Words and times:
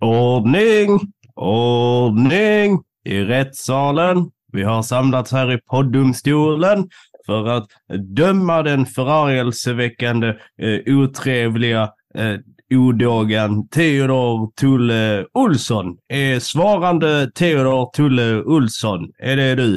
Ordning! 0.00 1.00
Ordning! 1.34 2.82
I 3.04 3.24
rättssalen. 3.24 4.30
Vi 4.52 4.62
har 4.62 4.82
samlats 4.82 5.32
här 5.32 5.52
i 5.52 5.60
poddomstolen 5.60 6.88
för 7.26 7.48
att 7.48 7.68
döma 8.16 8.62
den 8.62 8.86
förargelseväckande, 8.86 10.28
eh, 10.58 10.96
otrevliga 10.96 11.92
eh, 12.14 12.36
odågan 12.74 13.68
Theodor 13.68 14.52
Tulle 14.56 15.26
Olsson. 15.32 15.98
Är 16.08 16.40
svarande 16.40 17.30
Theodor 17.30 17.90
Tulle 17.94 18.42
Olsson, 18.42 19.12
är 19.18 19.36
det 19.36 19.54
du? 19.54 19.74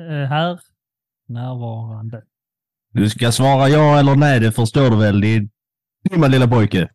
Eh, 0.00 0.28
här, 0.28 0.60
närvarande. 1.28 2.22
Du 2.92 3.10
ska 3.10 3.32
svara 3.32 3.68
ja 3.68 3.98
eller 3.98 4.16
nej, 4.16 4.40
det 4.40 4.52
förstår 4.52 4.90
du 4.90 4.96
väl? 4.96 5.20
Din 5.20 5.50
dumma 6.10 6.26
lilla 6.26 6.48
pojke. 6.48 6.88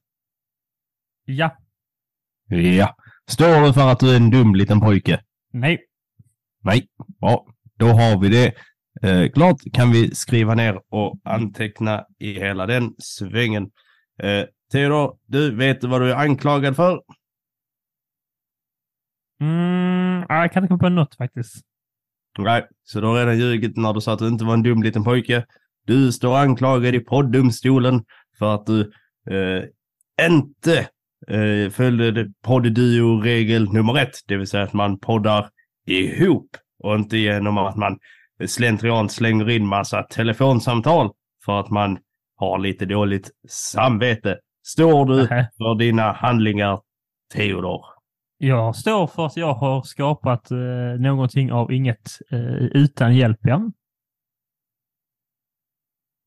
Ja. 1.25 1.57
Ja. 2.53 2.95
Står 3.27 3.65
du 3.65 3.73
för 3.73 3.91
att 3.91 3.99
du 3.99 4.11
är 4.11 4.15
en 4.15 4.29
dum 4.29 4.55
liten 4.55 4.79
pojke? 4.79 5.21
Nej. 5.53 5.79
Nej. 6.61 6.87
Ja, 7.19 7.45
då 7.77 7.85
har 7.87 8.19
vi 8.19 8.29
det. 8.29 8.53
Eh, 9.01 9.31
klart 9.31 9.57
kan 9.73 9.91
vi 9.91 10.15
skriva 10.15 10.55
ner 10.55 10.81
och 10.89 11.19
anteckna 11.23 12.05
i 12.19 12.33
hela 12.33 12.65
den 12.65 12.93
svängen. 12.97 13.71
Eh, 14.23 14.45
Theodor, 14.71 15.17
du 15.25 15.55
vet 15.55 15.83
vad 15.83 16.01
du 16.01 16.11
är 16.11 16.15
anklagad 16.15 16.75
för? 16.75 17.01
Mm, 19.41 20.25
jag 20.29 20.51
kan 20.51 20.63
inte 20.63 20.67
komma 20.67 20.79
på 20.79 20.89
något 20.89 21.15
faktiskt. 21.15 21.65
Nej, 22.37 22.67
så 22.83 23.01
du 23.01 23.07
har 23.07 23.15
redan 23.15 23.39
ljugit 23.39 23.77
när 23.77 23.93
du 23.93 24.01
sa 24.01 24.13
att 24.13 24.19
du 24.19 24.27
inte 24.27 24.45
var 24.45 24.53
en 24.53 24.63
dum 24.63 24.83
liten 24.83 25.03
pojke. 25.03 25.45
Du 25.85 26.11
står 26.11 26.37
anklagad 26.37 26.95
i 26.95 26.99
poddomstolen 26.99 28.03
för 28.39 28.55
att 28.55 28.65
du 28.65 28.81
eh, 29.29 29.63
inte 30.27 30.87
eh, 31.27 31.69
följde 31.69 32.31
poddduo-regel 32.41 33.73
nummer 33.73 33.97
ett, 33.97 34.15
det 34.27 34.37
vill 34.37 34.47
säga 34.47 34.63
att 34.63 34.73
man 34.73 34.99
poddar 34.99 35.49
ihop 35.85 36.57
och 36.83 36.95
inte 36.95 37.17
genom 37.17 37.57
att 37.57 37.75
man 37.75 37.97
slentrian 38.45 39.09
slänger 39.09 39.49
in 39.49 39.67
massa 39.67 40.03
telefonsamtal 40.03 41.11
för 41.45 41.59
att 41.59 41.69
man 41.69 41.97
har 42.35 42.59
lite 42.59 42.85
dåligt 42.85 43.31
samvete. 43.49 44.39
Står 44.65 45.05
du 45.05 45.27
för 45.27 45.75
dina 45.75 46.11
handlingar, 46.11 46.79
Theodor? 47.33 47.81
Jag 48.37 48.75
står 48.75 49.07
för 49.07 49.25
att 49.25 49.37
jag 49.37 49.53
har 49.53 49.81
skapat 49.81 50.51
eh, 50.51 50.57
någonting 50.99 51.51
av 51.51 51.71
inget 51.71 52.11
eh, 52.31 52.55
utan 52.55 53.15
hjälp, 53.15 53.39
ja. 53.41 53.71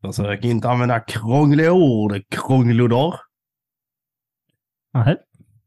Försök 0.03 0.45
inte 0.45 0.69
använda 0.69 1.01
krångliga 1.01 1.73
ord, 1.73 2.23
krånglodor. 2.31 3.15
Nähä. 4.97 5.17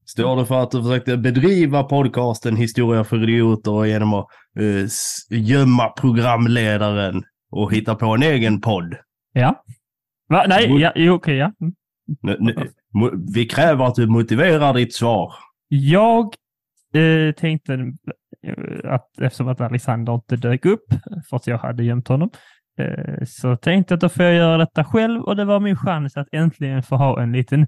Står 0.06 0.36
det 0.36 0.46
för 0.46 0.64
att 0.64 0.72
du 0.72 0.84
försökte 0.84 1.18
bedriva 1.18 1.84
podcasten 1.84 2.56
Historia 2.56 3.04
för 3.04 3.24
idioter 3.24 3.86
genom 3.86 4.14
att 4.14 4.28
uh, 4.60 4.88
gömma 5.30 5.90
programledaren 5.90 7.24
och 7.52 7.74
hitta 7.74 7.96
på 7.96 8.06
en 8.06 8.24
egen 8.24 8.62
podd? 8.62 8.96
Ja. 9.34 9.64
Va? 10.30 10.46
Nej, 10.48 10.82
ja, 10.96 11.12
okej, 11.12 11.36
ja. 11.36 11.52
Mm. 11.62 11.74
Nu, 12.22 12.38
nu, 12.40 12.70
vi 13.34 13.46
kräver 13.46 13.86
att 13.86 13.96
du 13.96 14.08
motiverar 14.08 14.74
ditt 14.74 14.94
svar. 14.94 15.34
Jag 15.68 16.26
eh, 16.94 17.34
tänkte 17.34 17.74
eh, 18.44 18.94
att 18.94 19.20
eftersom 19.22 19.48
att 19.48 19.62
Alexander 19.62 20.14
inte 20.14 20.36
dök 20.36 20.66
upp, 20.66 20.86
för 21.30 21.38
att 21.38 21.48
jag 21.48 21.58
hade 21.58 21.84
gömt 21.84 22.08
honom, 22.08 22.30
eh, 22.80 23.26
så 23.26 23.56
tänkte 23.56 23.94
jag 23.94 23.98
att 23.98 24.02
då 24.02 24.10
får 24.10 24.26
jag 24.26 24.36
göra 24.36 24.58
detta 24.58 24.84
själv 24.84 25.22
och 25.22 25.36
det 25.36 25.46
var 25.46 25.60
min 25.60 25.78
chans 25.78 26.18
att 26.18 26.28
äntligen 26.32 26.84
få 26.84 26.96
ha 26.96 27.22
en 27.22 27.32
liten 27.32 27.68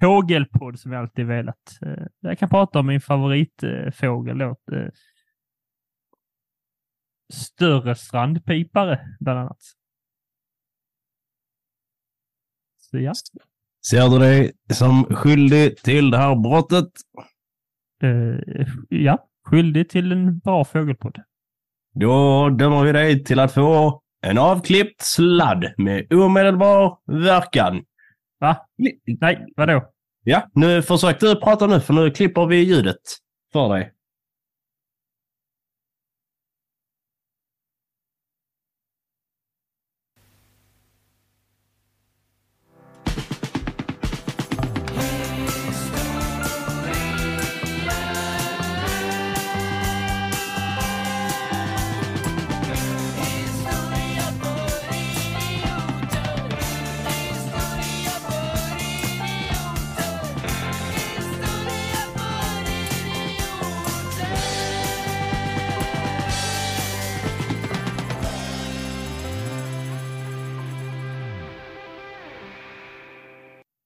fågelpodd 0.00 0.78
som 0.78 0.92
jag 0.92 1.00
alltid 1.00 1.26
velat. 1.26 1.78
Eh, 1.86 2.04
jag 2.20 2.38
kan 2.38 2.48
prata 2.48 2.78
om 2.78 2.86
min 2.86 3.00
favoritfågel 3.00 4.38
då. 4.38 4.56
Eh, 4.72 4.88
större 7.32 7.94
strandpipare, 7.94 9.16
bland 9.20 9.38
annat. 9.38 9.62
Så 12.76 12.98
ja. 12.98 13.12
Ser 13.90 14.08
du 14.08 14.18
dig 14.18 14.52
som 14.72 15.04
skyldig 15.04 15.76
till 15.76 16.10
det 16.10 16.18
här 16.18 16.36
brottet? 16.36 16.92
Eh, 18.02 18.66
ja, 18.88 19.28
skyldig 19.44 19.88
till 19.88 20.12
en 20.12 20.38
bra 20.38 20.64
fågelpodd. 20.64 21.18
Då 21.94 22.48
dömer 22.48 22.84
vi 22.84 22.92
dig 22.92 23.24
till 23.24 23.40
att 23.40 23.52
få 23.52 24.02
en 24.26 24.38
avklippt 24.38 25.00
sladd 25.00 25.72
med 25.76 26.12
omedelbar 26.12 26.98
verkan. 27.06 27.84
Va? 28.42 28.56
Nej, 29.20 29.46
vadå? 29.56 29.84
Ja, 30.24 30.48
nu 30.54 30.82
försök 30.82 31.20
du 31.20 31.40
prata 31.40 31.66
nu 31.66 31.80
för 31.80 31.94
nu 31.94 32.10
klipper 32.10 32.46
vi 32.46 32.56
ljudet 32.56 32.96
för 33.52 33.68
dig. 33.68 33.92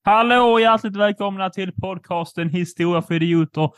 Hallå 0.07 0.53
och 0.53 0.61
hjärtligt 0.61 0.97
välkomna 0.97 1.51
till 1.51 1.73
podcasten 1.73 2.49
Historia 2.51 3.03
för 3.03 3.15
idioter. 3.15 3.71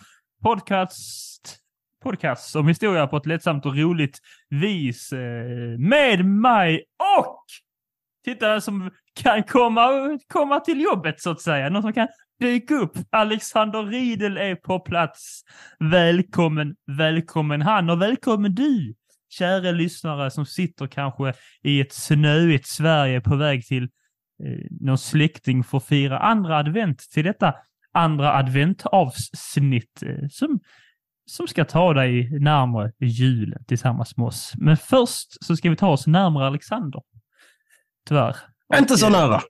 Podcast, 0.42 1.56
podcast 2.02 2.56
om 2.56 2.68
historia 2.68 3.06
på 3.06 3.16
ett 3.16 3.26
lättsamt 3.26 3.66
och 3.66 3.76
roligt 3.76 4.18
vis. 4.48 5.12
eh, 5.12 5.78
Med 5.78 6.24
mig 6.24 6.84
och 7.24 7.44
tittare 8.24 8.60
som 8.60 8.90
kan 9.22 9.42
komma, 9.42 9.88
komma 10.28 10.60
till 10.60 10.80
jobbet 10.80 11.20
så 11.20 11.30
att 11.30 11.40
säga. 11.40 11.68
Någon 11.68 11.82
som 11.82 11.92
kan 11.92 12.08
dyka 12.40 12.74
upp. 12.74 12.92
Alexander 13.10 13.82
Riedel 13.82 14.36
är 14.36 14.54
på 14.54 14.80
plats. 14.80 15.42
Välkommen, 15.78 16.76
välkommen 16.86 17.62
han 17.62 17.90
och 17.90 18.02
välkommen 18.02 18.54
du. 18.54 18.94
Kära 19.30 19.70
lyssnare 19.70 20.30
som 20.30 20.46
sitter 20.46 20.86
kanske 20.86 21.34
i 21.62 21.80
ett 21.80 21.92
snöigt 21.92 22.66
Sverige 22.66 23.20
på 23.20 23.36
väg 23.36 23.66
till 23.66 23.88
någon 24.80 24.98
släkting 24.98 25.64
får 25.64 25.80
fira 25.80 26.18
andra 26.18 26.56
advent 26.56 26.98
till 26.98 27.24
detta 27.24 27.54
andra 27.92 28.32
adventavsnitt 28.32 30.02
eh, 30.02 30.28
som, 30.30 30.60
som 31.26 31.48
ska 31.48 31.64
ta 31.64 31.94
dig 31.94 32.40
närmare 32.40 32.92
julen 32.98 33.64
tillsammans 33.64 34.16
med 34.16 34.26
oss. 34.26 34.52
Men 34.56 34.76
först 34.76 35.44
så 35.44 35.56
ska 35.56 35.70
vi 35.70 35.76
ta 35.76 35.88
oss 35.88 36.06
närmare 36.06 36.46
Alexander. 36.46 37.02
Tyvärr. 38.08 38.36
Inte 38.78 38.96
så 38.96 39.08
nära. 39.08 39.40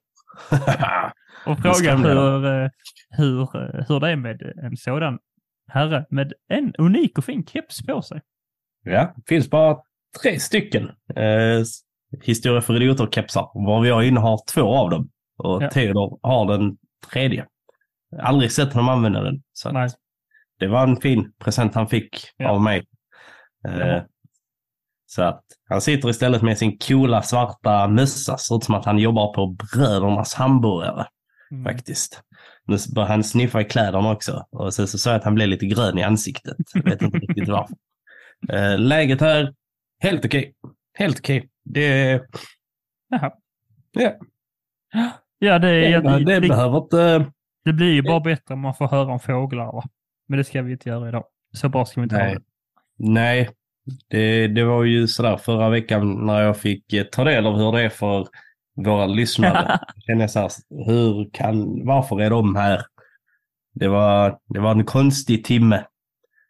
Och 1.46 1.58
fråga 1.58 1.74
skrämde 1.74 2.08
hur, 2.08 2.46
eh, 2.46 2.70
hur, 3.10 3.40
eh, 3.40 3.84
hur 3.88 4.00
det 4.00 4.10
är 4.10 4.16
med 4.16 4.42
en 4.62 4.76
sådan 4.76 5.18
herre 5.68 6.06
med 6.10 6.32
en 6.48 6.74
unik 6.78 7.18
och 7.18 7.24
fin 7.24 7.46
keps 7.46 7.86
på 7.86 8.02
sig. 8.02 8.20
ja, 8.84 9.14
finns 9.26 9.50
bara 9.50 9.76
tre 10.22 10.40
stycken 10.40 10.90
eh, 11.16 11.62
Historia 12.22 12.60
för 12.60 12.76
idioter-kepsar, 12.76 13.50
var 13.66 13.86
jag 13.86 14.04
innehar 14.06 14.38
två 14.54 14.76
av 14.76 14.90
dem. 14.90 15.08
Och 15.38 15.62
Ja. 15.62 15.70
Theodor 15.70 16.18
har 16.22 16.46
den 16.58 16.76
tredje. 17.12 17.46
Aldrig 18.22 18.52
sett 18.52 18.72
honom 18.72 18.88
använda 18.88 19.20
den. 19.22 19.42
Så 19.52 19.72
Nej. 19.72 19.88
det 20.58 20.66
var 20.66 20.82
en 20.82 20.96
fin 20.96 21.32
present 21.38 21.74
han 21.74 21.88
fick 21.88 22.16
Ja. 22.36 22.48
av 22.50 22.60
mig. 22.62 22.84
Eh, 23.68 24.02
så 25.06 25.22
att 25.22 25.42
han 25.68 25.80
sitter 25.80 26.08
istället 26.08 26.42
med 26.42 26.58
sin 26.58 26.78
coola 26.78 27.22
svarta 27.22 27.88
mössa. 27.88 28.38
Ser 28.38 28.56
ut 28.56 28.64
som 28.64 28.74
att 28.74 28.84
han 28.84 28.98
jobbar 28.98 29.34
på 29.34 29.46
Brödernas 29.46 30.34
hamburgare 30.34 31.06
Mm. 31.50 31.64
faktiskt. 31.64 32.22
Nu 32.66 32.76
börjar 32.94 33.08
han 33.08 33.24
sniffa 33.24 33.60
i 33.60 33.64
kläderna 33.64 34.12
också. 34.12 34.46
Och 34.50 34.74
sen 34.74 34.86
så 34.88 34.98
sa 34.98 35.10
jag 35.10 35.18
att 35.18 35.24
han 35.24 35.34
blev 35.34 35.48
lite 35.48 35.66
grön 35.66 35.98
i 35.98 36.02
ansiktet. 36.02 36.56
Jag 36.74 36.82
vet 36.84 37.02
inte 37.02 37.18
riktigt 37.18 37.48
varför. 37.48 37.76
Eh, 38.52 38.78
läget 38.78 39.20
här, 39.20 39.54
helt 40.02 40.24
okej. 40.24 40.54
Helt 40.98 41.18
okej. 41.18 41.48
Det, 41.72 42.22
Jaha. 43.08 43.32
ja, 43.92 44.12
Ja, 45.38 45.58
det, 45.58 45.80
det, 45.80 46.00
det, 46.00 46.24
det, 46.24 46.40
det, 46.40 46.48
behöver 46.48 46.78
inte... 46.78 47.32
det 47.64 47.72
blir 47.72 47.92
ju 47.92 48.02
bara 48.02 48.20
bättre 48.20 48.54
om 48.54 48.60
man 48.60 48.74
får 48.74 48.88
höra 48.88 49.12
om 49.12 49.20
fåglar. 49.20 49.66
Va? 49.66 49.84
Men 50.28 50.38
det 50.38 50.44
ska 50.44 50.62
vi 50.62 50.72
inte 50.72 50.88
göra 50.88 51.08
idag. 51.08 51.24
Så 51.52 51.68
bra 51.68 51.84
ska 51.84 52.00
vi 52.00 52.02
inte 52.02 52.16
ha 52.16 52.22
Nej. 52.22 52.34
det. 52.34 52.42
Nej, 52.96 53.50
det, 54.10 54.48
det 54.48 54.64
var 54.64 54.84
ju 54.84 55.06
sådär 55.06 55.36
förra 55.36 55.68
veckan 55.68 56.26
när 56.26 56.42
jag 56.42 56.56
fick 56.56 56.92
eh, 56.92 57.04
ta 57.04 57.24
del 57.24 57.46
av 57.46 57.56
hur 57.56 57.72
det 57.72 57.82
är 57.82 57.88
för 57.88 58.28
våra 58.76 59.06
lyssnare. 59.06 59.78
Jag 60.06 60.30
så 60.30 60.40
här, 60.40 60.50
hur 60.86 61.30
kan, 61.32 61.86
varför 61.86 62.20
är 62.20 62.30
de 62.30 62.56
här? 62.56 62.82
Det 63.74 63.88
var, 63.88 64.38
det 64.48 64.60
var 64.60 64.70
en 64.70 64.84
konstig 64.84 65.44
timme. 65.44 65.84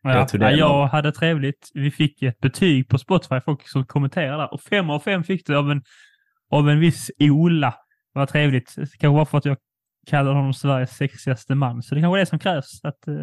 Ja, 0.03 0.27
Jag 0.33 0.56
jag 0.56 0.87
hade 0.87 1.12
trevligt. 1.12 1.71
Vi 1.75 1.91
fick 1.91 2.23
ett 2.23 2.41
betyg 2.41 2.89
på 2.89 2.99
Spotify, 2.99 3.41
folk 3.41 3.69
som 3.69 3.87
kommenterade. 3.87 4.47
Och 4.47 4.61
fem 4.61 4.91
av 4.91 5.00
fem 5.00 5.25
fick 5.25 5.47
det 5.47 5.59
av 5.59 5.71
en, 5.71 5.83
av 6.50 6.71
en 6.71 6.81
viss 6.81 7.11
Ola. 7.19 7.71
Det 8.15 8.19
var 8.19 8.27
trevligt. 8.27 8.75
Kanske 8.77 9.09
bara 9.09 9.25
för 9.25 9.39
att 9.39 9.45
jag 9.45 9.56
kallar 10.06 10.33
honom 10.35 10.55
Sveriges 10.55 10.91
sexigaste 10.97 11.55
man. 11.55 11.83
Så 11.83 11.95
det 11.95 12.00
kanske 12.00 12.17
är 12.17 12.21
det 12.21 12.27
som 12.27 12.39
krävs. 12.39 12.85
Att 12.85 13.09
eh, 13.09 13.15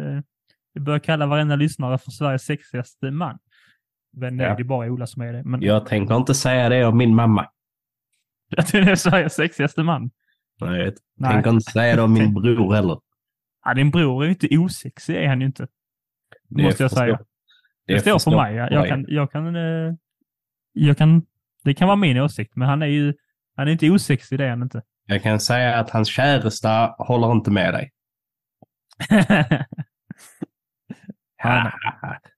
vi 0.74 0.80
börjar 0.80 0.98
kalla 0.98 1.26
varenda 1.26 1.56
lyssnare 1.56 1.98
för 1.98 2.10
Sveriges 2.10 2.42
sexigaste 2.44 3.10
man. 3.10 3.38
Men 4.16 4.36
nej, 4.36 4.46
Ja. 4.46 4.54
det 4.54 4.62
är 4.62 4.64
bara 4.64 4.90
Ola 4.90 5.06
som 5.06 5.22
är 5.22 5.32
det. 5.32 5.42
Men 5.44 5.62
Jag 5.62 5.86
tänker 5.86 6.16
inte 6.16 6.34
säga 6.34 6.68
det 6.68 6.84
om 6.84 6.96
min 6.96 7.14
mamma. 7.14 7.48
att 8.56 8.72
det 8.72 8.78
är 8.78 8.94
Sveriges 8.96 9.34
sexigaste 9.34 9.82
man. 9.82 10.10
Nej, 10.60 10.92
jag 11.18 11.30
tänker 11.32 11.50
inte 11.50 11.70
säga 11.72 11.96
det 11.96 12.02
om 12.02 12.12
min 12.12 12.34
bror 12.42 12.74
heller. 12.74 12.98
Ja, 13.64 13.74
din 13.74 13.90
bror 13.90 14.22
är 14.22 14.26
ju 14.26 14.32
inte 14.32 14.58
osexig, 14.58 15.16
är 15.16 15.28
han 15.28 15.40
ju 15.40 15.46
inte. 15.46 15.66
Det 16.48 16.62
Måste 16.62 16.82
jag 16.82 16.90
säga. 16.90 17.18
Det, 17.86 18.00
står 18.00 18.18
för 18.18 18.30
mig. 18.30 18.54
Jag, 18.54 18.88
kan, 18.88 19.04
jag 19.08 19.32
kan, 19.32 19.56
eh, 19.56 19.94
jag 20.72 20.98
kan, 20.98 21.22
det 21.64 21.74
kan 21.74 21.88
vara 21.88 21.96
min 21.96 22.18
åsikt, 22.18 22.56
men 22.56 22.68
han 22.68 22.82
är 22.82 22.86
ju, 22.86 23.14
han 23.56 23.68
är 23.68 23.72
inte 23.72 23.90
osexig, 23.90 24.38
det 24.38 24.44
är 24.44 24.50
han 24.50 24.62
inte. 24.62 24.82
Jag 25.08 25.22
kan 25.22 25.40
säga 25.40 25.76
att 25.76 25.90
hans 25.90 26.08
käresta 26.08 26.94
håller 26.98 27.32
inte 27.32 27.50
med 27.50 27.74
dig. 27.74 27.92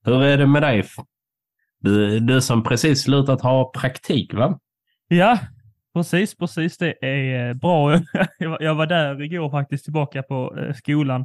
Hur 0.05 0.23
är 0.23 0.37
det 0.39 0.47
med 0.47 0.63
dig? 0.63 0.85
Du, 1.81 2.21
du 2.21 2.41
som 2.41 2.63
precis 2.65 3.03
slutat 3.03 3.41
ha 3.41 3.71
praktik, 3.75 4.35
va? 4.35 4.59
ja, 5.09 5.39
precis, 5.95 6.37
precis. 6.37 6.79
Det 6.79 7.05
är 7.07 7.49
eh, 7.49 7.55
bra. 7.55 7.93
Jag 8.39 8.51
var- 8.51 8.63
jag 8.63 8.75
var 8.75 8.87
där 8.87 9.23
igår 9.23 9.51
faktiskt 9.51 9.85
tillbaka 9.85 10.23
på 10.23 10.59
eh, 10.59 10.75
skolan 10.75 11.25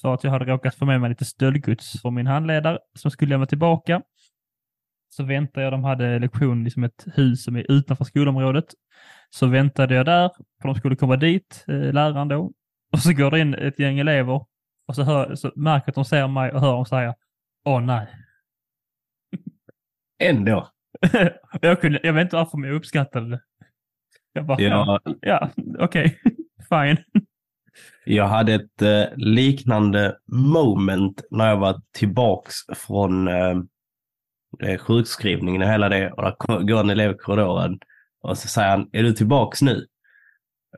för 0.00 0.14
att 0.14 0.24
jag 0.24 0.30
hade 0.30 0.44
råkat 0.44 0.74
få 0.74 0.84
med 0.84 1.00
mig 1.00 1.10
lite 1.10 1.24
stöldgods 1.24 2.00
från 2.02 2.14
min 2.14 2.26
handledare 2.26 2.78
som 2.98 3.10
skulle 3.10 3.30
lämna 3.30 3.46
tillbaka. 3.46 4.02
Så 5.08 5.24
väntade 5.24 5.64
jag, 5.64 5.72
de 5.72 5.84
hade 5.84 6.18
lektion 6.18 6.60
i 6.60 6.64
liksom 6.64 6.84
ett 6.84 7.06
hus 7.14 7.44
som 7.44 7.56
är 7.56 7.72
utanför 7.72 8.04
skolområdet. 8.04 8.64
Så 9.30 9.46
väntade 9.46 9.94
jag 9.94 10.06
där, 10.06 10.30
för 10.62 10.68
de 10.68 10.74
skulle 10.74 10.96
komma 10.96 11.16
dit, 11.16 11.64
eh, 11.68 11.92
läraren 11.92 12.28
då. 12.28 12.52
Och 12.92 12.98
så 12.98 13.12
går 13.12 13.30
det 13.30 13.40
in 13.40 13.54
ett 13.54 13.78
gäng 13.78 13.98
elever 13.98 14.46
och 14.88 14.94
så, 14.94 15.02
hör, 15.02 15.34
så 15.34 15.52
märker 15.56 15.88
att 15.88 15.94
de 15.94 16.04
ser 16.04 16.28
mig 16.28 16.52
och 16.52 16.60
hör 16.60 16.72
dem 16.72 16.86
säga 16.86 17.14
Åh 17.64 17.80
nej. 17.80 18.06
Ändå. 20.22 20.68
jag, 21.60 21.80
kunde, 21.80 22.00
jag 22.02 22.12
vet 22.12 22.22
inte 22.22 22.36
varför, 22.36 22.58
men 22.58 22.70
jag 22.70 22.76
uppskattade 22.76 23.30
det. 23.30 23.40
Jag 24.32 24.46
bara, 24.46 24.60
ja, 24.60 25.00
ja 25.20 25.50
okej, 25.78 26.20
fine. 26.68 27.24
Jag 28.04 28.28
hade 28.28 28.54
ett 28.54 28.82
eh, 28.82 29.04
liknande 29.16 30.16
moment 30.32 31.22
när 31.30 31.48
jag 31.48 31.56
var 31.56 31.80
tillbaks 31.92 32.54
från 32.74 33.28
eh, 33.28 33.56
eh, 34.62 34.78
sjukskrivningen 34.78 35.62
och 35.62 35.68
hela 35.68 35.88
det. 35.88 36.10
Och 36.12 36.22
där 36.22 36.62
går 36.66 36.80
en 36.80 36.90
elev 36.90 37.10
i 37.10 37.14
korridoren 37.14 37.78
och 38.22 38.38
så 38.38 38.48
säger 38.48 38.68
han, 38.68 38.88
är 38.92 39.02
du 39.02 39.12
tillbaks 39.12 39.62
nu? 39.62 39.86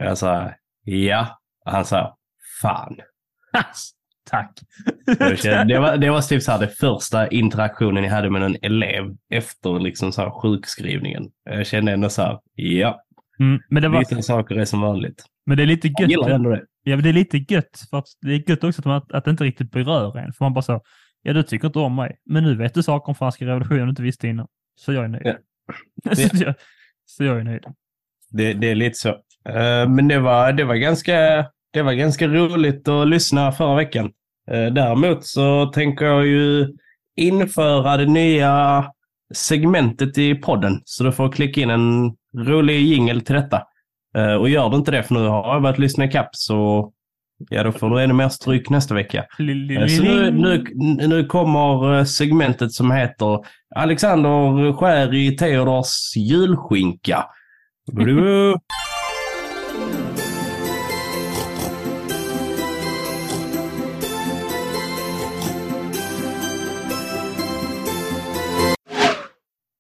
Och 0.00 0.06
jag 0.06 0.19
sa, 0.19 0.52
ja. 0.85 1.38
Och 1.67 1.73
han 1.73 1.85
sa, 1.85 2.17
fan. 2.62 2.96
Tack. 4.31 4.50
Jag 5.19 5.69
Det 5.69 5.79
var, 5.79 5.96
det 5.96 6.11
var 6.11 6.20
typ 6.20 6.43
så 6.43 6.52
här 6.52 6.58
det 6.58 6.69
första 6.69 7.29
interaktionen 7.29 8.05
jag 8.05 8.11
hade 8.11 8.31
med 8.31 8.43
en 8.43 8.56
elev 8.62 9.17
efter 9.31 9.81
liksom 9.81 10.12
så 10.12 10.23
här 10.23 10.31
sjukskrivningen. 10.31 11.31
Jag 11.44 11.67
kände 11.67 11.93
ändå 11.93 12.08
så 12.08 12.23
här, 12.23 12.38
ja, 12.55 13.00
Mm, 13.41 13.61
men, 13.69 13.82
det 13.82 13.88
var, 13.88 13.99
vissa 13.99 14.23
saker 14.23 14.55
är 14.55 14.64
som 14.64 14.81
vanligt. 14.81 15.25
men 15.46 15.56
det 15.56 15.62
är 15.62 15.67
lite 15.67 15.88
Jag 15.88 16.00
gött. 16.00 16.11
gillar 16.11 16.31
ändå 16.31 16.50
det. 16.50 16.64
Ja, 16.87 16.97
men 16.97 17.03
det 17.03 17.09
är 17.09 17.13
lite 17.13 17.39
gött. 17.49 17.87
För 17.91 17.99
att 17.99 18.07
det 18.21 18.33
är 18.33 18.51
gött 18.51 18.65
också 18.65 18.81
att, 18.81 18.85
man, 18.85 19.03
att 19.09 19.25
det 19.25 19.31
inte 19.31 19.45
riktigt 19.45 19.71
berör 19.71 20.19
en. 20.19 20.33
För 20.33 20.45
man 20.45 20.55
bara 20.55 20.63
så, 20.63 20.83
ja 21.23 21.33
du 21.33 21.43
tycker 21.43 21.67
inte 21.67 21.79
om 21.79 21.97
mig, 21.97 22.17
men 22.25 22.45
nu 22.45 22.55
vet 22.55 22.75
du 22.75 22.83
saker 22.83 23.09
om 23.09 23.15
franska 23.15 23.47
revolutionen 23.47 23.85
du 23.85 23.91
inte 23.91 24.03
visste 24.03 24.29
innan. 24.29 24.47
Så 24.77 24.93
jag 24.93 25.05
är 25.05 25.09
nöjd. 25.09 25.27
Ja. 26.05 26.15
så, 26.15 26.37
jag, 26.45 26.55
så 27.05 27.25
jag 27.25 27.41
är 27.41 27.45
nöjd. 27.45 27.65
Det, 28.31 28.53
det 28.53 28.71
är 28.71 28.75
lite 28.75 28.95
så. 28.95 29.09
Eh, 29.49 29.89
men 29.89 30.09
det 30.09 30.19
var, 30.19 30.53
det, 30.53 30.65
var 30.65 30.75
ganska, 30.75 31.47
det 31.73 31.83
var 31.83 31.93
ganska 31.93 32.29
roligt 32.29 32.89
att 32.89 33.09
lyssna 33.09 33.53
förra 33.53 33.75
veckan. 33.75 34.13
Eh, 34.51 34.67
däremot 34.67 35.25
så 35.25 35.67
tänker 35.67 36.05
jag 36.05 36.27
ju 36.27 36.69
införa 37.17 37.97
det 37.97 38.07
nya 38.07 38.85
segmentet 39.35 40.19
i 40.19 40.35
podden. 40.35 40.81
Så 40.85 41.05
du 41.05 41.13
får 41.13 41.33
klicka 41.33 41.61
in 41.61 41.71
en 41.71 42.17
rolig 42.37 42.81
jingel 42.81 43.21
till 43.21 43.35
detta. 43.35 43.63
Eh, 44.17 44.35
och 44.35 44.49
gör 44.49 44.71
du 44.71 44.77
inte 44.77 44.91
det, 44.91 45.03
för 45.03 45.15
nu 45.15 45.21
har 45.29 45.53
jag 45.53 45.63
börjat 45.63 45.79
lyssna 45.79 46.05
ikapp, 46.05 46.29
så 46.33 46.91
ja, 47.51 47.63
då 47.63 47.73
får 47.73 47.91
du 47.91 48.03
ännu 48.03 48.15
mer 48.15 48.29
stryk 48.29 48.71
nästa 48.71 48.95
vecka. 48.95 49.25
Eh, 49.83 49.87
Så 49.87 50.03
nu, 50.03 50.31
nu, 50.31 50.65
nu 51.09 51.25
kommer 51.25 51.99
eh, 51.99 52.05
segmentet 52.05 52.73
som 52.73 52.91
heter 52.93 53.39
Alexander 53.77 54.73
skär 54.73 55.15
i 55.15 55.37
Theodors 55.37 56.17
julskinka. 56.17 57.25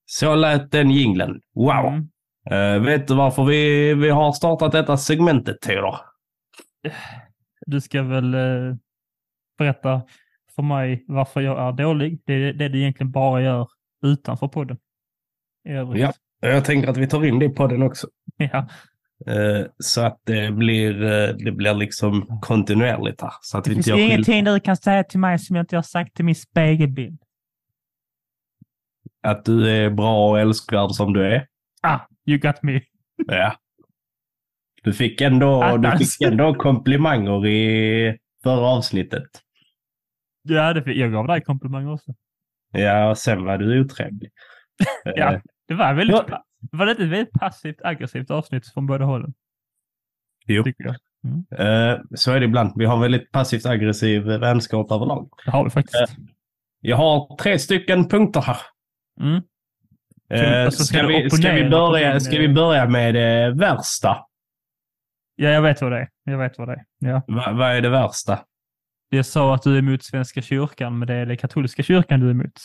Så 0.06 0.34
lät 0.34 0.70
den 0.70 0.90
jinglen. 0.90 1.40
Wow! 1.54 1.86
Mm. 1.92 2.08
Eh, 2.50 2.82
vet 2.82 3.08
du 3.08 3.14
varför 3.14 3.44
vi, 3.44 3.94
vi 3.94 4.10
har 4.10 4.32
startat 4.32 4.72
detta 4.72 4.96
segmentet, 4.96 5.60
Theodor? 5.60 5.96
Du 7.66 7.80
ska 7.80 8.02
väl 8.02 8.34
eh, 8.34 8.76
berätta 9.58 10.02
för 10.54 10.62
mig 10.62 11.04
varför 11.08 11.40
jag 11.40 11.68
är 11.68 11.72
dålig. 11.72 12.22
Det 12.24 12.34
är 12.34 12.52
det 12.52 12.68
du 12.68 12.80
egentligen 12.80 13.10
bara 13.10 13.42
gör 13.42 13.68
utanför 14.04 14.48
podden. 14.48 14.76
I. 15.68 16.00
Ja. 16.00 16.12
Jag 16.40 16.64
tänker 16.64 16.88
att 16.88 16.96
vi 16.96 17.06
tar 17.06 17.24
in 17.24 17.38
det 17.38 17.48
på 17.48 17.66
den 17.66 17.82
också. 17.82 18.08
ja. 18.36 18.68
Eh, 19.26 19.66
så 19.78 20.00
att 20.00 20.20
det 20.24 20.52
blir, 20.52 20.92
det 21.44 21.52
blir 21.52 21.74
liksom 21.74 22.40
kontinuerligt 22.42 23.20
här. 23.20 23.32
Så 23.40 23.58
att 23.58 23.64
Det 23.64 23.70
finns 23.70 23.88
ingenting 23.88 24.44
du 24.44 24.60
kan 24.60 24.76
säga 24.76 25.04
till 25.04 25.20
mig 25.20 25.38
som 25.38 25.56
jag 25.56 25.62
inte 25.62 25.76
har 25.76 25.82
sagt 25.82 26.14
till 26.14 26.24
min 26.24 26.34
spegelbild. 26.34 27.20
Att 29.22 29.44
du 29.44 29.70
är 29.70 29.90
bra 29.90 30.30
och 30.30 30.40
älskvärd 30.40 30.90
som 30.90 31.12
du 31.12 31.26
är. 31.26 31.46
Ah, 31.82 32.00
you 32.26 32.38
got 32.38 32.62
me. 32.62 32.80
Ja. 33.26 33.56
Du 34.82 34.92
fick 34.92 35.20
ändå, 35.20 35.76
du 35.76 35.98
fick 35.98 36.20
ändå 36.20 36.54
komplimanger 36.54 37.46
i 37.46 38.18
förra 38.42 38.66
avsnittet. 38.66 39.22
Ja, 40.42 40.72
det, 40.72 40.92
jag 40.92 41.12
gav 41.12 41.26
dig 41.26 41.40
komplimanger 41.40 41.92
också. 41.92 42.12
Ja, 42.72 43.10
och 43.10 43.18
sen 43.18 43.44
var 43.44 43.58
du 43.58 43.80
otrevlig. 43.80 44.30
Ja. 45.04 45.32
Eh, 45.34 45.40
Det 45.68 45.74
var 45.74 45.94
väldigt, 45.94 46.16
Ja. 46.28 46.44
var 46.72 46.86
det 46.86 46.92
ett 46.92 46.98
väldigt 46.98 47.32
passivt 47.32 47.82
aggressivt 47.84 48.30
avsnitt 48.30 48.72
från 48.72 48.86
båda 48.86 49.04
hållen? 49.04 49.34
Jo. 50.46 50.62
Tycker 50.64 50.84
jag. 50.84 50.96
Eh, 51.60 52.00
så 52.14 52.32
är 52.32 52.40
det 52.40 52.46
ibland. 52.46 52.72
Vi 52.76 52.84
har 52.84 53.00
väldigt 53.00 53.32
passivt 53.32 53.66
aggressiv 53.66 54.22
vänskap 54.22 54.90
överlag. 54.92 55.30
Det 55.44 55.50
har 55.50 55.64
vi 55.64 55.70
faktiskt. 55.70 56.16
Jag 56.80 56.96
har 56.96 57.36
tre 57.36 57.58
stycken 57.58 58.08
punkter 58.08 58.40
här. 58.40 58.56
Mm. 59.20 59.42
Eh, 60.30 60.64
Alltså, 60.64 60.84
ska 60.84 60.98
ska, 60.98 61.06
vi, 61.06 61.30
ska, 61.30 61.52
vi 61.52 61.68
börja, 61.68 62.20
ska 62.20 62.38
vi 62.38 62.44
eh, 62.44 62.52
börja 62.54 62.88
med 62.88 63.14
det 63.14 63.50
värsta? 63.54 64.16
Ja, 65.36 65.48
jag 65.48 65.62
vet 65.62 65.82
vad 65.82 65.92
det 65.92 65.98
är. 65.98 66.08
Jag 66.24 66.38
vet 66.38 66.58
vad 66.58 66.68
det 66.68 66.72
är. 66.72 66.84
Ja. 66.98 67.22
Va, 67.26 67.52
vad 67.52 67.70
är 67.70 67.80
det 67.80 67.88
värsta? 67.88 68.38
Jag 69.08 69.26
sa 69.26 69.54
att 69.54 69.62
du 69.62 69.74
är 69.74 69.78
emot 69.78 70.04
Svenska 70.04 70.42
kyrkan, 70.42 70.98
men 70.98 71.08
det 71.08 71.14
är 71.14 71.26
den 71.26 71.36
katolska 71.36 71.82
kyrkan 71.82 72.20
du 72.20 72.26
är 72.26 72.30
emot. 72.30 72.60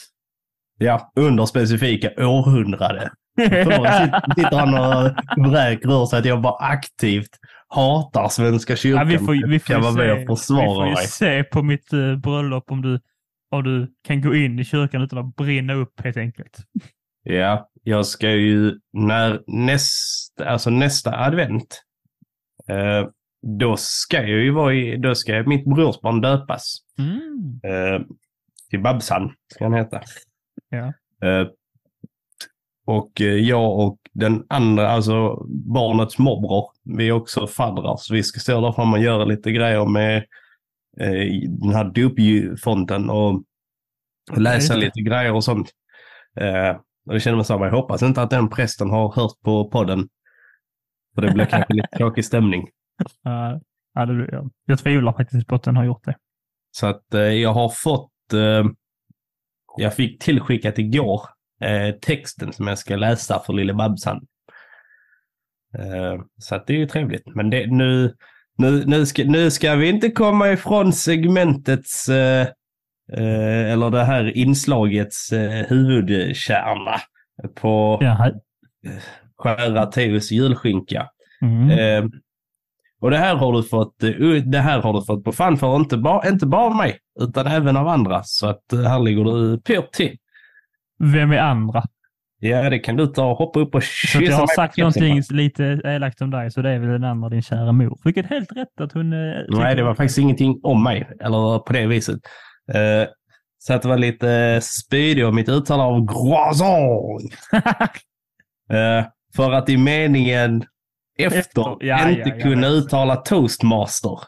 Ja, 0.78 1.12
under 1.16 1.46
specifika 1.46 2.28
århundrade. 2.28 3.12
Förra 3.50 4.22
sitter- 4.36 4.58
han 4.58 4.74
och 4.74 5.51
vräker 5.51 6.01
ur 6.01 6.06
sig 6.06 6.20
att 6.20 6.25
jag 6.25 6.42
bara 6.42 6.66
aktivt 6.66 7.30
hatar 7.68 8.28
Svenska 8.28 8.75
kyrkan. 8.75 9.12
Ja, 9.12 9.18
vi 9.20 9.25
får, 9.25 9.48
vi 9.48 9.60
får 9.60 9.74
vara 9.74 9.92
se, 9.92 9.98
med 9.98 10.12
och 10.12 10.20
vi 10.20 10.25
får 10.25 10.36
försvara 10.36 10.89
ju 10.89 10.96
se 10.96 11.44
på 11.44 11.63
mitt 11.63 11.94
uh, 11.94 12.16
bröllop 12.18 12.72
om 12.72 12.82
du, 12.82 13.00
om 13.51 13.63
du 13.63 13.94
kan 14.08 14.22
gå 14.22 14.36
in 14.36 14.60
i 14.60 14.66
kyrkan 14.66 15.01
utan 15.01 15.20
att 15.20 15.36
brinna 15.36 15.74
upp 15.74 16.01
helt 16.04 16.18
enkelt. 16.18 16.58
Ja, 17.24 17.70
jag 17.84 18.06
ska 18.06 18.30
ju 18.30 18.80
när 18.94 19.44
nästa, 19.48 20.46
alltså 20.46 20.70
nästa 20.70 21.20
advent, 21.20 21.84
eh, 22.68 23.10
då 23.42 23.76
ska 23.78 24.18
jag 24.18 24.40
ju 24.40 24.52
vara 24.52 24.74
i, 24.74 24.98
då 24.98 25.16
ska 25.16 25.44
mitt 25.44 25.66
brorsbarn 25.66 26.22
döpas. 26.22 26.76
Mm. 26.98 27.60
Eh, 27.64 28.02
till 28.70 28.82
Babsan 28.82 29.34
ska 29.54 29.64
han 29.66 29.74
heta. 29.74 30.02
Ja. 30.70 30.94
Eh, 31.28 31.48
och 32.86 33.22
eh, 33.22 33.28
jag 33.28 33.80
och 33.80 33.98
den 34.14 34.46
andra, 34.50 34.90
alltså 34.90 35.46
barnets 35.48 36.18
morbror, 36.18 36.72
vi 36.84 37.08
är 37.08 37.12
också 37.12 37.48
faddrar. 37.48 37.98
Så 37.98 38.14
vi 38.14 38.24
ska 38.24 38.40
stå 38.40 38.62
där 38.62 38.72
framme 38.72 38.98
och 38.98 39.04
göra 39.04 39.26
lite 39.26 39.52
grejer 39.52 39.86
med 39.86 40.18
eh, 41.00 41.50
den 41.50 41.76
här 41.76 41.84
dopfonten 41.84 43.10
och 43.10 43.44
läsa 44.36 44.76
lite 44.76 45.02
grejer 45.02 45.34
och 45.34 45.44
sånt. 45.44 45.72
Eh, 47.10 47.12
och 47.12 47.13
det 47.13 47.20
känner 47.20 47.36
man 47.36 47.46
så 47.46 47.58
här, 47.58 47.66
jag 47.66 47.72
hoppas 47.72 48.04
inte 48.04 48.22
att 48.22 48.30
den 48.30 48.50
prästen 48.50 48.89
har 48.89 49.12
hört 49.12 49.42
på 49.44 49.70
podden. 49.70 50.10
För 51.16 51.22
det 51.22 51.34
blir 51.34 51.46
kanske 51.46 51.74
lite 51.74 51.88
tråkig 51.98 52.25
stämning. 52.25 52.62
Uh, 53.28 53.60
ja, 53.94 54.06
det, 54.06 54.30
jag, 54.32 54.50
jag 54.66 54.80
tvivlar 54.80 55.13
faktiskt 55.13 55.48
på 55.48 55.56
att 55.56 55.63
den 55.63 55.75
har 55.75 55.86
gjort 55.86 56.06
det. 56.06 56.16
Så 56.72 56.88
att 56.88 57.13
eh, 57.13 57.22
jag 57.22 57.54
har 57.54 57.70
fått, 57.70 58.34
eh, 58.34 58.66
jag 59.78 59.96
fick 59.96 60.22
tillskickat 60.22 60.80
igår 60.80 61.22
eh, 61.62 61.96
texten 61.96 62.54
som 62.54 62.68
jag 62.68 62.78
ska 62.78 62.96
läsa 62.96 63.39
för 63.46 63.54
lille 63.54 63.74
Babsan. 63.74 64.25
Eh, 65.78 66.22
så 66.38 66.56
att 66.56 66.68
det 66.68 66.74
är 66.74 66.78
ju 66.78 66.88
trevligt. 66.88 67.36
Men 67.36 67.50
det, 67.50 67.68
nu, 67.68 68.16
nu, 68.58 68.86
nu, 68.86 69.06
ska, 69.06 69.24
nu 69.24 69.51
ska 69.51 69.75
vi 69.75 69.89
inte 69.89 70.12
komma 70.12 70.51
ifrån 70.51 70.94
segmentets, 70.94 72.10
eh, 73.18 73.24
eh, 73.24 73.72
eller 73.72 73.89
det 73.89 74.04
här 74.04 74.38
inslagets 74.38 75.32
eh, 75.32 75.66
huvudkärna 75.68 76.96
på 77.56 77.98
Jaha. 78.01 78.32
skära 79.38 79.86
Teos 79.86 80.32
julskinka. 80.32 81.08
Mm. 81.42 81.70
Eh, 81.70 82.10
och 83.01 83.12
det 83.12 83.18
här 83.18 83.36
har 83.36 83.54
du 83.54 83.63
fått, 83.63 84.04
eh, 84.04 84.12
det 84.46 84.60
här 84.60 84.82
har 84.82 84.94
du 84.94 85.06
fått 85.06 85.24
på 85.24 85.32
fan 85.32 85.58
för 85.58 85.75
inte 85.75 85.98
bara, 85.98 86.30
inte 86.30 86.46
bara 86.46 86.62
av 86.62 86.75
mig, 86.75 86.98
utan 87.20 87.48
även 87.48 87.78
av 87.78 87.88
andra. 87.88 88.22
Så 88.24 88.48
att 88.48 88.74
eh, 88.74 88.82
här 88.82 89.00
ligger 89.00 89.24
du 89.24 89.62
pyrt 89.62 89.92
till. 89.92 90.18
Vem 91.13 91.32
är 91.32 91.38
andra? 91.38 91.84
Ja, 92.42 92.70
det 92.70 92.80
kan 92.80 92.96
du 92.96 93.08
ta 93.08 93.32
och 93.32 93.38
hoppa 93.38 93.60
upp 93.60 93.75
och 93.75 93.84
kyssa 93.84 94.24
jag 94.24 94.34
har 94.34 94.42
mig 94.42 94.48
sagt 94.48 94.78
någonting 94.78 95.22
lite 95.30 95.82
elakt 95.84 96.22
om 96.22 96.32
dig, 96.32 96.51
så 96.51 96.62
det 96.62 96.70
är 96.70 96.80
väl 96.80 96.89
den 96.89 97.04
andra 97.04 97.30
din 97.30 97.42
kära 97.42 97.72
mor. 97.72 98.00
Vilket 98.04 98.25
helt 98.25 98.51
rätt 98.51 98.82
att 98.82 98.92
hon... 98.92 99.13
eh, 99.13 99.39
Nej, 99.50 99.75
det 99.75 99.84
var 99.84 99.96
faktiskt 99.96 100.18
ingenting 100.18 100.60
om 100.63 100.84
mig, 100.84 101.10
eller 101.20 101.60
på 101.60 101.74
det 101.74 101.88
viset. 101.88 102.20
Eh, 102.74 103.08
så 103.58 103.74
att 103.74 103.82
det 103.82 103.88
var 103.88 103.98
lite 103.98 104.60
spydig 104.64 105.26
om 105.26 105.36
mitt 105.36 105.50
uttal 105.50 105.80
av 105.80 106.08
croissant. 106.08 107.34
Eh, 108.72 109.06
för 109.36 109.52
att 109.52 109.70
i 109.70 109.78
meningen 109.78 110.64
efter, 111.20 111.40
Efter, 111.40 111.78
ja, 111.80 112.10
inte 112.10 112.30
ja, 112.30 112.36
ja, 112.36 112.42
kunna 112.44 112.68
uttala 112.68 113.16
toastmaster. 113.16 114.20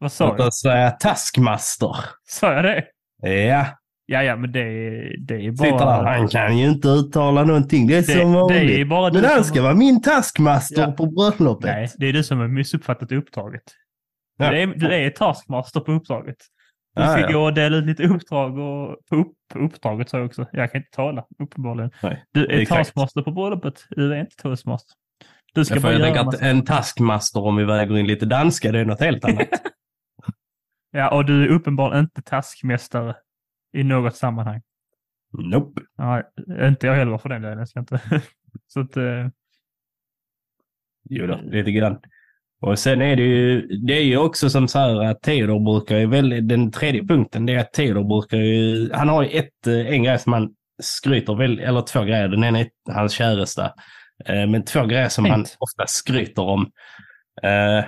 Vad 0.00 0.12
sa? 0.12 0.34
Utan 0.34 0.52
säga 0.52 0.90
taskmaster. 0.90 1.96
Sa 2.28 2.52
jag 2.52 2.64
det? 2.64 2.84
Ja, 3.30 3.66
Ja, 4.08 4.22
ja, 4.22 4.36
men 4.36 4.52
det, 4.52 4.60
det 5.26 5.34
är 5.34 5.50
sitter 5.50 5.64
där. 5.70 5.78
bara... 5.78 6.18
Han 6.18 6.28
kan 6.28 6.58
ju 6.58 6.66
inte 6.70 6.88
uttala 6.88 7.44
någonting. 7.44 7.86
Det 7.86 7.94
är 7.96 8.00
Det, 8.02 8.20
som 8.20 8.32
det 8.32 8.38
vanligt. 8.38 8.78
är 8.78 8.84
bara 8.84 9.10
du 9.10 9.20
Men 9.20 9.30
han 9.30 9.44
ska 9.44 9.62
vara 9.62 9.74
min 9.74 10.02
taskmaster 10.02 10.82
Ja. 10.82 10.92
på 10.92 11.06
bröllopet. 11.06 11.66
Nej, 11.70 11.88
det 11.98 12.06
är 12.06 12.12
du 12.12 12.22
som 12.24 12.38
har 12.38 12.48
missuppfattat 12.48 13.12
uppdraget. 13.12 13.62
Ja. 14.38 14.50
Du, 14.50 14.58
är, 14.62 14.66
du 14.66 14.94
är 14.94 15.10
taskmaster 15.10 15.80
på 15.80 15.92
uppdraget. 15.92 16.36
Du 16.96 17.02
ska 17.02 17.20
ja. 17.20 17.32
gå 17.32 17.44
och 17.44 17.54
dela 17.54 17.76
ut 17.76 17.84
lite 17.86 18.02
uppdrag 18.04 18.58
och 18.58 18.96
på, 19.08 19.16
upp, 19.16 19.32
på 19.52 19.58
uppdraget 19.58 20.08
sa 20.08 20.16
jag 20.18 20.26
också. 20.26 20.46
Jag 20.52 20.72
kan 20.72 20.78
inte 20.80 20.90
tala, 20.90 21.26
uppenbarligen. 21.38 21.90
Nej, 22.02 22.24
Du 22.32 22.46
är 22.46 22.50
exakt. 22.50 22.78
taskmaster 22.78 23.22
på 23.22 23.30
bröllopet. 23.30 23.84
Du 23.90 24.12
är 24.14 24.20
inte 24.20 24.36
toastmaster. 24.36 24.94
Du 25.54 25.64
ska 25.64 25.74
Jag 25.74 25.82
bara 25.82 25.92
göra 25.92 26.24
massa... 26.24 26.38
att 26.38 26.42
en 26.42 26.64
taskmaster, 26.64 27.40
om 27.40 27.56
vi 27.56 27.64
väger 27.64 27.98
in 27.98 28.06
lite 28.06 28.26
danska, 28.26 28.72
det 28.72 28.78
är 28.80 28.84
något 28.84 29.00
helt 29.00 29.24
annat. 29.24 29.48
Ja, 30.90 31.14
och 31.16 31.24
du 31.24 31.44
är 31.44 31.48
uppenbarligen 31.48 32.04
inte 32.04 32.22
taskmästare 32.22 33.16
i 33.72 33.84
något 33.84 34.16
sammanhang. 34.16 34.62
nope. 35.32 35.80
Nej, 35.98 36.22
inte 36.68 36.86
jag 36.86 36.94
heller 36.94 37.18
för 37.18 37.28
den 37.28 37.42
delen. 37.42 37.58
Jag 37.58 37.68
ska 37.68 37.80
inte... 37.80 38.00
Så 38.66 38.80
att... 38.80 38.96
eh, 38.96 39.28
Jo 41.10 41.26
då, 41.26 41.40
lite 41.44 41.70
grann. 41.72 41.98
Och 42.62 42.78
sen 42.78 43.02
är 43.02 43.16
det 43.16 43.22
ju, 43.22 43.60
det 43.66 43.92
är 43.92 44.02
ju 44.02 44.16
också 44.16 44.50
som 44.50 44.68
så 44.68 44.78
här 44.78 45.04
att 45.04 45.22
Theodor 45.22 45.60
brukar 45.64 45.96
ju 45.98 46.06
väldigt, 46.06 46.48
den 46.48 46.72
tredje 46.72 47.02
punkten 47.06 47.46
det 47.46 47.54
är 47.54 47.58
att 47.58 47.72
Theodor 47.72 48.04
brukar 48.04 48.36
ju, 48.36 48.90
han 48.92 49.08
har 49.08 49.22
ju 49.22 49.28
ett, 49.38 49.66
eh, 49.66 49.86
en 49.94 50.02
grej 50.02 50.18
som 50.18 50.32
han 50.32 50.48
skryter 50.82 51.34
väldigt, 51.34 51.66
eller 51.66 51.80
två 51.82 52.02
grejer. 52.04 52.28
Den 52.28 52.44
ena 52.44 52.58
är 52.58 52.68
hans 52.92 53.12
käresta. 53.12 53.64
Eh, 54.24 54.46
Men 54.46 54.64
två 54.64 54.84
grejer 54.86 55.08
som 55.08 55.24
han 55.24 55.44
Fint. 55.44 55.56
ofta 55.58 55.84
skryter 55.86 56.42
om. 56.42 56.70
Eh, 57.42 57.84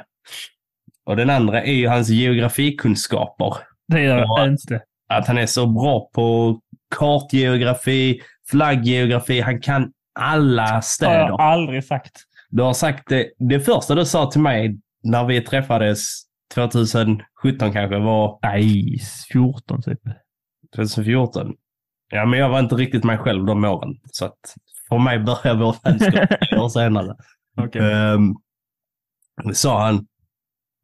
Och 1.06 1.16
den 1.16 1.30
andra 1.30 1.62
är 1.62 1.72
ju 1.72 1.88
hans 1.88 2.08
geografikunskaper. 2.08 3.54
Det 3.88 4.00
gör 4.02 4.18
Ja. 4.18 4.38
jag 4.38 4.48
inte. 4.48 4.80
Att 5.08 5.26
han 5.26 5.38
är 5.38 5.46
så 5.46 5.66
bra 5.66 6.10
på 6.14 6.58
kartgeografi, 6.96 8.20
flagggeografi, 8.50 9.40
han 9.40 9.60
kan 9.60 9.92
alla 10.20 10.62
Det 10.66 10.72
har 10.72 10.80
städer. 10.80 11.18
jag 11.28 11.40
aldrig 11.40 11.84
sagt. 11.84 12.12
Du 12.49 12.62
har 12.62 12.73
sagt 12.73 13.09
det, 13.09 13.31
det 13.38 13.61
första 13.61 13.95
du 13.95 14.05
sa 14.05 14.31
till 14.31 14.40
mig 14.40 14.78
när 15.02 15.25
vi 15.25 15.40
träffades 15.40 16.07
2017 16.55 17.73
kanske 17.73 17.99
var 17.99 18.38
Nej, 18.43 18.99
14 19.33 19.83
typ. 19.83 20.00
2014. 20.76 21.55
Ja, 22.11 22.26
men 22.26 22.38
jag 22.38 22.49
var 22.49 22.59
inte 22.61 22.75
riktigt 22.75 23.05
mig 23.05 23.19
själv 23.19 23.45
de 23.47 23.64
åren. 23.64 23.95
Så 24.12 24.25
att 24.25 24.55
för 24.88 24.99
mig 24.99 25.19
börjar 25.19 25.55
vår 25.55 25.76
vänskap 25.85 26.31
år 26.61 26.69
senare. 26.69 27.17
Okej. 27.57 27.83
Um, 28.12 28.37
då 29.45 29.55
sa 29.55 29.83
han, 29.87 30.07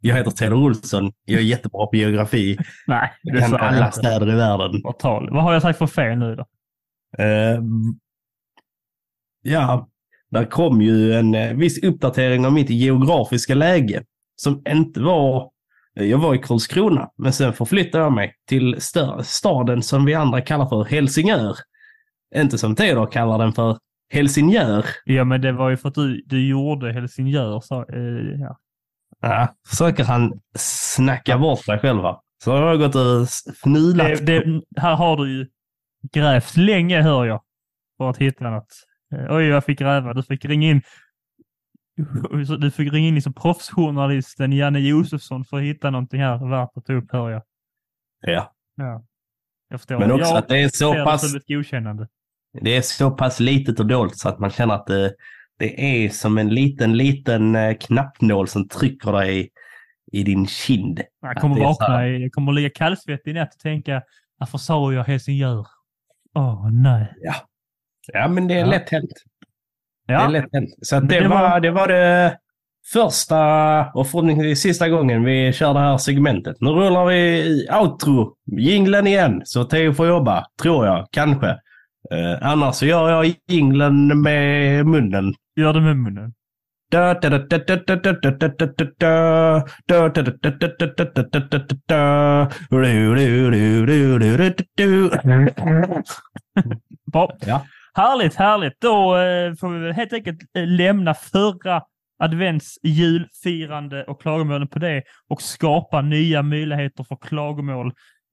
jag 0.01 0.17
heter 0.17 0.31
Theodor 0.31 0.57
Olsson, 0.65 1.13
jag 1.25 1.41
är 1.41 1.45
jättebra 1.45 1.87
på 1.87 1.97
geografi, 1.97 2.59
Nej, 2.87 3.13
jag 3.23 3.37
det 3.37 3.41
kan 3.41 3.51
jag 3.51 3.61
alla 3.61 3.87
inte. 3.87 3.99
städer 3.99 4.33
i 4.33 4.37
världen. 4.37 4.81
Vad 5.31 5.43
har 5.43 5.53
jag 5.53 5.63
sagt 5.63 5.79
för 5.79 5.87
fel 5.87 6.19
nu 6.19 6.37
då? 6.37 6.47
Ehm, 7.19 7.99
ja, 9.43 9.89
där 10.35 10.45
kom 10.45 10.83
ju 10.83 11.15
en 11.15 11.35
eh, 11.35 11.55
viss 11.55 11.83
uppdatering 11.83 12.47
av 12.47 12.53
mitt 12.53 12.71
geografiska 12.71 13.55
läge 13.55 14.03
som 14.37 14.63
inte 14.69 15.01
var... 15.01 15.51
Jag 15.97 16.19
var 16.19 16.35
i 16.35 16.39
Karlskrona, 16.39 17.09
men 17.17 17.33
sen 17.33 17.53
förflyttade 17.53 18.05
jag 18.05 18.13
mig 18.13 18.35
till 18.49 18.77
staden 19.23 19.83
som 19.83 20.05
vi 20.05 20.15
andra 20.15 20.41
kallar 20.41 20.67
för 20.67 20.85
Helsingör. 20.85 21.57
Inte 22.37 22.59
som 22.59 22.77
Theodor 22.77 23.07
kallar 23.07 23.39
den 23.39 23.53
för 23.53 23.79
Helsingör. 24.13 24.85
Ja, 25.05 25.25
men 25.25 25.41
det 25.41 25.53
var 25.53 25.71
ju 25.71 25.77
för 25.77 25.89
att 25.89 25.95
du, 25.95 26.23
du 26.27 26.49
gjorde 26.49 26.93
Helsingör. 26.93 27.61
Så, 27.61 27.75
eh, 27.75 28.41
ja. 28.41 28.59
Ja, 29.21 29.55
försöker 29.69 30.05
han 30.05 30.41
snacka 30.57 31.39
bort 31.39 31.65
sig 31.65 31.79
själv 31.79 32.03
här. 32.03 32.17
Så 32.45 32.53
har 32.53 32.69
jag 32.69 32.79
gått 32.79 32.95
och 32.95 33.29
fnulat. 33.63 34.27
det, 34.27 34.45
det, 34.45 34.63
här 34.81 34.97
har 34.97 35.17
du 35.17 35.33
ju 35.33 35.47
grävt 36.13 36.57
länge, 36.57 37.03
hör 37.03 37.25
jag, 37.25 37.43
för 37.99 38.11
att 38.11 38.19
hitta 38.19 38.51
något. 38.51 38.75
Eh, 39.15 39.37
Oj, 39.37 39.45
jag 39.45 39.65
fick 39.65 39.79
gräva. 39.79 40.15
Du 40.15 40.23
fick 40.23 40.45
ringa 40.45 40.71
in 40.71 40.83
du 42.61 42.71
fick 42.71 42.93
ringa 42.93 43.09
in 43.09 43.23
som 43.23 43.33
proffsjournalisten 43.35 44.53
Janne 44.53 44.79
Josefsson 44.81 45.45
för 45.45 45.57
att 45.57 45.63
hitta 45.63 45.91
någonting 45.91 46.21
här 46.21 46.51
värt 46.51 46.71
att 46.77 46.85
ta 46.85 46.93
upp, 46.93 47.13
hör 47.13 47.31
jag. 47.31 47.43
Ja. 48.21 48.53
Ja. 48.77 49.05
Jag 49.69 49.81
förstår. 49.81 49.99
Men 49.99 50.11
också 50.13 50.31
jag 50.31 50.39
att 50.39 50.49
det 50.49 50.59
är 50.63 50.69
så 50.69 50.95
det 50.95 51.05
pass 51.05 51.31
som 51.31 51.37
ett 51.39 51.47
godkännande. 51.49 52.09
Det 52.61 52.77
är 52.77 52.83
så 52.83 53.11
pass 53.11 53.41
litet 53.41 53.81
och 53.81 53.87
dolt 53.87 54.17
så 54.19 54.29
att 54.29 54.39
man 54.39 54.51
känner 54.51 54.75
att 54.75 54.87
det, 54.87 55.15
det 55.59 56.05
är 56.05 56.09
som 56.09 56.39
en 56.39 56.49
liten, 56.49 56.97
liten 56.97 57.55
eh, 57.57 57.75
knappnål 57.81 58.49
som 58.49 58.69
trycker 58.69 59.13
dig 59.13 59.51
i 60.13 60.23
din 60.23 60.47
kind. 60.47 61.01
Jag 61.21 61.37
kommer 61.37 61.57
det 61.57 61.63
vakna, 61.63 62.09
i- 62.09 62.23
jag 62.23 62.33
kommer 62.33 62.53
ligga 62.53 62.71
kallsvettig 62.71 63.31
i 63.31 63.35
natt 63.35 63.55
och 63.55 63.61
tänka, 63.61 64.03
varför 64.39 64.59
sa 64.59 64.93
jag 64.93 65.05
Helsingör? 65.05 65.67
Åh, 66.35 66.71
nej. 66.73 67.15
Ja, 67.21 67.35
Ja, 68.13 68.29
men 68.29 68.49
det 68.49 68.55
är 68.55 68.59
ja. 68.59 68.67
lätt 68.67 68.91
hänt. 68.91 69.13
Ja. 70.07 70.19
Det 70.19 70.25
är 70.25 70.29
lätt 70.29 70.53
hänt. 70.53 70.71
Så 70.83 71.01
det, 71.01 71.21
det, 71.21 71.29
var, 71.29 71.51
var... 71.51 71.61
det 71.61 71.71
var 71.71 71.89
det 71.89 72.39
första 72.93 73.37
och 73.91 74.07
förhoppningsvis 74.07 74.61
sista 74.61 74.89
gången 74.89 75.25
vi 75.25 75.53
kör 75.53 75.75
det 75.75 75.81
här 75.81 75.99
segmentet. 75.99 76.57
Nu 76.61 76.71
rullar 76.71 77.07
vi 77.07 77.69
outro, 77.81 78.35
jinglen 78.59 79.07
igen, 79.07 79.43
så 79.45 79.65
Teo 79.65 79.93
får 79.93 80.07
jobba. 80.07 80.45
Tror 80.63 80.87
jag, 80.87 81.07
kanske. 81.11 81.49
Eh, 82.11 82.37
annars 82.41 82.75
så 82.75 82.87
gör 82.87 83.11
jag 83.11 83.35
jinglen 83.49 84.23
med 84.23 84.87
munnen. 84.87 85.35
Gör 85.57 85.73
det 85.73 85.81
med 85.81 85.97
munnen. 85.97 86.33
Ja. 97.47 97.67
Härligt, 97.97 98.35
härligt. 98.35 98.81
Då 98.81 99.17
eh, 99.17 99.55
får 99.55 99.69
vi 99.69 99.79
väl 99.79 99.93
helt 99.93 100.13
enkelt 100.13 100.39
eh, 100.57 100.67
lämna 100.67 101.15
förra 101.15 101.83
advents 102.19 102.79
julfirande 102.83 104.05
och 104.05 104.23
klagomålen 104.23 104.69
på 104.69 104.79
det 104.79 105.03
och 105.29 105.43
skapa 105.43 106.01
nya 106.03 106.43
möjligheter 106.43 107.05
för 107.05 107.17
klagomål 107.17 107.87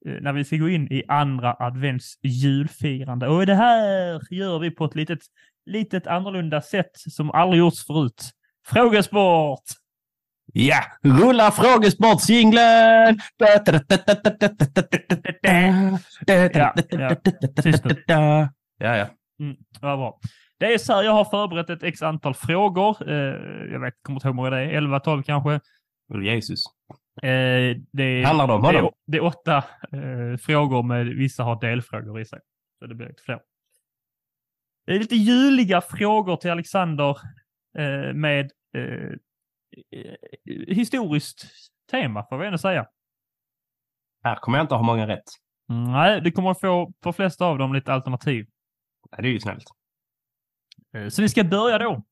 eh, 0.06 0.12
när 0.20 0.32
vi 0.32 0.44
ska 0.44 0.56
gå 0.56 0.68
in 0.68 0.92
i 0.92 1.04
andra 1.08 1.56
advents 1.58 2.14
julfirande. 2.22 3.28
Och 3.28 3.46
det 3.46 3.54
här 3.54 4.20
gör 4.34 4.58
vi 4.58 4.70
på 4.70 4.84
ett 4.84 4.94
litet, 4.94 5.20
litet 5.66 6.06
annorlunda 6.06 6.62
sätt 6.62 6.90
som 6.94 7.30
aldrig 7.30 7.58
gjorts 7.58 7.86
förut. 7.86 8.30
Frågesport! 8.66 9.62
Ja, 10.52 10.84
rulla 11.02 11.50
frågesportsjinglen! 11.50 13.20
Ja. 18.06 18.48
Ja, 18.78 18.96
ja 18.96 19.06
ja. 19.36 19.54
Vad 19.80 19.98
bra. 19.98 20.20
Det 20.58 20.74
är 20.74 20.78
så 20.78 20.92
här, 20.92 21.02
jag 21.02 21.12
har 21.12 21.24
förberett 21.24 21.70
ett 21.70 21.82
x 21.82 22.02
antal 22.02 22.34
frågor. 22.34 23.10
Eh, 23.10 23.72
jag 23.72 23.80
vet, 23.80 23.94
kommer 24.02 24.16
inte 24.16 24.28
ihåg 24.28 24.34
hur 24.34 24.36
många 24.36 24.50
det 24.50 24.60
är, 24.60 24.68
11, 24.68 25.00
12 25.00 25.22
kanske. 25.22 25.60
Jesus. 26.22 26.64
Eh, 27.22 27.76
det, 27.92 28.22
Handlar 28.24 28.46
det 28.46 28.52
om 28.52 28.64
honom? 28.64 28.90
det 29.06 29.18
är 29.18 29.24
åtta 29.24 29.56
eh, 29.92 30.36
frågor 30.40 30.82
med 30.82 31.06
vissa 31.06 31.42
har 31.42 31.60
delfrågor 31.60 32.20
i 32.20 32.24
sig. 32.24 32.40
Så 32.78 32.86
det 32.86 32.94
blir 32.94 33.08
lite 33.08 33.22
fler. 33.22 33.40
Det 34.86 34.92
är 34.92 34.98
lite 34.98 35.16
juliga 35.16 35.80
frågor 35.80 36.36
till 36.36 36.50
Alexander 36.50 37.16
eh, 37.78 38.14
med 38.14 38.50
eh, 38.76 39.12
eh, 39.90 40.16
historiskt 40.66 41.46
tema, 41.90 42.26
får 42.28 42.38
vi 42.38 42.46
ändå 42.46 42.58
säga. 42.58 42.86
Här 44.24 44.36
kommer 44.36 44.58
jag 44.58 44.64
inte 44.64 44.74
ha 44.74 44.82
många 44.82 45.06
rätt. 45.06 45.28
Mm, 45.70 45.92
nej, 45.92 46.20
du 46.20 46.30
kommer 46.30 46.54
få 46.54 46.92
på 47.00 47.12
flesta 47.12 47.46
av 47.46 47.58
dem 47.58 47.74
lite 47.74 47.92
alternativ. 47.92 48.46
Ja, 49.16 49.22
det 49.22 49.28
är 49.28 49.32
ju 49.32 49.40
snällt. 49.40 49.64
Eh, 50.94 51.08
Så 51.08 51.22
vi 51.22 51.28
ska 51.28 51.44
börja 51.44 51.78
då. 51.78 52.02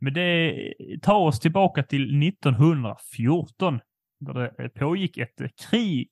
Men 0.00 0.12
det 0.14 0.54
tar 1.02 1.18
oss 1.20 1.40
tillbaka 1.40 1.82
till 1.82 2.22
1914. 2.28 3.80
Då 4.20 4.32
det 4.32 4.68
pågick 4.74 5.18
ett 5.18 5.40
eh, 5.40 5.48
krig. 5.70 6.10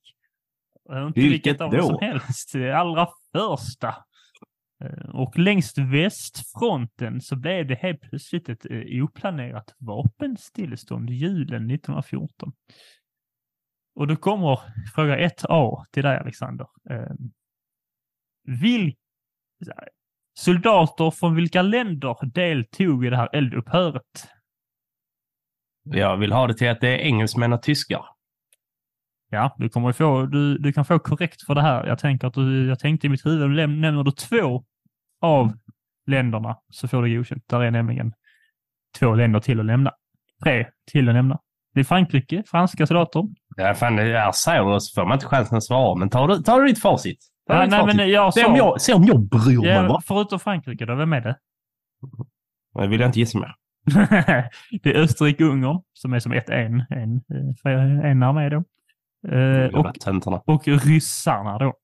Eh, 0.92 1.07
Inte 1.07 1.21
Vilket 1.21 1.33
vilket 1.47 1.59
dem 1.59 1.73
som 1.83 1.92
då? 1.92 2.00
helst. 2.00 2.52
Det 2.52 2.73
allra 2.73 3.09
första. 3.33 3.88
Eh, 4.85 5.09
Och 5.14 5.38
längs 5.38 5.78
västfronten 5.78 7.21
så 7.21 7.37
blev 7.37 7.66
det 7.66 7.75
helt 7.75 8.00
plötsligt 8.00 8.49
ett 8.49 8.66
eh, 8.71 9.04
oplanerat 9.04 9.75
vapenstillestånd 9.78 11.11
julen 11.11 11.71
1914. 11.71 12.52
Och 13.95 14.07
då 14.07 14.16
kommer 14.16 14.61
fråga 14.95 15.28
1A 15.28 15.85
till 15.90 16.02
dig 16.02 16.16
Alexander. 16.18 16.66
Eh, 16.90 17.12
Vil 18.61 18.95
soldater 20.38 21.11
från 21.11 21.35
vilka 21.35 21.62
länder 21.62 22.16
deltog 22.35 23.07
i 23.07 23.11
det 23.11 23.16
här 23.16 23.28
eldupphöret? 23.33 24.28
Jag 25.85 26.16
vill 26.16 26.33
ha 26.33 26.47
det 26.47 26.54
till 26.54 26.68
att 26.68 26.80
det 26.80 26.88
är 26.88 26.99
engelsmän 26.99 27.52
och 27.52 27.62
tyskar. 27.62 28.04
Ja, 29.30 29.54
du 29.59 29.68
kommer 29.68 29.92
få, 29.92 30.26
du, 30.26 30.59
du 30.59 30.73
kan 30.73 30.85
få 30.85 30.99
korrekt 30.99 31.42
för 31.42 31.54
det 31.54 31.62
här. 31.62 31.87
Jag 31.87 31.99
tänker 31.99 32.26
att 32.26 32.35
du, 32.35 32.68
jag 32.68 32.78
tänkte 32.78 33.07
i 33.07 33.11
mitt 33.11 33.26
huvud, 33.26 33.68
nämner 33.68 34.04
du 34.04 34.11
två 34.11 34.64
av 35.21 35.52
länderna 36.07 36.57
så 36.68 36.88
får 36.88 37.02
du 37.02 37.16
godkänt. 37.16 37.45
Där 37.49 37.61
är 37.61 37.71
nämligen 37.71 38.12
två 38.99 39.14
länder 39.14 39.40
till 39.40 39.61
att 39.61 39.66
lämna. 39.66 39.92
Tre 40.45 40.66
till 40.90 41.09
att 41.09 41.14
lämna. 41.14 41.38
Det 41.75 41.80
är 41.80 41.85
Frankrike, 41.85 42.42
franska 42.47 42.87
soldater. 42.87 43.25
Ja, 43.57 43.75
fan, 43.75 43.97
det 43.97 44.18
är 44.18 44.33
säger 44.33 44.64
du 44.64 44.80
så 44.80 45.00
får 45.00 45.09
man 45.09 45.16
inte 45.16 45.26
chansen 45.26 45.57
att 45.57 45.64
svara. 45.64 45.95
Men 45.95 46.11
tar 46.11 46.28
du, 46.28 46.42
tar 46.42 46.61
du 46.61 46.66
ditt 46.66 46.83
facit? 46.83 47.18
Ja, 47.49 47.67
nej, 47.67 47.87
men 47.87 48.09
jag 48.09 48.35
se, 48.35 48.45
om 48.45 48.57
jag, 48.57 48.81
se 48.81 48.95
om 48.95 49.05
jag 49.05 49.21
bryr 49.21 49.59
mig, 49.59 49.69
Ja, 49.69 49.88
va? 49.88 50.00
förutom 50.05 50.40
Frankrike 50.40 50.87
då, 50.87 50.95
vem 50.95 51.12
är 51.12 51.21
det? 51.21 51.37
Jag 52.75 52.88
vill 52.88 53.02
inte 53.02 53.19
gissa 53.19 53.38
mer. 53.38 53.55
det 54.83 54.90
är 54.97 55.02
Österrike-Ungern 55.02 55.83
som 55.93 56.12
är 56.12 56.19
som 56.19 56.33
ett 56.33 56.49
en, 56.50 56.85
en, 56.90 57.17
eh, 57.64 58.11
en 58.11 58.23
armé 58.23 58.49
då. 58.49 58.64
Eh, 59.28 59.75
och, 59.75 60.47
och 60.47 60.69
ryssarna 60.69 61.59
då. 61.59 61.75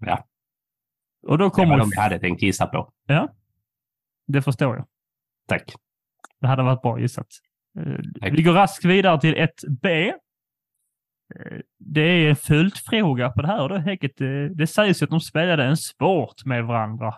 Ja. 0.00 0.24
Och 1.26 1.38
då 1.38 1.44
Det 1.44 1.50
kommer... 1.50 1.70
var 1.70 1.78
de 1.78 1.90
jag 1.94 2.02
hade 2.02 2.18
tänkt 2.18 2.42
gissa 2.42 2.66
på. 2.66 2.92
Det 4.26 4.42
förstår 4.42 4.76
jag. 4.76 4.86
Tack. 5.48 5.74
Det 6.40 6.46
hade 6.46 6.62
varit 6.62 6.82
bra 6.82 7.00
gissat. 7.00 7.26
Eh, 7.78 7.96
Tack. 8.20 8.32
Vi 8.32 8.42
går 8.42 8.52
raskt 8.52 8.84
vidare 8.84 9.20
till 9.20 9.34
1B. 9.34 10.08
Eh, 10.08 10.14
Det 11.78 12.00
är 12.00 12.28
en 12.30 12.36
följdfråga 12.36 13.30
på 13.30 13.42
det 13.42 13.48
här. 13.48 13.78
helt, 13.78 14.20
eh, 14.20 14.44
det 14.56 14.66
sägs 14.66 15.02
ju 15.02 15.04
att 15.04 15.10
de 15.10 15.20
spelade 15.20 15.64
en 15.64 15.76
sport 15.76 16.44
med 16.44 16.64
varandra 16.64 17.14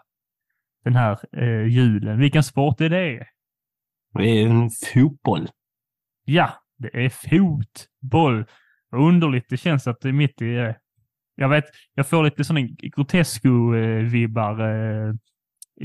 den 0.85 0.97
här 0.97 1.19
eh, 1.43 1.67
julen. 1.67 2.19
Vilken 2.19 2.43
sport 2.43 2.81
är 2.81 2.91
det? 2.91 3.27
Det 4.15 4.29
är 4.43 4.47
en 4.47 4.71
fotboll. 4.71 5.49
Ja, 6.25 6.51
det 6.79 7.05
är 7.05 7.09
fotboll. 7.11 8.45
Vad 8.91 9.09
underligt 9.09 9.47
det 9.49 9.57
känns 9.57 9.87
att 9.87 10.01
det 10.01 10.09
är 10.09 10.13
mitt 10.13 10.43
i... 10.43 10.55
eh, 10.57 10.75
Jag 11.35 11.49
vet, 11.49 11.65
jag 11.95 12.07
får 12.09 12.25
lite 12.25 12.45
sådana 12.45 12.67
grotesco-vibbar 12.97 14.61
eh, 14.61 15.15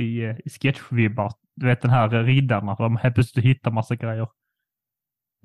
i, 0.04 0.24
eh, 0.24 0.36
i 0.46 0.50
sketch-vibbar. 0.50 1.32
Du 1.56 1.66
vet 1.66 1.82
den 1.82 1.92
här 1.92 2.14
eh, 2.14 2.24
riddarna, 2.24 2.76
de 2.76 2.98
helt 2.98 3.16
plötsligt 3.16 3.46
hittar 3.46 3.72
massa 3.72 3.96
grejer. 3.96 4.28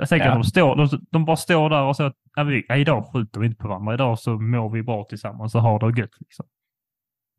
Jag 0.01 0.09
tänker 0.09 0.27
Ja. 0.27 0.33
att 0.33 0.39
de, 0.43 0.45
står, 0.45 0.77
de, 0.77 0.89
de 1.11 1.25
bara 1.25 1.37
står 1.37 1.71
där 1.71 1.83
och 1.83 1.97
så 1.97 2.03
att 2.05 2.47
vi, 2.47 2.67
idag 2.81 3.07
skjuter 3.13 3.41
vi 3.41 3.47
inte 3.47 3.59
på 3.59 3.69
varandra. 3.69 3.95
Idag 3.95 4.19
så 4.19 4.31
mår 4.39 4.71
vi 4.71 4.83
bra 4.83 5.05
tillsammans 5.05 5.55
och 5.55 5.63
har 5.63 5.79
det 5.93 6.01
gött. 6.01 6.11
Liksom. 6.21 6.47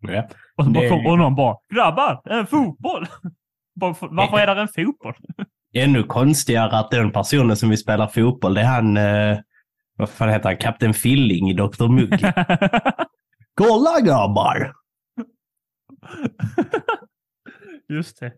Ja. 0.02 0.28
Och 0.58 0.64
så 0.66 0.70
bara 0.72 0.84
Det- 0.84 0.90
kom, 0.90 1.06
och 1.06 1.18
någon 1.18 1.36
bara 1.36 1.58
“Grabbar, 1.74 2.22
en 2.26 2.48
fotboll!” 2.48 3.06
Varför 3.74 4.38
är 4.40 4.56
det 4.56 4.62
en 4.62 4.68
fotboll? 4.68 5.14
Ännu 5.74 6.04
konstigare 6.04 6.78
att 6.80 6.92
den 6.92 7.12
personen 7.12 7.56
som 7.58 7.70
vill 7.70 7.78
spela 7.78 8.08
fotboll, 8.08 8.54
det 8.54 8.62
är 8.62 8.66
han... 8.66 8.98
Eh, 8.98 9.40
vad 9.96 10.10
fan 10.10 10.30
heter 10.30 10.50
han? 10.50 10.58
Kapten 10.58 10.94
Filling 10.94 11.50
i 11.50 11.54
Dr. 11.54 11.88
Mugg. 11.88 12.10
Kolla 13.54 14.00
grabbar! 14.04 14.74
Just 17.90 18.20
det. 18.20 18.34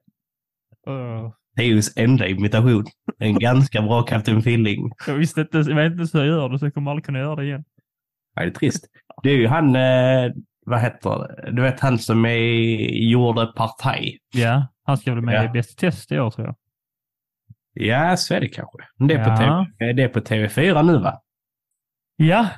Uh, 0.87 1.31
Teos 1.57 1.97
enda 1.97 2.27
imitation. 2.27 2.85
En 3.19 3.39
ganska 3.39 3.81
bra 3.81 4.03
Kapten 4.03 4.41
Filling. 4.41 4.91
jag 5.07 5.13
visste 5.15 5.41
inte, 5.41 5.57
jag 5.57 5.75
vet 5.75 5.91
inte 5.99 6.17
hur 6.17 6.25
jag 6.25 6.37
gör 6.37 6.49
det, 6.49 6.59
så 6.59 6.65
jag 6.65 6.73
kommer 6.73 6.91
aldrig 6.91 7.05
kunna 7.05 7.19
göra 7.19 7.35
det 7.35 7.45
igen. 7.45 7.63
Ja, 8.35 8.41
det 8.41 8.47
är 8.47 8.51
trist. 8.51 8.85
Det 9.23 9.29
är 9.29 9.37
ju 9.37 9.47
han, 9.47 9.75
eh, 9.75 10.31
vad 10.65 10.79
heter 10.81 11.09
det? 11.09 11.51
Du 11.51 11.61
vet 11.61 11.79
han 11.79 11.99
som 11.99 12.25
är, 12.25 12.37
gjorde 13.11 13.45
Partaj. 13.55 14.17
Ja, 14.33 14.67
han 14.83 14.97
ska 14.97 15.11
bli 15.13 15.21
med 15.21 15.35
Ja. 15.35 15.45
i 15.45 15.49
Bäst 15.49 15.77
test 15.77 16.11
i 16.11 16.19
år 16.19 16.29
tror 16.31 16.47
jag. 16.47 16.55
Ja, 17.73 18.17
så 18.17 18.33
är 18.33 18.39
det 18.39 18.47
kanske. 18.47 18.77
Det 19.07 19.13
är, 19.13 19.23
på 19.23 19.29
Ja. 19.43 19.65
TV, 19.79 19.93
det 19.93 20.03
är 20.03 20.07
på 20.07 20.19
TV4 20.19 20.83
nu 20.83 20.97
va? 20.99 21.21
Ja, 22.15 22.49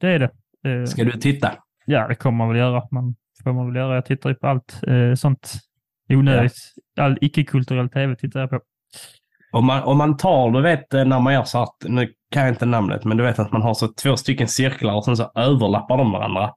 det 0.00 0.08
är 0.08 0.18
det. 0.18 0.30
Eh, 0.70 0.84
Ska 0.84 1.04
du 1.04 1.12
titta? 1.12 1.52
Ja, 1.86 2.08
det 2.08 2.14
kommer 2.14 2.38
man 2.38 2.48
väl 2.48 2.56
göra. 2.58 2.88
Man 2.90 3.14
får 3.44 3.52
man 3.52 3.66
väl 3.66 3.76
göra. 3.76 3.94
Jag 3.94 4.04
tittar 4.06 4.30
ju 4.30 4.34
på 4.36 4.46
allt 4.46 4.80
eh, 4.86 5.14
sånt 5.14 5.52
onödigt. 6.08 6.56
All 7.00 7.18
icke-kulturell 7.20 7.88
tv 7.88 8.16
tittar 8.16 8.40
jag 8.40 8.50
på. 8.50 8.60
Om 9.52 9.66
man, 9.66 9.82
om 9.82 9.98
man 9.98 10.16
tar, 10.16 10.50
du 10.50 10.62
vet 10.62 10.94
eh, 10.94 11.04
när 11.04 11.20
man 11.20 11.32
gör 11.32 11.44
så 11.44 11.62
att, 11.62 11.76
nu 11.84 12.12
kan 12.30 12.42
jag 12.42 12.52
inte 12.52 12.66
namnet, 12.66 13.04
men 13.04 13.16
du 13.16 13.24
vet 13.24 13.38
att 13.38 13.52
man 13.52 13.62
har 13.62 13.74
så 13.74 13.88
två 13.88 14.16
stycken 14.16 14.48
cirklar 14.48 14.94
och 14.94 15.04
sen 15.04 15.16
så 15.16 15.32
överlappar 15.34 15.98
de 15.98 16.12
varandra. 16.12 16.54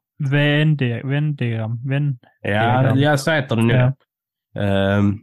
Vändigram. 1.04 1.90
Vän... 1.90 2.20
Ja, 2.42 2.96
jag 2.96 3.20
så 3.20 3.32
heter 3.32 3.56
det 3.56 3.62
nu. 3.62 3.74
Ja. 3.74 3.94
Ehm, 4.62 5.20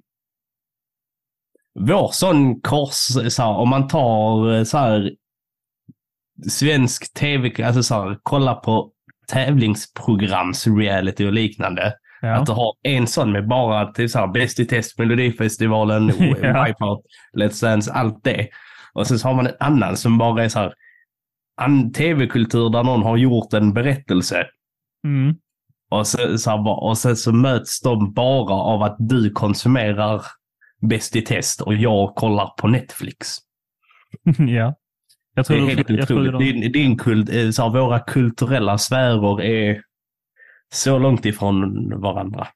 vår 1.81 2.09
sån 2.13 2.61
kors, 2.61 3.33
så 3.33 3.43
här, 3.43 3.51
om 3.51 3.69
man 3.69 3.89
tar 3.89 4.55
eh, 4.55 4.65
så 4.65 4.79
här 4.79 5.13
svensk 6.51 7.15
tv, 7.15 7.65
alltså 7.65 7.83
så 7.83 7.95
här, 7.95 8.19
kolla 8.23 8.55
på 8.55 8.93
tävlingsprograms 9.29 10.67
reality 10.67 11.27
och 11.27 11.33
liknande. 11.33 11.95
Ja. 12.21 12.35
Att 12.35 12.47
du 12.47 12.53
har 12.53 12.75
en 12.83 13.07
sån 13.07 13.33
med 13.33 13.49
bara 13.49 13.93
typ 13.93 14.11
så 14.11 14.19
här, 14.19 14.27
Bäst 14.27 14.61
i 14.61 14.65
test, 14.65 14.99
Melodifestivalen, 14.99 16.07
Ja. 16.43 16.65
Wipeout, 16.65 17.01
Let's 17.39 17.63
Dance, 17.65 17.93
allt 17.93 18.25
det. 18.25 18.49
Och 18.93 19.07
sen 19.07 19.19
så 19.19 19.29
har 19.29 19.35
man 19.35 19.47
en 19.47 19.55
annan 19.61 19.97
som 19.97 20.19
bara 20.19 20.45
är 20.45 20.49
så 20.49 20.59
här, 20.59 20.73
en 21.61 21.93
tv-kultur 21.93 22.71
där 22.71 22.83
någon 22.83 23.03
har 23.03 23.17
gjort 23.17 23.53
en 23.53 23.73
berättelse. 23.73 24.47
Mm. 25.07 25.35
Och, 25.91 26.07
så, 26.07 26.39
så 26.39 26.51
här, 26.51 26.83
och 26.85 26.99
sen 26.99 27.17
så 27.17 27.33
möts 27.33 27.81
de 27.81 28.13
bara 28.13 28.55
av 28.55 28.83
att 28.83 28.97
du 28.99 29.31
konsumerar 29.31 30.23
Bäst 30.89 31.17
i 31.17 31.23
test 31.23 31.61
och 31.61 31.75
jag 31.75 32.15
kollar 32.15 32.47
på 32.61 32.69
Netflix. 32.69 33.29
ja. 34.39 34.45
Jag 34.45 34.75
Det 35.35 35.45
tror 35.45 35.57
är 35.57 35.61
du- 35.61 35.67
helt 35.67 35.91
otroligt. 35.91 36.33
de- 36.33 36.39
Din, 36.45 36.73
din 36.73 36.99
kult, 36.99 37.31
eh, 37.31 37.51
så 37.51 37.63
här, 37.63 37.71
våra 37.71 37.99
kulturella 38.01 38.79
sfärer 38.79 39.43
är 39.43 39.83
så 40.73 40.99
långt 40.99 41.25
ifrån 41.27 41.91
varandra. 42.01 42.47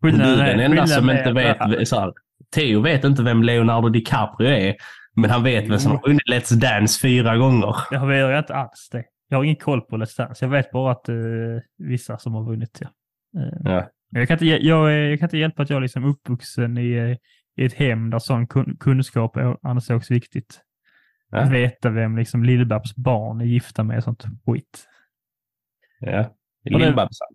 Du 0.00 0.08
Skillnaden 0.10 0.40
är 0.40 0.46
den 0.56 0.60
enda 0.60 0.86
som 0.86 1.10
inte 1.10 1.22
är 1.22 1.68
vet. 1.78 1.88
Så 1.88 2.00
här, 2.00 2.12
Theo 2.54 2.80
vet 2.80 3.04
inte 3.04 3.22
vem 3.22 3.42
Leonardo 3.42 3.88
DiCaprio 3.88 4.48
är. 4.48 4.74
Men 5.16 5.30
han 5.30 5.42
vet 5.42 5.68
vem 5.70 5.78
som 5.78 5.92
har 5.92 6.02
vunnit 6.06 6.22
Let's 6.30 6.54
Dance 6.54 7.00
fyra 7.00 7.36
gånger. 7.36 7.74
Jag 7.90 8.06
vet 8.06 8.18
jag 8.18 8.38
inte 8.38 8.54
alls 8.54 8.88
det. 8.92 9.04
Jag 9.28 9.38
har 9.38 9.44
ingen 9.44 9.56
koll 9.56 9.80
på 9.80 9.96
Let's 9.96 10.16
Dance. 10.18 10.44
Jag 10.44 10.50
vet 10.50 10.70
bara 10.70 10.92
att 10.92 11.08
eh, 11.08 11.14
vissa 11.78 12.18
som 12.18 12.34
har 12.34 12.44
vunnit, 12.44 12.78
ja. 12.80 12.88
Eh, 13.40 13.72
Ja. 13.72 13.88
Jag, 14.10 14.28
kan 14.28 14.34
inte, 14.34 14.46
jag, 14.46 14.92
är- 14.92 15.08
jag 15.08 15.18
kan 15.18 15.26
inte 15.26 15.38
hjälpa 15.38 15.62
att 15.62 15.70
jag 15.70 15.76
är 15.76 15.80
liksom 15.80 16.04
uppvuxen 16.04 16.78
i, 16.78 16.90
eh, 16.92 17.16
i 17.62 17.66
ett 17.66 17.74
hem 17.74 18.10
där 18.10 18.18
sån 18.18 18.46
kun, 18.46 18.76
kunskap 18.80 19.36
är- 19.36 19.56
ansågs 19.68 20.10
viktigt. 20.10 20.60
Ja. 21.30 21.38
Att 21.38 21.52
veta 21.52 21.90
vem 21.90 22.16
liksom 22.16 22.44
Lill-Babs 22.44 22.92
barn 22.96 23.40
är 23.40 23.44
gifta 23.44 23.82
med 23.82 23.96
och 23.98 24.04
sånt 24.04 24.24
skit. 24.46 24.86
Ja. 26.00 26.34
Lill-Babsan. 26.64 27.28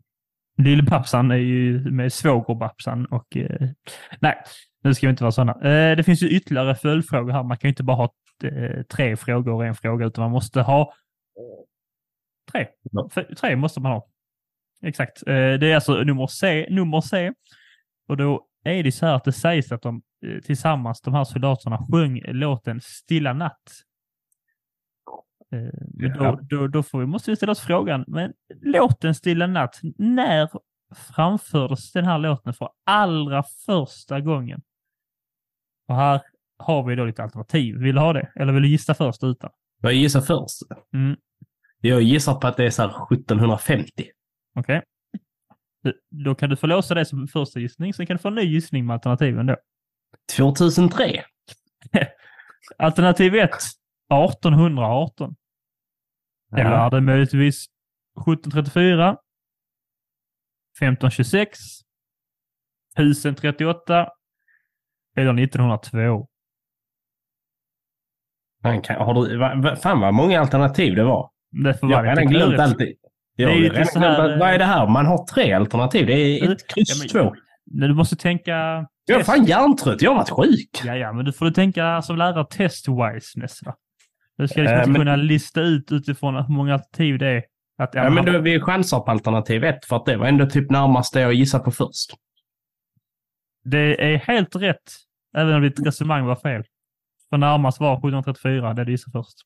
Lill-Babsan 0.57 1.31
är 1.31 1.35
ju 1.35 1.91
med 1.91 2.11
svåger-Babsan 2.11 3.05
och 3.05 3.37
eh, 3.37 3.69
nej, 4.19 4.43
nu 4.83 4.93
ska 4.93 5.07
vi 5.07 5.11
inte 5.11 5.23
vara 5.23 5.31
sådana. 5.31 5.53
Eh, 5.53 5.95
det 5.95 6.03
finns 6.03 6.23
ju 6.23 6.29
ytterligare 6.29 6.75
följdfrågor 6.75 7.31
här. 7.31 7.43
Man 7.43 7.57
kan 7.57 7.67
ju 7.67 7.71
inte 7.71 7.83
bara 7.83 7.97
ha 7.97 8.13
eh, 8.43 8.81
tre 8.83 9.17
frågor 9.17 9.53
och 9.53 9.65
en 9.65 9.75
fråga, 9.75 10.05
utan 10.05 10.21
man 10.21 10.31
måste 10.31 10.61
ha 10.61 10.93
tre. 12.51 12.67
Ja. 12.91 13.09
Tre 13.41 13.55
måste 13.55 13.79
man 13.79 13.91
ha. 13.91 14.07
Exakt. 14.83 15.27
Eh, 15.27 15.33
det 15.33 15.71
är 15.71 15.75
alltså 15.75 16.03
nummer 16.03 16.27
C, 16.27 16.67
nummer 16.69 17.01
C. 17.01 17.33
Och 18.07 18.17
då 18.17 18.45
är 18.63 18.83
det 18.83 18.91
så 18.91 19.05
här 19.05 19.13
att 19.13 19.23
det 19.23 19.31
sägs 19.31 19.71
att 19.71 19.81
de 19.81 20.01
eh, 20.25 20.39
tillsammans, 20.41 21.01
de 21.01 21.13
här 21.13 21.23
soldaterna, 21.23 21.87
sjöng 21.91 22.21
låten 22.25 22.81
Stilla 22.81 23.33
natt. 23.33 23.71
Eh, 25.55 25.69
men 25.93 26.15
Ja. 26.15 26.39
då, 26.41 26.57
då, 26.57 26.67
då 26.67 26.83
får 26.83 26.99
vi, 26.99 27.05
måste 27.05 27.31
vi 27.31 27.35
ställa 27.37 27.51
oss 27.51 27.59
frågan, 27.59 28.05
men 28.07 28.33
låten 28.61 29.15
Stilla 29.15 29.47
natt, 29.47 29.79
när 29.97 30.49
framfördes 31.15 31.91
den 31.91 32.05
här 32.05 32.17
låten 32.17 32.53
för 32.53 32.69
allra 32.85 33.43
första 33.65 34.21
gången? 34.21 34.61
Och 35.87 35.95
här 35.95 36.21
har 36.57 36.83
vi 36.83 36.95
då 36.95 37.05
lite 37.05 37.23
alternativ. 37.23 37.75
Vill 37.77 37.95
du 37.95 38.01
ha 38.01 38.13
det? 38.13 38.31
Eller 38.35 38.53
vill 38.53 38.63
du 38.63 38.69
gissa 38.69 38.93
först 38.93 39.23
utan? 39.23 39.49
Jag 39.81 39.93
gissar 39.93 40.21
först. 40.21 40.61
Mm. 40.93 41.17
Jag 41.81 42.01
gissar 42.01 42.35
på 42.35 42.47
att 42.47 42.57
det 42.57 42.65
är 42.65 42.69
så 42.69 42.81
här 42.81 42.89
1750. 43.13 44.09
Okej. 44.59 44.81
Då 46.09 46.35
kan 46.35 46.49
du 46.49 46.55
få 46.55 46.67
låsa 46.67 46.93
det 46.93 47.05
som 47.05 47.27
första 47.27 47.59
gissning, 47.59 47.93
sen 47.93 48.05
kan 48.07 48.17
du 48.17 48.21
få 48.21 48.27
en 48.27 48.35
ny 48.35 48.41
gissning 48.41 48.85
med 48.85 48.93
alternativen 48.93 49.45
då. 49.45 49.55
2003. 50.37 51.23
Alternativ 52.77 53.35
1, 53.35 53.49
1818. 53.49 55.35
Eller 56.57 56.71
är 56.71 56.89
det 56.89 57.01
möjligtvis 57.01 57.65
1734, 58.21 59.17
1526, 60.81 61.59
1038 62.97 64.07
eller 65.17 65.43
1902? 65.43 66.27
Fan, 68.63 68.81
kan, 68.81 68.95
har 68.95 69.13
du, 69.13 69.37
va, 69.37 69.75
fan 69.75 69.99
vad 69.99 70.13
många 70.13 70.39
alternativ 70.41 70.95
det 70.95 71.03
var. 71.03 71.29
Det 71.63 71.73
får 71.73 71.91
Jag 71.91 71.97
har 71.97 72.03
redan 72.03 72.27
glömt 72.27 72.59
allt. 72.59 72.79
Jag 72.79 72.87
Det 73.37 73.43
är 73.43 73.47
har 73.47 73.55
ju 73.55 73.63
redan 73.63 73.79
lite 73.79 73.91
så 73.93 73.99
glömt 73.99 74.17
här, 74.17 74.29
allt. 74.29 74.39
Vad 74.39 74.49
är 74.49 74.57
det 74.59 74.65
här? 74.65 74.87
Man 74.87 75.05
har 75.05 75.25
tre 75.25 75.53
alternativ. 75.53 76.07
Det 76.07 76.13
är 76.13 76.51
ett 76.51 76.67
kryss 76.67 76.89
Ja, 77.13 77.21
men- 77.21 77.31
två. 77.31 77.35
Du 77.65 77.93
måste 77.93 78.15
tänka... 78.15 78.87
Jag 79.05 79.19
är 79.19 79.23
fan 79.23 79.45
hjärntrött. 79.45 80.01
Jag 80.01 80.11
har 80.11 80.17
varit 80.17 80.29
sjuk. 80.29 80.69
Ja, 80.85 80.95
ja, 80.95 81.13
men 81.13 81.25
du 81.25 81.33
får 81.33 81.45
du 81.45 81.51
tänka 81.51 82.01
som 82.01 82.17
lärare 82.17 82.45
test-wiseness. 82.45 83.59
Du 84.37 84.47
ska 84.47 84.61
liksom 84.61 84.79
Äh, 84.79 84.87
men- 84.87 84.95
kunna 84.95 85.15
lista 85.15 85.61
ut 85.61 85.91
utifrån 85.91 86.35
hur 86.35 86.53
många 86.55 86.73
alternativ 86.73 87.17
det 87.19 87.27
är. 87.27 87.43
Att, 87.77 87.93
Ja, 87.93 88.09
men 88.09 88.25
då, 88.25 88.39
vi 88.39 88.61
chansar 88.61 88.99
på 88.99 89.11
alternativ 89.11 89.63
ett 89.63 89.85
för 89.85 89.95
att 89.95 90.05
det 90.05 90.17
var 90.17 90.25
ändå 90.27 90.45
typ 90.49 90.71
närmast 90.71 91.13
det 91.13 91.21
jag 91.21 91.33
gissade 91.33 91.63
på 91.63 91.71
först. 91.71 92.11
Det 93.63 94.13
är 94.13 94.17
helt 94.17 94.55
rätt, 94.55 94.91
även 95.37 95.55
om 95.55 95.61
ditt 95.61 95.85
resonemang 95.87 96.25
var 96.25 96.35
fel. 96.35 96.63
För 97.29 97.37
närmast 97.37 97.79
var 97.79 97.93
1734, 97.93 98.73
det 98.73 98.83
du 98.83 98.91
gissade 98.91 99.11
först. 99.19 99.37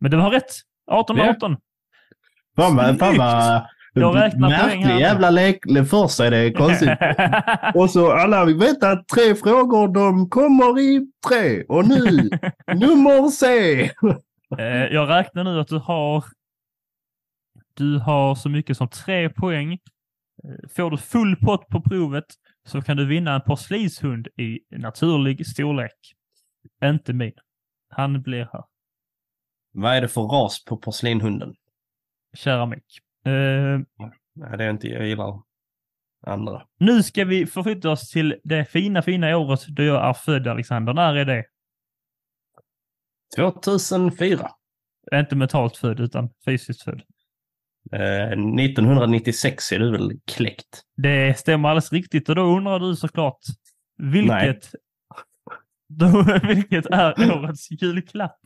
Men 0.00 0.10
du 0.10 0.16
har 0.16 0.30
rätt. 0.30 0.44
1818. 0.90 1.56
Fan 2.56 2.76
vad, 2.76 2.98
fan 2.98 3.16
vad 3.18 3.66
Jag 3.92 4.16
räknar 4.16 4.48
poäng 4.48 4.80
märklig 4.80 4.94
nu. 4.94 5.00
jävla 5.00 5.30
lek. 5.30 5.58
Först 5.90 6.20
är 6.20 6.30
det 6.30 6.52
konstigt. 6.52 6.90
Och 7.74 7.90
så 7.90 8.12
alla 8.12 8.44
vet 8.44 8.82
att 8.84 9.08
tre 9.08 9.34
frågor 9.34 9.88
de 9.94 10.28
kommer 10.28 10.78
i 10.80 11.06
tre. 11.28 11.64
Och 11.68 11.88
nu, 11.88 12.04
nummer 12.74 13.28
C. 13.28 13.46
Eh, 14.58 14.66
Jag 14.66 15.08
räknar 15.08 15.44
nu 15.44 15.60
att 15.60 15.68
du 15.68 15.78
har 15.78 16.24
du 17.74 17.98
har 17.98 18.34
så 18.34 18.48
mycket 18.48 18.76
som 18.76 18.88
tre 18.88 19.30
poäng. 19.30 19.72
Eh, 19.72 20.68
Får 20.76 20.90
du 20.90 20.96
full 20.98 21.36
pott 21.36 21.68
på 21.68 21.80
provet 21.82 22.24
så 22.68 22.82
kan 22.82 22.96
du 22.96 23.06
vinna 23.06 23.34
en 23.34 23.40
porslinshund 23.40 24.28
i 24.36 24.58
naturlig 24.70 25.46
storlek. 25.46 26.14
Inte 26.84 27.12
min. 27.12 27.32
Han 27.88 28.22
blir 28.22 28.48
här. 28.52 28.64
Vad 29.72 29.94
är 29.94 30.00
det 30.00 30.08
för 30.08 30.22
ras 30.22 30.64
på 30.64 30.76
porslinhunden? 30.76 31.54
Keramik. 32.36 32.84
Eh, 33.24 33.80
Nej, 34.34 34.58
det 34.58 34.64
är 34.64 34.70
inte 34.70 34.88
jag 34.88 35.06
gillar 35.06 35.42
andra. 36.26 36.62
nu 36.78 37.02
ska 37.02 37.24
vi 37.24 37.46
förflytta 37.46 37.90
oss 37.90 38.10
till 38.10 38.40
det 38.44 38.64
fina, 38.64 39.02
fina 39.02 39.36
året 39.36 39.66
då 39.68 39.82
jag 39.82 40.08
är 40.08 40.12
född, 40.12 40.48
Alexander. 40.48 40.94
När 40.94 41.14
är 41.14 41.24
det? 41.24 41.44
2004. 43.36 44.50
Inte 45.14 45.36
mentalt 45.36 45.76
född, 45.76 46.00
utan 46.00 46.28
fysiskt 46.44 46.82
född. 46.82 47.02
Eh, 47.92 48.28
1996 48.30 49.72
är 49.72 49.78
du 49.78 49.90
väl 49.90 50.20
kläckt? 50.24 50.82
Det 50.96 51.38
stämmer 51.38 51.68
alldeles 51.68 51.92
riktigt 51.92 52.28
och 52.28 52.34
då 52.34 52.42
undrar 52.42 52.78
du 52.80 52.96
såklart 52.96 53.38
vilket, 53.96 54.74
då, 55.88 56.24
vilket 56.48 56.86
är 56.86 57.38
årets 57.38 57.70
julklapp? 57.70 58.38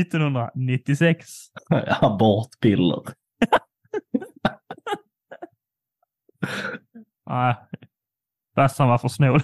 1996. 0.00 1.26
Abortpiller. 2.00 3.02
Nej, 7.26 7.56
fast 8.54 8.78
han 8.78 8.88
var 8.88 8.98
för 8.98 9.08
snål. 9.08 9.40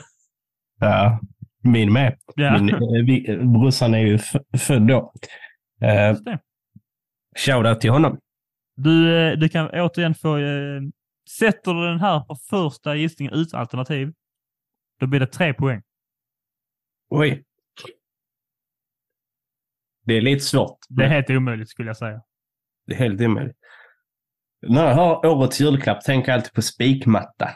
Ja, 0.81 1.21
min 1.63 1.93
med. 1.93 2.19
Ja, 2.35 2.59
Min, 2.59 2.75
eh, 2.75 2.81
vi, 3.07 3.37
brorsan 3.37 3.95
är 3.95 3.99
ju 3.99 4.19
född 4.59 4.89
då. 4.89 5.13
Eh, 5.81 6.17
shoutout 7.39 7.81
till 7.81 7.91
honom. 7.91 8.19
Du, 8.77 9.17
eh, 9.17 9.39
du 9.39 9.49
kan 9.49 9.71
återigen 9.73 10.15
få... 10.15 10.39
Eh, 10.39 10.81
sätter 11.39 11.75
du 11.75 11.87
den 11.87 12.01
här 12.01 12.21
på 12.21 12.37
första 12.51 12.97
gissningen 12.97 13.35
utan 13.35 13.61
alternativ, 13.61 14.13
då 15.01 15.07
blir 15.07 15.21
det 15.21 15.27
tre 15.27 15.55
poäng. 15.55 15.83
Oj. 17.09 17.45
Det 20.05 20.15
är 20.15 20.21
lite 20.21 20.45
svårt. 20.45 20.79
Det 20.89 21.05
är 21.05 21.09
helt 21.09 21.31
omöjligt 21.31 21.69
skulle 21.69 21.89
jag 21.89 21.97
säga. 21.97 22.23
Det 22.87 22.95
är 22.95 22.99
helt 22.99 23.21
omöjligt. 23.21 23.57
När 24.69 24.89
jag 24.89 24.95
har 24.95 25.27
årets 25.27 25.61
julklapp 25.61 26.01
tänker 26.01 26.33
jag 26.33 26.37
alltid 26.39 26.53
på 26.53 26.63
spikmatta. 26.63 27.51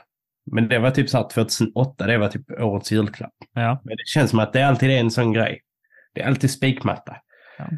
Men 0.52 0.68
det 0.68 0.78
var 0.78 0.90
typ 0.90 1.08
så 1.10 1.16
här 1.16 1.28
2008, 1.28 2.06
det 2.06 2.18
var 2.18 2.28
typ 2.28 2.50
årets 2.60 2.92
julklapp. 2.92 3.32
Ja. 3.54 3.80
Men 3.84 3.96
det 3.96 4.06
känns 4.06 4.30
som 4.30 4.38
att 4.38 4.52
det 4.52 4.62
alltid 4.62 4.90
är 4.90 4.98
en 5.00 5.10
sån 5.10 5.32
grej. 5.32 5.60
Det 6.14 6.22
är 6.22 6.26
alltid 6.26 6.50
spikmatta. 6.50 7.16
Ja. 7.58 7.68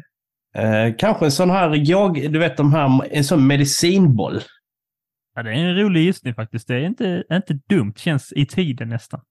Eh, 0.61 0.93
kanske 0.97 1.25
en 1.25 1.31
sån 1.31 1.49
här, 1.49 1.73
jag, 1.89 2.13
du 2.33 2.39
vet 2.39 2.57
de 2.57 2.73
här, 2.73 3.07
en 3.11 3.23
sån 3.23 3.47
medicinboll. 3.47 4.41
ja, 5.35 5.43
det 5.43 5.49
är 5.49 5.53
en 5.53 5.75
rolig 5.77 6.01
gissning 6.01 6.33
faktiskt. 6.35 6.67
Det 6.67 6.75
är 6.75 6.85
inte, 6.85 7.23
inte 7.31 7.59
dumt. 7.69 7.93
Känns 7.95 8.33
i 8.33 8.45
tiden 8.45 8.89
nästan. 8.89 9.21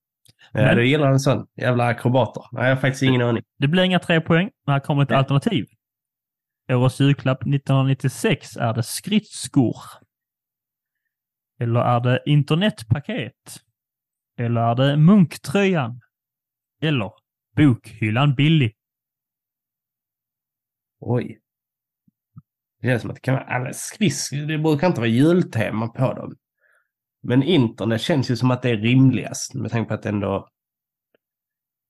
Ja, 0.51 0.61
Men- 0.61 0.75
du 0.77 0.87
gillar 0.87 1.11
en 1.11 1.19
sån. 1.19 1.45
Jävla 1.61 1.85
akrobater. 1.87 2.43
Nej, 2.51 2.63
jag 2.63 2.75
har 2.75 2.81
faktiskt 2.81 3.03
ingen 3.03 3.21
aning. 3.21 3.43
Det 3.59 3.67
blir 3.67 3.83
inga 3.83 3.99
tre 3.99 4.21
poäng, 4.21 4.49
men 4.65 4.73
här 4.73 4.79
kommer 4.79 5.03
ett 5.03 5.11
alternativ. 5.11 5.65
Årets 6.69 6.99
julklapp 6.99 7.41
1996 7.41 8.57
är 8.57 8.73
det 8.73 8.83
skridskor. 8.83 9.75
Eller 11.59 11.79
är 11.79 11.99
det 11.99 12.23
internetpaket? 12.25 13.63
Eller 14.37 14.61
är 14.61 14.75
det 14.75 14.97
munktröjan? 14.97 16.01
Eller 16.81 17.11
bokhyllan 17.55 18.35
Billy? 18.35 18.71
Oj. 20.99 21.39
Det 22.81 22.87
känns 22.87 23.01
som 23.01 23.11
att 23.11 23.15
det 23.15 23.21
kan 23.21 23.33
vara 23.33 23.45
alla 23.45 23.73
skridskor. 23.73 24.37
Det 24.37 24.57
brukar 24.57 24.87
inte 24.87 25.01
vara 25.01 25.09
jultema 25.09 25.87
på 25.87 26.13
dem. 26.13 26.35
Men 27.21 27.43
internet 27.43 28.01
känns 28.01 28.31
ju 28.31 28.35
som 28.35 28.51
att 28.51 28.61
det 28.61 28.69
är 28.69 28.77
rimligast 28.77 29.53
med 29.53 29.71
tanke 29.71 29.87
på 29.87 29.93
att 29.93 30.03
det 30.03 30.09
ändå... 30.09 30.49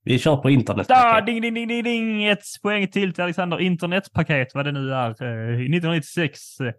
Vi 0.04 0.20
kör 0.20 0.38
på 0.38 0.50
internet. 0.50 0.88
Da, 0.88 1.22
ding, 1.22 1.42
ding, 1.42 1.54
ding, 1.54 1.68
ding, 1.68 1.84
ding! 1.84 2.26
Ett 2.26 2.44
poäng 2.62 2.88
till 2.88 3.14
till 3.14 3.24
Alexander. 3.24 3.60
Internetpaket, 3.60 4.48
vad 4.54 4.66
det 4.66 4.72
nu 4.72 4.94
är. 4.94 5.10
Eh, 5.10 5.54
1996 5.54 6.60
eh, 6.60 6.72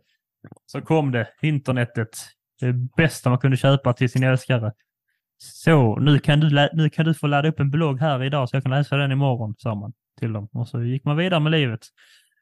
så 0.67 0.81
kom 0.81 1.13
det, 1.13 1.29
internetet. 1.43 2.09
Det 2.61 2.73
bästa 2.73 3.31
man 3.31 3.39
kunde 3.39 3.57
köpa 3.57 3.93
till 3.93 4.11
sin 4.11 4.23
älskare. 4.23 4.73
Så, 5.39 5.97
nu 5.97 6.19
kan, 6.19 6.41
du, 6.41 6.69
nu 6.73 6.91
kan 6.91 7.05
du 7.05 7.15
få 7.15 7.27
ladda 7.27 7.49
upp 7.49 7.61
en 7.61 7.71
blogg 7.71 8.01
här 8.01 8.25
idag 8.25 8.49
så 8.49 8.57
jag 8.57 8.63
kan 8.63 8.73
läsa 8.73 8.97
den 8.97 9.13
imorgon, 9.13 9.55
sa 9.59 9.75
man 9.75 9.93
till 10.19 10.33
dem. 10.33 10.49
Och 10.53 10.69
så 10.69 10.83
gick 10.83 11.05
man 11.05 11.17
vidare 11.17 11.41
med 11.41 11.53
livet. 11.53 11.81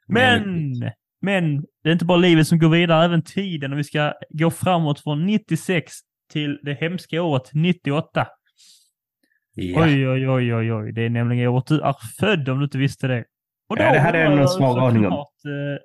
Men, 0.07 0.73
men 1.21 1.61
det 1.83 1.89
är 1.89 1.93
inte 1.93 2.05
bara 2.05 2.19
livet 2.19 2.49
som 2.49 2.59
går 2.59 2.69
vidare, 2.69 3.05
även 3.05 3.23
tiden. 3.23 3.73
Och 3.73 3.79
vi 3.79 3.85
ska 3.85 4.13
gå 4.29 4.51
framåt 4.51 5.01
från 5.01 5.27
96 5.27 5.93
till 6.33 6.61
det 6.63 6.75
hemska 6.75 7.23
året 7.23 7.51
98. 7.53 8.27
Ja. 9.61 9.83
Oj, 9.83 10.09
oj, 10.09 10.29
oj, 10.29 10.55
oj, 10.55 10.73
oj. 10.73 10.93
Det 10.93 11.03
är 11.03 11.11
nämligen 11.11 11.49
året 11.49 11.67
du 11.67 11.81
är 11.81 11.95
född 12.19 12.49
om 12.49 12.59
du 12.59 12.65
inte 12.65 12.79
visste 12.79 13.07
det. 13.07 13.25
Och 13.69 13.79
Ja, 13.79 13.93
det 13.93 14.01
hade 14.01 14.19
jag 14.19 14.37
någon 14.37 14.49
svag 14.49 14.79
aning 14.79 15.07
om. 15.07 15.13
eh, 15.13 15.79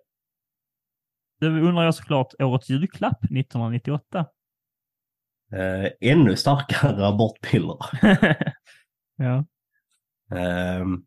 Då 1.41 1.47
undrar 1.47 1.83
jag 1.83 1.95
såklart 1.95 2.33
årets 2.39 2.69
julklapp 2.69 3.23
1998. 3.23 4.25
Eh, 5.53 6.11
ännu 6.11 6.35
starkare 6.35 7.07
abortpiller. 7.07 7.77
ja. 9.15 9.45
Ehm. 10.37 11.03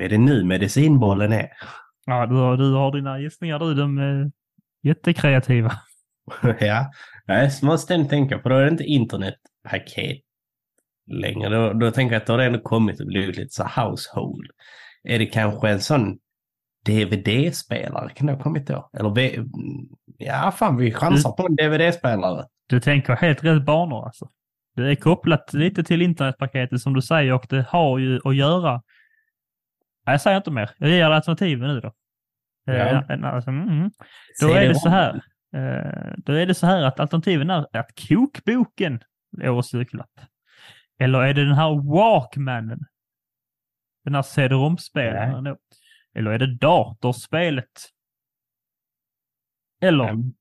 är 0.00 0.08
det 0.08 0.18
nu 0.18 0.44
medicinbollen 0.44 1.32
är? 1.32 1.50
ja, 2.06 2.26
du 2.26 2.34
har, 2.34 2.56
du 2.56 2.72
har 2.72 2.92
dina 2.92 3.18
gissningar 3.20 3.58
du. 3.58 3.74
De 3.74 3.98
är 3.98 4.32
jättekreativa. 4.82 5.72
ja, 6.60 6.90
Nej, 7.30 7.50
så 7.50 7.66
måste 7.66 7.94
jag 7.94 8.08
tänka 8.08 8.38
på. 8.38 8.48
Då 8.48 8.54
är 8.56 8.62
det 8.64 8.70
inte 8.70 8.84
internetpaket 8.84 10.20
längre. 11.10 11.48
Då, 11.48 11.72
då 11.72 11.90
tänker 11.90 12.14
jag 12.14 12.20
att 12.20 12.26
då 12.26 12.32
har 12.32 12.38
det 12.38 12.44
ändå 12.44 12.60
kommit 12.60 13.00
och 13.00 13.06
blivit 13.06 13.36
lite 13.36 13.54
så 13.54 13.64
household. 13.64 14.50
Är 15.02 15.18
det 15.18 15.26
kanske 15.26 15.68
en 15.70 15.80
sån 15.80 16.18
DVD-spelare? 16.86 18.10
Kan 18.14 18.26
det 18.26 18.32
ha 18.32 18.42
kommit 18.42 18.66
då? 18.66 18.90
Eller 18.98 19.10
v- 19.14 19.38
ja, 20.18 20.52
fan 20.56 20.76
vi 20.76 20.92
chansar 20.92 21.32
på 21.32 21.46
en 21.46 21.56
DVD-spelare. 21.56 22.44
Du 22.68 22.80
tänker 22.80 23.16
helt 23.16 23.44
rätt 23.44 23.64
banor 23.64 24.04
alltså. 24.04 24.28
Det 24.76 24.82
är 24.90 24.94
kopplat 24.94 25.52
lite 25.52 25.84
till 25.84 26.02
internetpaketet 26.02 26.80
som 26.80 26.94
du 26.94 27.02
säger 27.02 27.32
och 27.32 27.46
det 27.48 27.66
har 27.68 27.98
ju 27.98 28.20
att 28.24 28.36
göra. 28.36 28.72
Nej, 30.06 30.14
jag 30.14 30.20
säger 30.20 30.36
inte 30.36 30.50
mer. 30.50 30.70
Jag 30.78 30.90
ger 30.90 31.04
alternativen 31.10 31.68
nu 31.68 31.80
då. 31.80 31.92
Ja. 32.64 33.04
En- 33.08 33.24
alltså, 33.24 33.50
mm, 33.50 33.68
mm. 33.68 33.90
Då 34.40 34.48
är 34.48 34.68
det 34.68 34.74
så 34.74 34.88
här. 34.88 35.20
Eh, 35.52 36.14
då 36.16 36.32
är 36.32 36.46
det 36.46 36.54
så 36.54 36.66
här 36.66 36.82
att 36.82 37.00
alternativen 37.00 37.50
är 37.50 37.76
att 37.76 37.90
kokboken 38.08 39.00
är 39.42 39.48
årets 39.50 39.74
julklapp. 39.74 40.20
Eller 40.98 41.18
är 41.22 41.34
det 41.34 41.44
den 41.44 41.54
här 41.54 41.90
Walkmanen? 41.94 42.80
Den 44.04 44.14
här 44.14 44.22
CD-ROM-spelaren 44.22 45.44
då. 45.44 45.56
Eller 46.14 46.30
är 46.30 46.38
det 46.38 46.56
datorspelet? 46.56 47.88
Eller 49.82 50.08
Mm. 50.08 50.32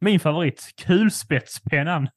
min 0.00 0.20
favorit, 0.20 0.72
kulspetspennan. 0.76 2.08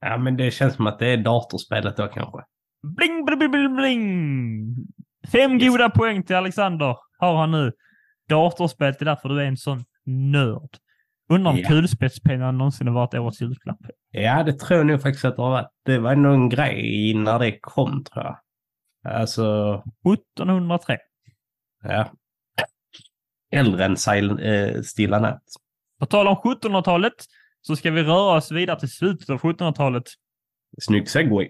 Ja, 0.00 0.18
men 0.18 0.36
det 0.36 0.50
känns 0.50 0.74
som 0.74 0.86
att 0.86 0.98
det 0.98 1.06
är 1.06 1.16
datorspelet 1.16 1.96
då 1.96 2.06
kanske. 2.08 2.38
Bling, 2.82 3.24
bling, 3.24 3.38
bling, 3.38 3.50
bling, 3.50 3.76
bling! 3.76 4.74
Fem 5.32 5.52
Yes. 5.52 5.68
goda 5.72 5.90
poäng 5.90 6.22
till 6.22 6.36
Alexander 6.36 6.96
har 7.18 7.36
han 7.36 7.50
nu. 7.50 7.72
Datorspelet 8.28 9.00
är 9.00 9.04
därför 9.04 9.28
du 9.28 9.40
är 9.42 9.46
en 9.46 9.56
sån 9.56 9.84
nörd. 10.06 10.76
Undrar 11.28 11.50
om 11.52 11.58
Ja. 11.58 11.68
kulspetspennan 11.68 12.58
någonsin 12.58 12.86
har 12.86 12.94
varit 12.94 13.14
årets 13.14 13.40
julklapp. 13.40 13.78
Ja, 14.10 14.42
det 14.42 14.52
tror 14.52 14.78
jag 14.78 14.86
nog 14.86 15.02
faktiskt 15.02 15.24
att 15.24 15.36
det 15.36 15.42
har 15.42 15.50
varit. 15.50 15.68
Det 15.84 15.98
var 15.98 16.14
nog 16.14 16.34
en 16.34 16.48
grej 16.48 17.14
när 17.14 17.38
det 17.38 17.58
kom, 17.60 18.04
tror 18.04 18.24
jag. 18.24 18.36
Alltså, 19.14 19.74
1703. 20.04 20.98
ja. 21.82 22.10
Äldre 23.52 23.84
än 23.84 23.96
Silent, 23.96 24.40
eh, 24.40 24.82
Stilla 24.82 25.18
natt. 25.18 25.42
På 26.00 26.06
tal 26.06 26.26
om 26.28 26.36
1700-talet 26.36 27.12
så 27.60 27.76
ska 27.76 27.90
vi 27.90 28.02
röra 28.02 28.36
oss 28.36 28.52
vidare 28.52 28.78
till 28.80 28.90
slutet 28.90 29.30
av 29.30 29.38
1700-talet. 29.38 30.04
Snygg 30.82 31.10
segway. 31.10 31.48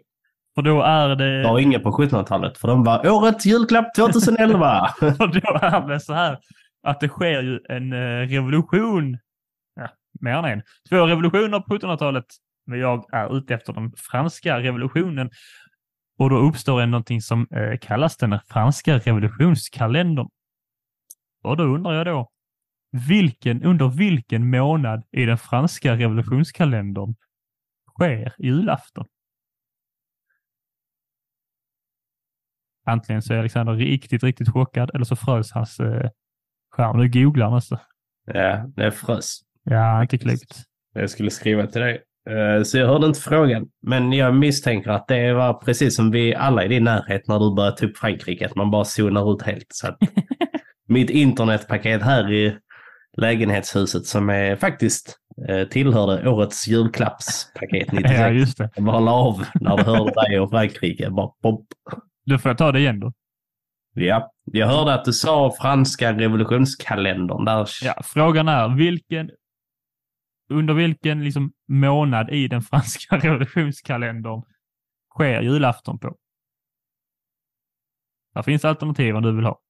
För 0.54 0.62
då 0.62 0.82
är 0.82 1.08
det, 1.16 1.40
Jag 1.40 1.48
har 1.48 1.58
inga 1.58 1.78
på 1.78 1.90
1700-talet, 1.90 2.58
för 2.58 2.68
de 2.68 2.84
var 2.84 3.08
årets 3.10 3.46
julklapp 3.46 3.94
2011. 3.94 4.88
för 4.98 5.26
då 5.26 5.66
är 5.66 5.88
det 5.88 6.00
så 6.00 6.12
här 6.12 6.38
att 6.82 7.00
det 7.00 7.08
sker 7.08 7.42
ju 7.42 7.60
en 7.68 7.92
eh, 7.92 8.28
revolution. 8.28 9.18
Mer 10.20 10.32
än 10.32 10.44
en. 10.44 10.62
Två 10.88 11.06
revolutioner 11.06 11.60
på 11.60 11.74
1700-talet. 11.78 12.24
Men 12.66 12.78
jag 12.78 13.14
är 13.14 13.36
ute 13.36 13.54
efter 13.54 13.72
den 13.72 13.92
franska 13.96 14.60
revolutionen. 14.60 15.30
Och 16.18 16.30
då 16.30 16.36
uppstår 16.36 16.82
en 16.82 16.90
någonting 16.90 17.22
som 17.22 17.46
eh, 17.50 17.78
kallas 17.78 18.16
den 18.16 18.38
franska 18.48 18.98
revolutionskalendern. 18.98 20.28
Och 21.42 21.56
då 21.56 21.64
undrar 21.64 21.92
jag 21.92 22.06
då, 22.06 22.30
vilken, 23.08 23.62
under 23.62 23.88
vilken 23.88 24.50
månad 24.50 25.04
i 25.10 25.24
den 25.24 25.38
franska 25.38 25.96
revolutionskalendern 25.96 27.14
sker 27.94 28.34
julafton? 28.38 29.06
Antingen 32.86 33.22
så 33.22 33.34
är 33.34 33.38
Alexander 33.38 33.74
riktigt, 33.74 34.22
riktigt 34.22 34.48
chockad 34.48 34.90
eller 34.94 35.04
så 35.04 35.16
frös 35.16 35.52
hans 35.52 35.80
eh, 35.80 36.10
skärm. 36.70 36.96
Nu 36.96 37.08
googlar 37.08 37.46
han 37.46 37.54
alltså. 37.54 37.78
ja, 38.24 38.66
det 38.76 38.92
frös. 38.92 39.40
Ja, 39.70 40.02
inte 40.02 40.18
klokt. 40.18 40.56
Jag 40.94 41.10
skulle 41.10 41.30
skriva 41.30 41.66
till 41.66 41.80
dig. 41.80 42.02
Eh, 42.30 42.62
Så 42.62 42.78
jag 42.78 42.86
hörde 42.86 43.06
inte 43.06 43.20
frågan. 43.20 43.66
Men 43.86 44.12
jag 44.12 44.34
misstänker 44.34 44.90
att 44.90 45.08
det 45.08 45.32
var 45.32 45.54
precis 45.54 45.96
som 45.96 46.10
vi 46.10 46.34
alla 46.34 46.64
i 46.64 46.68
din 46.68 46.84
närhet 46.84 47.28
när 47.28 47.38
du 47.38 47.54
började 47.54 47.76
ta 47.76 47.86
upp 47.86 47.96
Frankrike, 47.96 48.46
att 48.46 48.54
man 48.56 48.70
bara 48.70 48.84
zonar 48.84 49.32
ut 49.34 49.42
helt. 49.42 49.66
Så 49.68 49.86
mitt 50.88 51.10
internetpaket 51.10 52.02
här 52.02 52.32
i 52.32 52.56
lägenhetshuset 53.16 54.06
som 54.06 54.30
är 54.30 54.56
faktiskt 54.56 55.16
eh, 55.48 55.68
tillhörde 55.68 56.28
årets 56.28 56.68
julklappspaket 56.68 57.92
96. 57.92 58.14
Ja, 58.20 58.28
just 58.30 58.58
det. 58.58 58.70
Jag 58.74 58.84
bara 58.84 59.00
la 59.00 59.12
av 59.12 59.44
när 59.60 59.76
du 59.76 59.82
hörde 59.82 60.12
dig 60.14 60.40
och 60.40 60.50
Frankrike. 60.50 61.10
Bara 61.10 61.28
pop. 61.42 61.66
Då 62.26 62.38
får 62.38 62.54
ta 62.54 62.72
det 62.72 62.78
igen 62.78 63.00
då. 63.00 63.12
Ja, 63.94 64.30
jag 64.52 64.66
hörde 64.66 64.94
att 64.94 65.04
du 65.04 65.12
sa 65.12 65.54
franska 65.60 66.12
revolutionskalendern. 66.12 67.44
Där 67.44 67.68
Ja, 67.82 67.94
frågan 68.04 68.48
är 68.48 68.76
vilken, 68.76 69.30
under 70.48 70.74
vilken 70.74 71.24
liksom 71.24 71.52
månad 71.66 72.30
i 72.30 72.48
den 72.48 72.62
franska 72.62 73.16
revolutionskalendern 73.18 74.42
sker 75.14 75.40
julafton 75.42 75.98
på? 75.98 76.16
Där 78.34 78.42
finns 78.42 78.64
alternativ 78.64 79.16
om 79.16 79.22
du 79.22 79.36
vill 79.36 79.44
ha. 79.44 79.60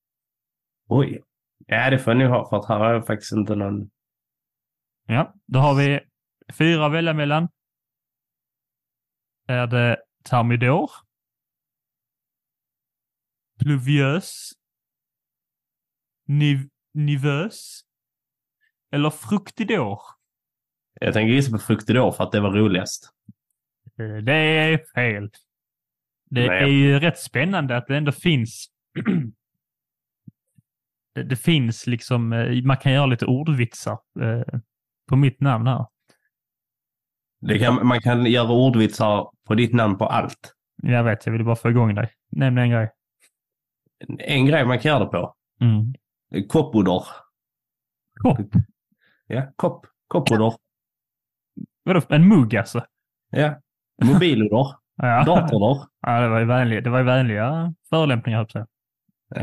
Oj. 0.88 1.22
Ja, 1.66 1.90
det 1.90 1.98
får 1.98 2.12
jag 2.12 2.18
nog 2.18 2.30
ha 2.30 2.48
för 2.48 2.56
att 2.56 2.68
här 2.68 2.78
har 2.78 2.92
jag 2.92 3.06
faktiskt 3.06 3.32
inte 3.32 3.54
någon... 3.54 3.90
Ja, 5.06 5.34
då 5.46 5.58
har 5.58 5.74
vi 5.74 6.00
fyra 6.52 6.86
att 6.86 6.92
välja 6.92 7.14
mellan. 7.14 7.48
Är 9.46 9.66
det 9.66 10.02
Thermidor? 10.24 10.90
Pluvieuse? 13.58 14.54
Niv 16.24 16.68
Nivös? 16.94 17.80
Eller 18.90 19.10
Fruktidor? 19.10 20.17
Jag 21.00 21.14
tänker 21.14 21.34
gissa 21.34 21.52
på 21.52 21.58
Fruktidor 21.58 22.12
för 22.12 22.24
att 22.24 22.32
det 22.32 22.40
var 22.40 22.50
roligast. 22.50 23.10
Eh, 23.98 24.16
Det 24.24 24.32
är 24.32 24.78
fel. 24.94 25.30
Det 26.30 26.46
Nej. 26.46 26.62
är 26.62 26.66
ju 26.68 26.98
rätt 27.00 27.18
spännande 27.18 27.76
att 27.76 27.86
det 27.86 27.96
ändå 27.96 28.12
finns 28.12 28.66
det, 31.14 31.22
det 31.22 31.36
finns 31.36 31.86
liksom, 31.86 32.32
eh, 32.32 32.62
man 32.64 32.76
kan 32.76 32.92
göra 32.92 33.06
lite 33.06 33.26
ordvitsar 33.26 33.98
eh, 34.20 34.60
på 35.08 35.16
mitt 35.16 35.40
namn 35.40 35.66
här. 35.66 35.86
Kan, 37.58 37.86
man 37.86 38.00
kan 38.00 38.26
göra 38.26 38.52
ordvitsar 38.52 39.30
på 39.46 39.54
ditt 39.54 39.74
namn 39.74 39.98
på 39.98 40.06
allt. 40.06 40.54
Jag 40.82 41.04
vet, 41.04 41.26
jag 41.26 41.32
ville 41.32 41.44
bara 41.44 41.56
få 41.56 41.70
igång 41.70 41.94
dig. 41.94 42.10
Nämn 42.30 42.58
en 42.58 42.70
grej. 42.70 42.90
En 44.18 44.46
grej 44.46 44.66
man 44.66 44.78
kan 44.78 44.88
göra 44.88 45.04
det 45.04 45.10
på. 45.10 45.34
Mm. 45.60 45.94
Koppodor. 46.48 47.04
Kopp? 48.14 48.38
Ja, 49.26 49.52
kopp. 49.56 49.86
Koppodor. 50.08 50.54
Vadå, 51.88 52.00
en 52.08 52.28
mugg 52.28 52.56
alltså? 52.56 52.80
Ja. 53.30 53.54
Mobilodor. 54.04 54.66
Ja. 55.02 55.24
Datordor. 55.24 55.78
ja, 56.06 56.20
det 56.20 56.28
var 56.28 56.38
ju 56.38 56.44
vänliga, 56.44 56.80
det 56.80 56.90
var 56.90 56.98
ju 56.98 57.04
vänliga 57.04 57.74
förolämpningar, 57.90 58.38
höll 58.38 58.46
jag 58.52 58.52
säga. 58.52 58.66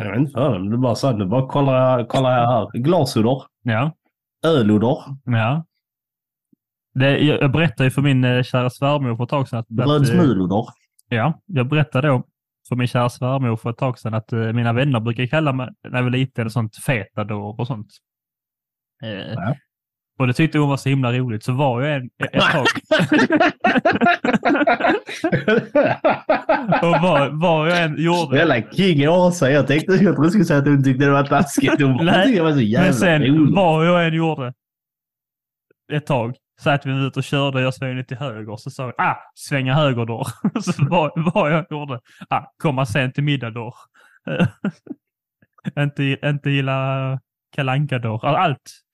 Jag 0.04 0.12
vet 0.12 0.20
inte 0.20 0.32
för 0.32 0.54
dem. 0.54 0.70
Du 0.70 0.78
bara 0.78 0.96
sa 0.96 1.14
du 1.14 1.26
bara 1.26 1.48
kollar, 1.48 2.06
kollar 2.06 2.38
jag 2.38 2.48
här. 2.52 2.68
Glasodor. 2.74 3.44
Ja, 3.64 3.92
Ölodor. 4.46 4.98
ja. 5.26 5.66
Det, 6.94 7.18
jag, 7.20 7.52
berättade 7.52 7.84
ju 7.84 7.92
för 7.92 8.02
min 8.02 8.24
eh, 8.24 8.44
kära 8.44 8.70
svärmor 8.70 9.16
för 9.16 9.24
ett 9.24 9.30
tag 9.30 9.48
sedan 9.48 9.60
att... 9.60 9.70
eh, 9.70 9.76
Brödsmulodor. 9.76 10.66
Ja, 11.10 11.42
jag 11.46 11.68
berättade 11.70 12.08
då 12.08 12.24
för 12.70 12.76
min 12.76 12.88
kära 12.88 13.10
svärmor 13.10 13.56
för 13.56 13.70
ett 13.70 13.78
tag 13.78 14.00
sedan 14.00 14.14
att 14.14 14.34
eh, 14.34 14.40
mina 14.40 14.74
vänner 14.74 15.00
brukar 15.00 15.26
kalla 15.26 15.54
mig, 15.54 15.70
när 15.90 15.98
jag 15.98 16.04
var 16.04 16.10
liten, 16.12 16.50
sånt 16.50 16.76
fetador 16.76 17.60
och 17.60 17.68
sånt. 17.68 17.88
Ja. 19.00 19.56
Och 20.17 20.28
det 20.28 20.34
tyckte 20.34 20.58
hon 20.58 20.69
var 20.69 20.78
så 20.78 20.89
himla 20.89 21.13
roligt, 21.13 21.43
så 21.43 21.54
var 21.54 21.82
jag 21.82 21.95
en, 21.95 22.10
ett 22.17 22.41
tag... 22.41 22.65
och 26.82 27.01
var, 27.01 27.41
var 27.41 27.67
jag 27.67 27.84
en 27.84 28.04
gjorde... 28.04 28.38
Jävla 28.38 28.62
king 28.62 29.10
Åsa. 29.10 29.51
Jag 29.51 29.67
tänkte 29.67 29.93
jag 29.93 30.01
trodde 30.01 30.28
du 30.28 30.30
skulle 30.30 30.45
säga 30.45 30.60
att 30.60 30.65
du 30.65 30.84
tyckte 30.84 31.06
det 31.06 31.12
var 31.12 31.23
taskigt. 31.23 31.80
Bara 31.80 32.04
Nej, 32.04 32.39
var 32.39 32.51
så 32.51 32.60
jävla 32.60 32.86
Men 32.86 32.93
sen 32.93 33.23
roligt. 33.23 33.56
vad 33.56 33.88
jag 33.88 34.08
än 34.08 34.13
gjorde 34.13 34.54
ett 35.93 36.06
tag 36.06 36.36
satt 36.62 36.86
vi 36.86 36.91
ut 36.91 37.17
och 37.17 37.23
körde 37.23 37.62
jag 37.62 37.73
svängde 37.73 38.04
till 38.04 38.17
höger 38.17 38.56
så 38.56 38.69
sa 38.69 38.86
vi 38.86 38.93
ah, 38.97 39.15
svänga 39.36 39.73
höger 39.73 40.06
då. 40.06 40.25
så 40.62 40.86
vad, 40.89 41.12
vad 41.34 41.54
jag 41.54 41.65
gjorde, 41.69 41.99
ah, 42.30 42.43
komma 42.58 42.86
sent 42.86 43.15
till 43.15 43.23
middag 43.23 43.49
då. 43.49 43.73
inte, 45.80 46.04
inte 46.04 46.49
gilla 46.49 47.19
kalanka 47.56 47.99
då. 47.99 48.19
Allt. 48.23 48.85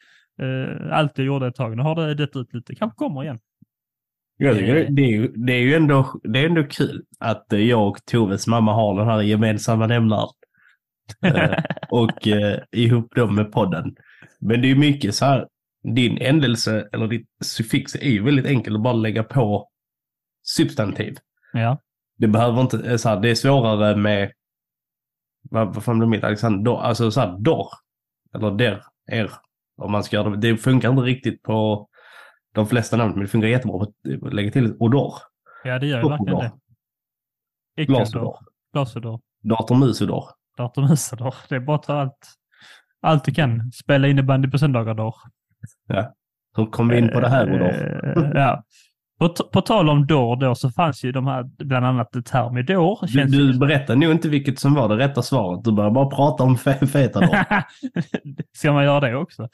Eh, 0.41 0.97
allt 0.97 1.17
jag 1.17 1.27
gjorde 1.27 1.47
ett 1.47 1.55
tag. 1.55 1.77
Nu 1.77 1.83
har 1.83 1.95
det 1.95 2.13
dött 2.13 2.35
ut 2.35 2.53
lite. 2.53 2.75
Kanske 2.75 2.95
kommer 2.95 3.23
igen. 3.23 3.39
Jag 4.37 4.57
tycker 4.57 4.75
det, 4.75 4.87
det, 4.89 5.01
är 5.01 5.07
ju, 5.07 5.27
det 5.27 5.53
är 5.53 5.61
ju 5.61 5.75
ändå, 5.75 6.19
det 6.23 6.39
är 6.39 6.45
ändå 6.45 6.63
kul 6.63 7.05
att 7.19 7.53
eh, 7.53 7.59
jag 7.59 7.87
och 7.87 8.05
Toves 8.05 8.47
mamma 8.47 8.73
har 8.73 8.97
den 8.97 9.07
här 9.07 9.21
gemensamma 9.21 9.87
nämnaren. 9.87 10.29
Eh, 11.25 11.63
och 11.89 12.27
eh, 12.27 12.59
ihop 12.71 13.15
dem 13.15 13.35
med 13.35 13.51
podden. 13.51 13.95
Men 14.39 14.61
det 14.61 14.67
är 14.67 14.69
ju 14.69 14.75
mycket 14.75 15.15
så 15.15 15.25
här, 15.25 15.47
din 15.83 16.17
ändelse 16.17 16.89
eller 16.91 17.07
ditt 17.07 17.27
suffix 17.43 17.95
är 17.95 18.09
ju 18.09 18.23
väldigt 18.23 18.45
enkelt 18.45 18.75
att 18.75 18.83
bara 18.83 18.93
lägga 18.93 19.23
på 19.23 19.69
substantiv. 20.43 21.17
Ja. 21.53 21.77
Det 22.17 22.27
behöver 22.27 22.61
inte, 22.61 22.91
eh, 22.91 22.97
så 22.97 23.09
här, 23.09 23.19
det 23.19 23.29
är 23.29 23.35
svårare 23.35 23.95
med, 23.95 24.31
vad, 25.49 25.73
vad 25.73 25.83
fan 25.83 25.99
blir 25.99 26.09
mitt 26.09 26.23
Alexander, 26.23 26.81
alltså 26.81 27.11
så 27.11 27.19
här, 27.19 27.37
dor, 27.39 27.67
eller 28.33 28.51
der, 28.51 28.83
er, 29.11 29.31
om 29.81 29.91
man 29.91 30.03
ska 30.03 30.15
göra 30.15 30.29
det. 30.29 30.37
Det 30.37 30.57
funkar 30.57 30.89
inte 30.89 31.01
riktigt 31.01 31.43
på 31.43 31.87
de 32.55 32.67
flesta 32.67 32.97
namn, 32.97 33.11
men 33.13 33.21
det 33.21 33.27
funkar 33.27 33.47
jättebra 33.47 33.77
på 33.79 34.27
att 34.27 34.33
lägga 34.33 34.51
till 34.51 34.75
odor. 34.79 35.13
ja, 35.63 35.79
det 35.79 35.87
gör 35.87 36.03
ju 36.03 36.09
verkligen 36.09 36.51
det. 37.75 37.85
Glasodor. 37.85 38.35
Glasodor. 38.73 39.19
Datormusodor. 39.43 40.23
Datormusador. 40.57 41.35
Det 41.49 41.55
är 41.55 41.59
bara 41.59 41.75
att 41.75 41.83
ta 41.83 41.93
allt. 41.93 42.27
Allt 43.01 43.23
du 43.25 43.33
kan. 43.33 43.71
Spela 43.71 44.07
innebandy 44.07 44.49
på 44.49 44.57
söndagar 44.57 44.93
då. 44.93 45.15
Så 46.55 46.65
kom 46.65 46.87
vi 46.87 46.97
in 46.97 47.09
på 47.13 47.19
det 47.19 47.29
här 47.29 47.53
odor. 47.53 47.67
Eh, 48.17 48.31
ja. 48.33 48.63
På, 49.19 49.29
på 49.29 49.61
tal 49.61 49.89
om 49.89 50.07
dår 50.07 50.35
då 50.35 50.55
så 50.55 50.69
fanns 50.69 51.03
ju 51.03 51.11
de 51.11 51.27
här, 51.27 51.43
bland 51.43 51.85
annat 51.85 52.11
Termidor. 52.25 52.99
Du, 53.07 53.25
du 53.25 53.59
berättar 53.59 53.95
nog 53.95 54.11
inte 54.11 54.29
vilket 54.29 54.59
som 54.59 54.73
var 54.73 54.89
det 54.89 54.97
rätta 54.97 55.21
svaret. 55.21 55.63
Du 55.63 55.71
börjar 55.71 55.91
bara 55.91 56.05
prata 56.09 56.43
om 56.43 56.55
fe- 56.55 56.85
feta 56.87 57.19
dor. 57.19 57.37
Ska 58.57 58.71
man 58.73 58.83
göra 58.83 58.99
det 58.99 59.15
också? 59.15 59.47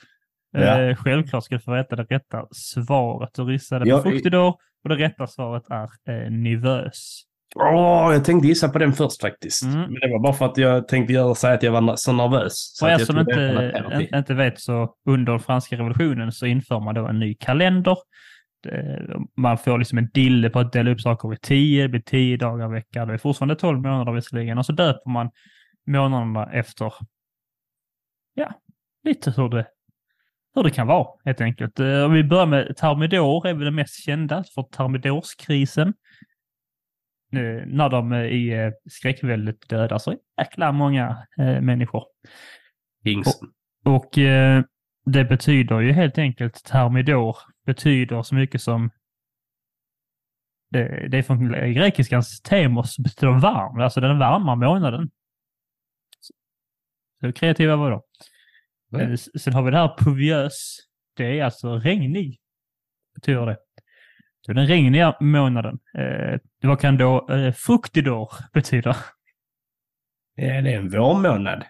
Ja. 0.61 0.81
Eh, 0.81 0.95
självklart 0.95 1.43
ska 1.43 1.55
du 1.55 1.61
få 1.61 1.73
veta 1.73 1.95
det 1.95 2.03
rätta 2.03 2.45
svaret. 2.51 3.29
Du 3.33 3.43
rissade 3.43 3.85
på 3.85 3.89
Ja, 3.89 4.01
fruktidor 4.01 4.55
och 4.83 4.89
det 4.89 4.95
rätta 4.95 5.27
svaret 5.27 5.63
är 5.69 5.89
eh, 6.09 6.31
nivös. 6.31 7.23
Åh, 7.55 8.13
jag 8.13 8.25
tänkte 8.25 8.47
gissa 8.47 8.69
på 8.69 8.79
den 8.79 8.93
först 8.93 9.21
faktiskt. 9.21 9.63
Mm. 9.63 9.81
Men 9.81 9.93
det 9.93 10.07
var 10.11 10.19
bara 10.19 10.33
för 10.33 10.45
att 10.45 10.57
jag 10.57 10.87
tänkte 10.87 11.13
göra, 11.13 11.35
säga 11.35 11.53
att 11.53 11.63
jag 11.63 11.71
var 11.71 11.95
så 11.95 12.11
nervös. 12.11 12.53
Så 12.53 12.85
För 12.85 12.91
er 12.93 12.97
som 12.97 13.19
inte, 13.19 14.09
inte 14.13 14.33
vet 14.33 14.59
så 14.59 14.93
under 15.09 15.37
franska 15.37 15.75
revolutionen 15.75 16.31
så 16.31 16.45
inför 16.45 16.79
man 16.79 16.95
då 16.95 17.07
en 17.07 17.19
ny 17.19 17.35
kalender. 17.35 17.97
Man 19.37 19.57
får 19.57 19.77
liksom 19.77 19.97
en 19.97 20.09
dille 20.13 20.49
på 20.49 20.59
att 20.59 20.71
dela 20.71 20.91
upp 20.91 21.01
saker 21.01 21.33
i 21.33 21.37
tio, 21.37 21.81
det 21.83 21.89
blir 21.89 22.01
tio 22.01 22.37
dagar 22.37 22.69
i 22.69 22.71
veckan. 22.71 23.07
Det 23.07 23.13
är 23.13 23.17
fortfarande 23.17 23.55
tolv 23.55 23.81
månader 23.81 24.11
visserligen. 24.11 24.57
Och 24.57 24.65
så 24.65 24.71
döper 24.71 25.09
man 25.09 25.29
månaderna 25.87 26.51
efter, 26.51 26.93
ja, 28.33 28.53
lite 29.03 29.31
hur 29.31 29.49
det, 29.49 29.65
hur 30.57 30.63
det 30.63 30.71
kan 30.71 30.87
vara 30.87 31.07
helt 31.25 31.41
enkelt. 31.41 31.79
Eh, 31.79 32.03
Om 32.03 32.13
vi 32.13 32.23
börjar 32.23 32.45
med 32.45 32.77
Thermidor 32.77 33.47
är 33.47 33.53
väl 33.53 33.65
det 33.65 33.71
mest 33.71 34.03
kända 34.03 34.43
för 34.55 34.63
Thermidorskrisen. 34.63 35.93
När 37.65 37.89
de 37.89 38.11
eh, 38.11 38.21
i 38.25 38.49
eh, 38.53 38.71
skräckväldet 38.89 39.69
dödar 39.69 39.97
så 39.97 40.15
jäkla 40.37 40.71
många 40.71 41.27
människor. 41.37 42.03
Och 43.85 44.17
eh, 44.17 44.63
det 45.05 45.25
betyder 45.25 45.79
ju 45.79 45.91
helt 45.91 46.17
enkelt, 46.17 46.63
termidor 46.63 47.37
betyder 47.65 48.23
så 48.23 48.35
mycket 48.35 48.61
som 48.61 48.89
det 50.69 51.17
är 51.17 51.23
från 51.23 51.51
grekiskans 51.51 52.41
temos, 52.41 52.97
betyder 52.99 53.39
varm, 53.39 53.79
alltså 53.81 54.01
den 54.01 54.19
varma 54.19 54.55
månaden. 54.55 55.09
Så 57.21 57.33
kreativa 57.33 57.75
var 57.75 57.91
de. 57.91 58.01
S- 58.93 59.41
Sen 59.43 59.53
har 59.53 59.63
vi 59.63 59.71
det 59.71 59.77
här 59.77 59.95
pluviös, 59.97 60.77
det 61.15 61.39
är 61.39 61.43
alltså 61.43 61.75
regnig, 61.79 62.39
betyder 63.15 63.45
det. 63.45 63.57
Så 64.41 64.53
den 64.53 64.67
regniga 64.67 65.17
månaden. 65.19 65.79
Eh, 65.97 66.39
vad 66.61 66.79
kan 66.79 66.97
då 66.97 67.29
eh, 67.29 67.53
fruktidor 67.53 68.31
betyda? 68.53 68.95
Ja, 70.35 70.61
det 70.61 70.73
är 70.73 70.77
en 70.79 70.89
vårmånad. 70.89 71.63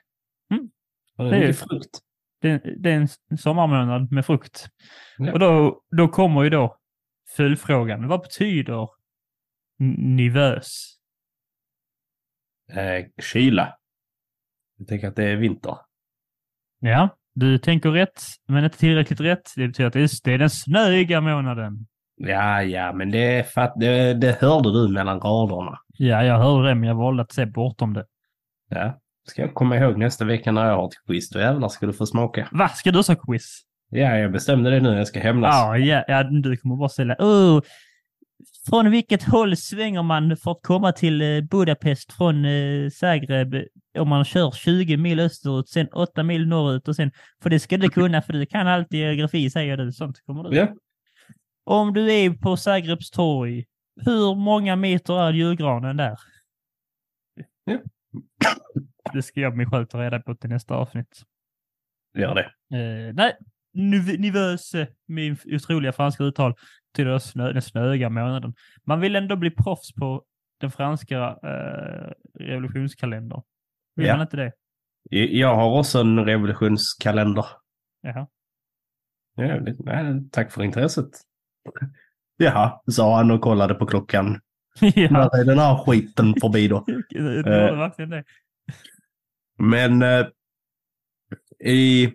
Mm. 0.52 0.70
Och 1.18 1.24
det 1.24 1.30
Det 1.30 1.36
är 1.38 1.42
är- 1.42 1.48
mycket 1.48 1.60
frukt. 1.70 2.00
det, 2.42 2.58
det 2.84 2.92
är 2.92 2.96
en 3.30 3.38
sommarmånad 3.38 4.12
med 4.12 4.26
frukt. 4.26 4.68
Ja. 5.18 5.34
Och 5.34 5.40
då, 5.40 5.82
då 5.98 6.08
kommer 6.08 6.44
ju 6.44 6.50
då 6.50 6.78
följdfrågan. 7.36 8.08
Vad 8.08 8.22
betyder 8.22 8.90
nivös? 9.98 10.98
Eh, 12.72 13.06
kyla. 13.34 13.78
Jag 14.78 14.88
tänker 14.88 15.08
att 15.08 15.16
det 15.16 15.24
är 15.24 15.36
vinter. 15.36 15.78
Ja, 16.80 17.10
du 17.34 17.58
tänker 17.58 17.92
rätt, 17.92 18.22
men 18.48 18.64
inte 18.64 18.78
tillräckligt 18.78 19.20
rätt. 19.20 19.54
Det 19.56 19.68
betyder 19.68 19.88
att 19.88 19.94
det 19.94 20.00
är, 20.00 20.10
det 20.24 20.34
är 20.34 20.38
den 20.38 20.50
snöiga 20.50 21.22
månaden. 21.22 21.88
Ja, 22.18 22.64
ja, 22.64 22.94
men 22.94 23.12
det, 23.12 23.46
det, 23.76 24.14
det 24.14 24.42
hörde 24.42 24.74
du 24.74 24.94
mellan 24.94 25.20
raderna. 25.20 25.80
Ja, 25.98 26.24
jag 26.24 26.38
hörde 26.38 26.68
det, 26.68 26.76
men 26.76 26.90
jag 26.90 26.96
valde 26.96 27.24
att 27.24 27.32
se 27.32 27.46
bortom 27.46 27.94
det. 27.94 28.06
Ja. 28.70 29.00
Ska 29.28 29.42
jag 29.42 29.54
komma 29.54 29.78
ihåg 29.78 29.98
nästa 29.98 30.26
vecka 30.26 30.52
när 30.52 30.66
jag 30.66 30.76
har 30.76 30.88
ett 30.88 31.06
quiz, 31.08 31.30
då 31.30 31.40
jävlar 31.40 31.70
ska 31.70 31.86
du 31.86 31.94
få 31.94 32.06
smaka. 32.06 32.48
Va, 32.52 32.68
ska 32.68 32.92
du 32.92 32.98
ha 32.98 33.16
quiz? 33.16 33.62
Ja, 33.90 34.18
jag 34.18 34.32
bestämde 34.32 34.70
det 34.70 34.80
nu. 34.80 34.98
Jag 34.98 35.08
ska 35.08 35.20
hämnas. 35.20 35.56
Ja, 35.56 35.78
ja, 35.78 36.04
ja, 36.08 36.24
du 36.24 36.58
kommer 36.58 36.76
bara 36.76 36.90
ställa. 36.90 37.16
Oh, 37.20 37.62
från 38.70 38.92
vilket 38.92 39.24
håll 39.24 39.58
svänger 39.58 40.04
man 40.04 40.38
för 40.38 40.52
att 40.52 40.62
komma 40.62 40.92
till 40.92 41.22
eh, 41.22 41.42
Budapest 41.42 42.14
från 42.14 42.46
eh, 42.46 42.90
Zagreb 42.90 43.56
om 44.00 44.10
man 44.10 44.26
kör 44.26 44.52
20 44.52 44.98
mil 44.98 45.20
österut, 45.20 45.70
sen 45.70 45.88
8 45.88 46.24
mil 46.24 46.48
norrut 46.48 46.88
och 46.88 46.96
sen, 46.96 47.12
för 47.44 47.50
det 47.50 47.60
ska 47.60 47.78
du 47.78 47.90
kunna 47.90 48.22
för 48.22 48.34
du 48.34 48.46
kan 48.46 48.68
allt 48.68 48.94
i 48.94 48.98
geografi 48.98 49.50
säger 49.50 49.78
du. 49.78 49.92
Sånt 49.92 50.22
kommer 50.26 50.44
du. 50.44 50.58
Ja. 50.58 50.68
Om 51.64 51.94
du 51.94 52.14
är 52.14 52.30
på 52.30 52.58
Zagrebs 52.58 53.12
torg, 53.12 53.66
hur 54.06 54.36
många 54.36 54.76
meter 54.76 55.22
är 55.22 55.34
julgranen 55.34 55.98
där? 55.98 56.18
Ja. 57.64 57.78
Det 59.14 59.22
ska 59.22 59.40
jag 59.40 59.58
min 59.58 59.70
själv 59.70 59.86
ta 59.86 60.02
reda 60.02 60.20
på 60.20 60.36
till 60.36 60.50
nästa 60.50 60.76
avsnitt. 60.76 61.22
Gör 62.18 62.36
det. 62.36 62.78
Eh, 62.78 63.14
nej, 63.14 63.38
nuv- 63.78 64.18
nivöse, 64.20 64.88
min 65.08 65.38
otroliga 65.46 65.92
franska 65.94 66.24
uttal, 66.24 66.54
snö, 67.22 67.52
den 67.54 67.62
snöiga 67.62 68.10
månaden. 68.10 68.54
Man 68.86 69.00
vill 69.00 69.16
ändå 69.16 69.36
bli 69.36 69.52
proffs 69.52 69.94
på 69.94 70.24
den 70.60 70.72
franska 70.72 71.18
eh, 71.44 72.12
revolutionskalendern. 72.40 73.42
Vill 73.96 74.06
Ja. 74.08 74.14
man 74.14 74.22
inte 74.22 74.38
det? 74.38 74.52
Jag 75.10 75.56
har 75.56 75.80
också 75.80 76.00
en 76.00 76.26
revolutionskalender. 76.26 77.46
Jaha. 78.02 78.28
Ja, 79.36 79.60
nej, 79.80 80.30
tack 80.32 80.52
för 80.52 80.64
intresset. 80.64 81.10
Jaha, 82.38 82.82
sa 82.92 83.16
han 83.18 83.32
och 83.32 83.42
kollade 83.42 83.74
på 83.74 83.86
klockan. 83.86 84.40
ja, 84.82 85.10
När 85.12 85.40
är 85.40 85.46
den 85.46 85.60
här 85.60 85.78
skiten 85.86 86.34
förbi 86.42 86.68
då? 86.68 86.86
det 87.10 87.18
gjorde 87.36 87.76
verkligen 87.76 88.10
det. 88.10 88.24
Men 89.60 90.02
eh, 90.02 90.26
i 91.60 92.04
eh, 92.04 92.12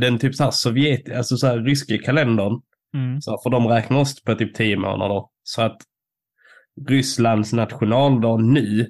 den 0.00 0.18
typ 0.18 0.34
så 0.34 0.44
här 0.44 0.50
Sovjet, 0.50 1.16
alltså 1.16 1.36
så 1.36 1.46
här 1.46 1.58
ryska 1.58 1.98
kalendern, 1.98 2.60
Mm. 2.94 3.20
så 3.20 3.38
får 3.42 3.50
de 3.50 3.66
räkna 3.68 3.98
oss 3.98 4.22
på 4.24 4.34
typ 4.34 4.54
10 4.54 4.76
månader. 4.76 5.22
Så 5.42 5.62
att 5.62 5.76
Rysslands 6.88 7.52
nationaldag 7.52 8.36
nu 8.40 8.86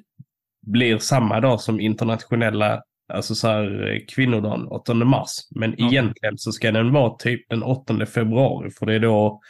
blir 0.67 0.97
samma 0.97 1.39
dag 1.39 1.61
som 1.61 1.79
internationella, 1.79 2.81
alltså 3.13 3.35
så 3.35 3.47
här 3.47 3.87
eh, 3.93 3.99
kvinnodagen, 4.15 4.67
8 4.67 4.93
mars. 4.93 5.29
Men 5.55 5.75
Ja. 5.77 5.87
egentligen 5.87 6.37
så 6.37 6.51
ska 6.51 6.71
den 6.71 6.93
vara 6.93 7.15
typ 7.17 7.49
den 7.49 7.63
8 7.63 8.05
februari, 8.05 8.71
för 8.71 8.85
det 8.85 8.93
är 8.95 8.99
då, 8.99 9.41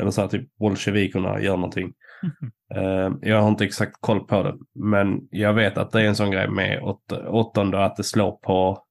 eller 0.00 0.10
så 0.10 0.20
här 0.20 0.28
typ 0.28 0.56
bolsjevikerna 0.56 1.40
gör 1.40 1.56
någonting. 1.56 1.92
Mhm. 2.22 2.50
Eh, 2.74 3.12
jag 3.30 3.42
har 3.42 3.48
inte 3.48 3.64
exakt 3.64 3.96
koll 4.00 4.20
på 4.26 4.42
det, 4.42 4.54
men 4.74 5.18
jag 5.30 5.54
vet 5.54 5.78
att 5.78 5.90
det 5.90 6.00
är 6.02 6.06
en 6.06 6.16
sån 6.16 6.30
grej 6.30 6.48
med 6.48 6.82
åt- 6.82 7.12
åttonde 7.12 7.84
att 7.84 7.96
det 7.96 8.04
slår 8.04 8.32
på 8.32 8.84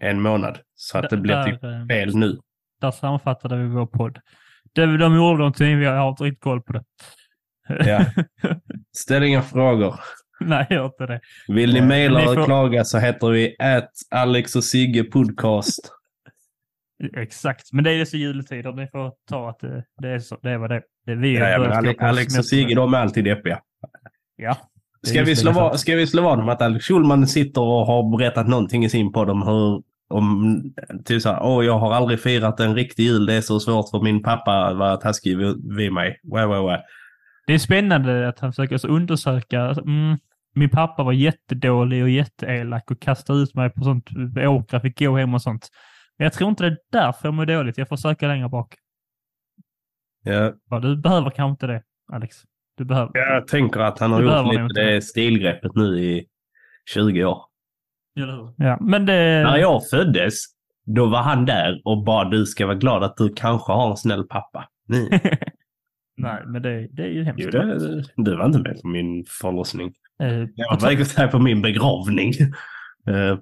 en 0.00 0.20
månad. 0.22 0.58
Så 0.80 0.98
att 0.98 1.10
det 1.10 1.16
blir 1.16 1.42
typ 1.44 1.64
eh, 1.64 1.86
fel 1.86 2.16
nu. 2.16 2.38
där 2.80 2.90
sammanfattade 2.90 3.56
vi 3.56 3.68
vår 3.68 3.86
podd. 3.86 4.18
Det, 4.72 4.96
de 4.96 5.16
gjorde 5.16 5.38
någonting, 5.38 5.80
jag 5.82 5.96
har 5.96 6.08
inte 6.08 6.24
riktigt 6.24 6.42
koll 6.42 6.62
på 6.62 6.72
det. 6.72 6.84
Ja. 7.68 8.04
Ställ 8.96 9.22
inga 9.22 9.42
frågor. 9.42 10.00
Nej, 10.40 10.66
jag 10.70 10.78
har 10.78 10.86
inte 10.86 11.06
det. 11.06 11.20
Vill 11.48 11.72
ni 11.72 11.78
Eh, 11.78 11.86
mejla 11.86 12.18
ni 12.18 12.26
och 12.26 12.34
får- 12.34 12.44
klaga 12.44 12.84
så 12.84 12.98
heter 12.98 13.28
vi 13.28 13.56
at 13.58 13.90
Alex 14.10 14.56
och 14.56 14.64
Sigge 14.64 15.04
podcast. 15.04 15.92
Exakt, 17.16 17.72
men 17.72 17.84
det 17.84 17.92
är 17.92 18.04
så 18.04 18.16
juletider. 18.16 18.72
Ni 18.72 18.88
får 18.92 19.12
ta 19.28 19.50
att 19.50 19.58
det, 19.60 19.84
det, 20.02 20.08
är, 20.08 20.18
så, 20.18 20.38
det 20.42 20.50
är 20.50 20.58
vad 20.58 20.70
det. 20.70 20.82
Det 21.06 21.12
är 21.12 21.16
vi 21.16 21.38
Ja, 21.38 21.48
ja, 21.48 21.58
men 21.58 21.68
börjar 21.68 21.78
Ale- 21.82 21.90
stå 21.92 21.98
på 21.98 22.06
Alex 22.06 22.38
och. 22.38 22.44
Sigge 22.44 22.74
de 22.74 22.94
är 22.94 22.98
alltid 22.98 23.24
deppiga. 23.24 23.60
Ja. 24.36 24.56
Ska 25.06 25.22
vi, 25.22 25.36
slå 25.36 25.52
vad, 25.52 25.80
ska 25.80 25.94
vi 25.96 26.06
slå 26.06 26.22
vad 26.22 26.40
om 26.40 26.48
att 26.48 26.62
Alex 26.62 26.84
Schulman 26.86 27.26
sitter 27.26 27.60
och 27.60 27.86
har 27.86 28.18
berättat 28.18 28.48
någonting 28.48 28.84
i 28.84 28.88
sin 28.88 29.12
podd 29.12 29.30
om 29.30 29.42
hur 29.42 29.82
om 30.08 30.62
typ 31.04 31.22
så 31.22 31.28
här, 31.28 31.42
åh 31.42 31.64
jag 31.64 31.78
har 31.78 31.92
aldrig 31.92 32.20
firat 32.20 32.60
en 32.60 32.74
riktig 32.74 33.02
jul, 33.02 33.26
det 33.26 33.34
är 33.34 33.40
så 33.40 33.60
svårt 33.60 33.90
för 33.90 34.00
min 34.00 34.22
pappa 34.22 34.74
var 34.74 34.96
taskig 34.96 35.38
vid, 35.38 35.76
vid 35.76 35.92
mig. 35.92 36.20
Wow, 36.22 36.48
wow, 36.48 36.62
wow. 36.62 36.78
Det 37.46 37.54
är 37.54 37.58
spännande 37.58 38.28
att 38.28 38.38
han 38.40 38.52
försöker 38.52 38.74
alltså 38.74 38.88
undersöka. 38.88 39.62
Alltså, 39.62 39.84
mm, 39.84 40.18
min 40.54 40.70
pappa 40.70 41.02
var 41.02 41.12
jättedålig 41.12 42.02
och 42.02 42.10
jätteelak 42.10 42.90
och 42.90 43.00
kastade 43.00 43.38
ut 43.38 43.54
mig 43.54 43.70
på 43.70 43.84
sånt. 43.84 44.10
Åkrar 44.48 44.80
fick 44.80 44.98
gå 44.98 45.16
hem 45.16 45.34
och 45.34 45.42
sånt. 45.42 45.68
Men 46.18 46.24
jag 46.24 46.32
tror 46.32 46.50
inte 46.50 46.64
det 46.64 46.70
är 46.70 46.78
därför 46.92 47.28
jag 47.28 47.34
mår 47.34 47.46
dåligt. 47.46 47.78
Jag 47.78 47.88
får 47.88 47.96
söka 47.96 48.28
längre 48.28 48.48
bak. 48.48 48.74
Ja, 50.24 50.52
Ja, 50.70 50.78
du 50.78 50.96
behöver 50.96 51.30
kanske 51.30 51.50
inte 51.50 51.66
det, 51.66 51.82
Alex. 52.12 52.36
Du 52.76 52.84
behöver. 52.84 53.10
jag 53.14 53.46
tänker 53.46 53.80
att 53.80 53.98
han 53.98 54.12
har 54.12 54.22
Det 54.22 54.54
gjort 54.62 54.68
lite 54.68 54.84
det 54.84 55.02
stilgreppet 55.02 55.74
nu 55.74 55.98
i 55.98 56.26
20 56.94 57.24
år. 57.24 57.47
Ja, 58.56 58.78
men 58.80 59.06
det... 59.06 59.42
När 59.42 59.56
jag 59.56 59.88
föddes, 59.88 60.34
då 60.86 61.06
var 61.06 61.22
han 61.22 61.44
där 61.44 61.80
och 61.84 62.04
bara 62.04 62.28
du 62.28 62.46
ska 62.46 62.66
vara 62.66 62.76
glad 62.76 63.04
att 63.04 63.16
du 63.16 63.34
kanske 63.34 63.72
har 63.72 63.90
en 63.90 63.96
snäll 63.96 64.24
pappa. 64.24 64.68
Nej. 64.88 65.20
Nej, 66.16 66.42
men 66.46 66.62
det, 66.62 66.88
det 66.92 67.02
är 67.02 67.08
ju 67.08 67.24
hemskt. 67.24 67.48
Jo, 67.52 67.60
det, 67.60 68.04
du 68.16 68.36
var 68.36 68.46
inte 68.46 68.58
med 68.58 68.82
på 68.82 68.88
min 68.88 69.24
förlossning. 69.40 69.92
Eh, 70.22 70.28
Jag 70.54 70.70
var 70.70 70.80
verkligen 70.80 71.06
här 71.16 71.28
på 71.28 71.38
min 71.38 71.62
begravning. 71.62 72.32
Eh, 73.08 73.38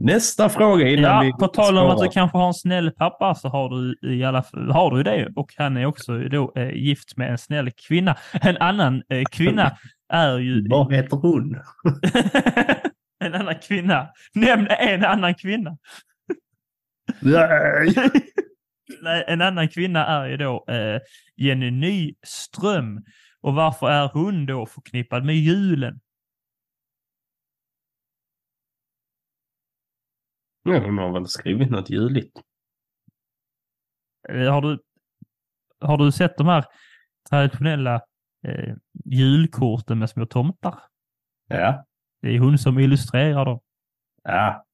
nästa 0.00 0.48
fråga 0.48 0.88
innan 0.88 1.24
vi 1.24 1.30
ja, 1.30 1.36
på 1.36 1.46
tal 1.46 1.78
om 1.78 1.90
att 1.90 1.98
du 1.98 2.08
kanske 2.08 2.38
har 2.38 2.46
en 2.46 2.54
snäll 2.54 2.90
pappa 2.90 3.34
så 3.34 3.48
har 3.48 3.68
du 3.68 3.98
i 4.14 4.24
alla 4.24 4.42
fall, 4.42 4.70
har 4.70 4.90
du 4.90 5.02
det 5.02 5.32
och 5.36 5.54
han 5.56 5.76
är 5.76 5.86
också 5.86 6.18
då 6.18 6.52
eh, 6.56 6.70
gift 6.70 7.16
med 7.16 7.30
en 7.30 7.38
snäll 7.38 7.70
kvinna. 7.88 8.16
En 8.32 8.56
annan 8.56 9.02
kvinna 9.30 9.72
är 10.08 10.38
ju... 10.38 10.68
Vad 10.68 10.94
heter 10.94 11.16
hon? 11.16 11.56
En 13.18 13.34
annan 13.34 13.58
kvinna. 13.58 14.08
Nämn 14.34 14.66
en 14.70 15.04
annan 15.04 15.34
kvinna. 15.34 15.78
Nej! 17.20 17.94
Nej, 19.02 19.24
en 19.26 19.42
annan 19.42 19.68
kvinna 19.68 20.06
är 20.06 20.26
ju 20.26 20.36
då 20.36 20.64
eh, 20.68 21.00
Jenny 21.36 21.70
Nyström. 21.70 23.04
Och 23.40 23.54
varför 23.54 23.90
är 23.90 24.08
hon 24.12 24.46
då 24.46 24.66
förknippad 24.66 25.24
med 25.24 25.34
julen? 25.36 26.00
Ja, 30.62 30.78
hon 30.78 30.98
har 30.98 31.12
väl 31.12 31.26
skrivit 31.28 31.70
något 31.70 31.90
juligt. 31.90 32.40
Eh, 34.28 34.52
Har 34.52 34.62
du, 34.62 34.78
har 35.80 35.98
du 35.98 36.12
sett 36.12 36.36
de 36.36 36.46
här 36.46 36.64
traditionella 37.30 37.94
eh, 38.46 38.74
julkorten 39.04 39.98
med 39.98 40.10
små 40.10 40.26
tomtar. 40.26 40.78
Ja. 41.48 41.84
Det 42.24 42.34
är 42.34 42.38
hon 42.38 42.58
som 42.58 42.78
illustrerar 42.78 43.44
dem. 43.44 43.60
Ja. 44.22 44.64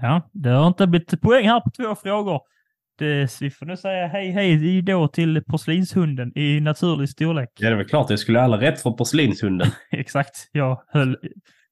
Ja, 0.00 0.30
det 0.32 0.50
har 0.50 0.66
inte 0.66 0.86
blivit 0.86 1.20
poäng 1.20 1.48
här 1.48 1.60
på 1.60 1.70
två 1.70 1.94
frågor. 1.94 2.40
Det, 2.98 3.40
vi 3.40 3.50
får 3.50 3.66
nu 3.66 3.76
säga 3.76 4.06
hej 4.06 4.30
hej 4.30 4.82
då 4.82 5.08
till 5.08 5.44
porslinshunden 5.44 6.38
i 6.38 6.60
naturlig 6.60 7.08
storlek. 7.08 7.48
Ja, 7.54 7.68
det 7.68 7.74
är 7.74 7.76
väl 7.76 7.88
klart. 7.88 8.10
Jag 8.10 8.18
skulle 8.18 8.40
alla 8.40 8.60
rätt 8.60 8.80
för 8.80 8.90
porslinshunden. 8.90 9.68
Exakt. 9.90 10.48
Jag, 10.52 10.82
höll, 10.88 11.16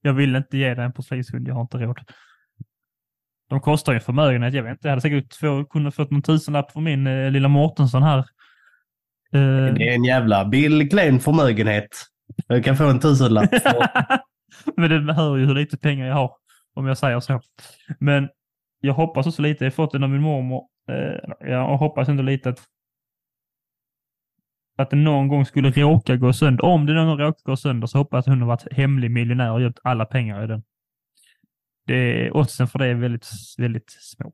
jag 0.00 0.12
vill 0.12 0.36
inte 0.36 0.58
ge 0.58 0.74
dig 0.74 0.84
en 0.84 0.92
porslinshund. 0.92 1.48
Jag 1.48 1.54
har 1.54 1.62
inte 1.62 1.78
råd. 1.78 2.00
De 3.48 3.60
kostar 3.60 3.92
ju 3.92 3.96
en 3.96 4.04
förmögenhet. 4.04 4.54
Jag 4.54 4.62
vet 4.62 4.70
inte. 4.70 4.88
Jag 4.88 4.92
hade 4.92 5.02
säkert 5.02 5.34
få, 5.34 5.64
kunnat 5.64 5.94
fått 5.94 6.10
någon 6.10 6.22
tusenlapp 6.22 6.72
för 6.72 6.80
min 6.80 7.06
eh, 7.06 7.30
lilla 7.30 7.48
Mårtensson 7.48 8.02
här. 8.02 8.18
Eh, 8.18 9.74
Det 9.74 9.88
är 9.88 9.94
en 9.94 10.04
jävla 10.04 10.44
Bill 10.44 10.90
Klein 10.90 11.20
förmögenhet. 11.20 12.15
Jag 12.46 12.64
kan 12.64 12.76
få 12.76 12.84
en 12.84 13.00
tusenlapp. 13.00 13.50
Men 14.76 15.06
det 15.06 15.14
hör 15.14 15.36
ju 15.36 15.46
hur 15.46 15.54
lite 15.54 15.76
pengar 15.76 16.06
jag 16.06 16.14
har, 16.14 16.32
om 16.74 16.86
jag 16.86 16.98
säger 16.98 17.20
så. 17.20 17.40
Men 18.00 18.28
jag 18.80 18.94
hoppas 18.94 19.26
också 19.26 19.42
lite, 19.42 19.64
jag 19.64 19.70
har 19.70 19.74
fått 19.74 19.92
den 19.92 20.02
av 20.02 20.10
min 20.10 20.20
mormor, 20.20 20.62
eh, 20.90 21.48
jag 21.50 21.76
hoppas 21.76 22.08
ändå 22.08 22.22
lite 22.22 22.48
att 22.48 22.60
att 24.76 24.90
det 24.90 24.96
någon 24.96 25.28
gång 25.28 25.46
skulle 25.46 25.70
råka 25.70 26.16
gå 26.16 26.32
sönder. 26.32 26.64
Om 26.64 26.86
det 26.86 26.94
någon 26.94 27.06
gång 27.06 27.18
råkar 27.18 27.42
gå 27.44 27.56
sönder 27.56 27.86
så 27.86 27.98
hoppas 27.98 28.26
jag 28.26 28.32
att 28.32 28.38
hon 28.38 28.40
har 28.40 28.48
varit 28.48 28.72
hemlig 28.72 29.10
miljonär 29.10 29.52
och 29.52 29.60
gömt 29.60 29.78
alla 29.82 30.04
pengar 30.04 30.44
i 30.44 30.46
den. 30.46 30.62
Det, 31.86 32.30
oddsen 32.30 32.68
för 32.68 32.78
det 32.78 32.86
är 32.86 32.94
väldigt, 32.94 33.28
väldigt 33.58 33.90
små. 33.90 34.32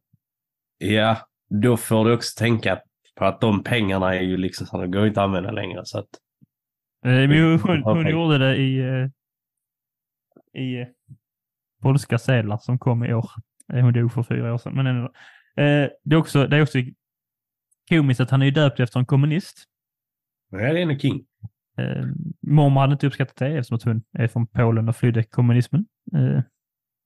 Ja, 0.78 1.16
då 1.48 1.76
får 1.76 2.04
du 2.04 2.14
också 2.14 2.38
tänka 2.38 2.80
på 3.16 3.24
att 3.24 3.40
de 3.40 3.62
pengarna 3.62 4.14
är 4.14 4.20
ju 4.20 4.36
liksom 4.36 4.66
så, 4.66 4.80
de 4.80 4.90
går 4.90 5.06
inte 5.06 5.20
att 5.20 5.24
använda 5.24 5.50
längre. 5.50 5.80
Så 5.84 5.98
att, 5.98 6.08
Eh, 7.04 7.28
Men 7.28 7.58
hon, 7.60 7.82
hon, 7.82 8.10
gjorde 8.10 8.38
det 8.38 8.56
i, 8.56 8.78
eh, 8.78 9.08
i 10.62 10.80
eh, 10.80 10.86
polska 11.82 12.18
sedlar 12.18 12.58
som 12.58 12.78
kom 12.78 13.04
i 13.04 13.14
år. 13.14 13.30
Hon 13.72 13.92
dog 13.92 14.12
för 14.12 14.22
fyra 14.22 14.54
år 14.54 14.58
sedan. 14.58 14.74
Men 14.74 14.86
ändå. 14.86 15.12
Det, 16.04 16.14
är 16.14 16.16
också, 16.16 16.46
det 16.46 16.56
är 16.56 16.62
också 16.62 16.78
komiskt 17.88 18.20
att 18.20 18.30
han 18.30 18.42
är 18.42 18.50
döpt 18.50 18.80
efter 18.80 19.00
en 19.00 19.06
kommunist. 19.06 19.64
ja, 20.50 20.58
det 20.58 20.82
är 20.82 20.90
en 20.90 20.98
king. 20.98 21.24
Eh, 21.78 22.06
mormor 22.40 22.80
hade 22.80 22.92
inte 22.92 23.06
uppskattat 23.06 23.36
det 23.36 23.48
eftersom 23.48 23.76
att 23.76 23.82
hon 23.82 24.02
är 24.12 24.28
från 24.28 24.46
Polen 24.46 24.88
och 24.88 24.96
flydde 24.96 25.22
kommunismen. 25.22 25.86
Eh, 26.14 26.40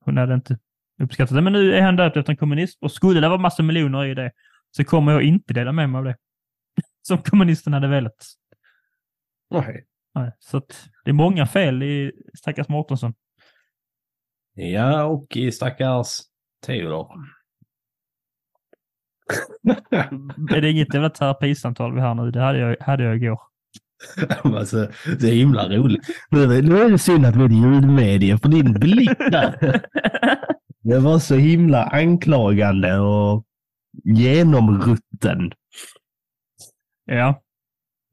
hon 0.05 0.17
hade 0.17 0.35
inte 0.35 0.59
uppskattat 1.03 1.35
det. 1.35 1.43
Men 1.43 1.53
nu 1.53 1.75
är 1.75 1.83
han 1.83 1.97
döpt 1.97 2.17
efter 2.17 2.33
en 2.33 2.37
kommunist 2.37 2.83
och 2.83 2.93
skulle 2.93 3.21
det 3.21 3.29
vara 3.29 3.41
massa 3.41 3.63
miljoner 3.63 4.05
i 4.05 4.15
det 4.15 4.33
så 4.71 4.85
kommer 4.85 5.13
jag 5.13 5.23
inte 5.23 5.55
dela 5.55 5.73
med 5.73 5.91
mig 5.91 5.99
av 5.99 6.05
det. 6.05 6.17
Som 7.03 7.19
kommunisten 7.19 7.73
hade 7.73 7.89
velat. 7.89 8.27
Nej. 9.51 9.85
Nej, 10.15 10.33
så 10.39 10.63
det 11.05 11.11
är 11.11 11.13
många 11.13 11.47
fel 11.47 11.83
i 11.83 12.13
stackars 12.39 12.69
Mårtensson. 12.69 13.15
Ja, 14.55 15.05
och 15.05 15.37
i 15.37 15.53
stackars 15.53 16.19
Theodor. 16.67 17.09
Är 20.51 20.61
det 20.61 20.71
inget 20.71 20.95
jävla 20.95 21.11
terapisamtal 21.11 21.95
vi 21.95 22.01
har 22.01 22.15
nu? 22.15 22.31
Det 22.31 22.41
hade 22.41 22.59
jag, 22.59 22.77
hade 22.81 23.05
jag 23.05 23.17
igår. 23.17 23.41
alltså, 24.43 24.89
det 25.21 25.29
är 25.29 25.35
himla 25.35 25.69
roligt. 25.69 26.07
Nu 26.31 26.43
är 26.43 26.47
det, 26.47 26.63
nu 26.63 26.79
är 26.79 26.91
det 26.91 26.99
synd 26.99 27.27
att 27.27 27.37
vi 27.37 27.45
är 27.45 27.49
ljudmedier 27.49 28.37
för 28.37 28.49
din 28.49 28.73
blick 28.73 29.19
där. 29.19 29.81
Det 30.83 30.99
var 30.99 31.19
så 31.19 31.35
himla 31.35 31.85
anklagande 31.85 32.99
och 32.99 33.45
genomrutten. 34.05 35.53
ja, 37.05 37.43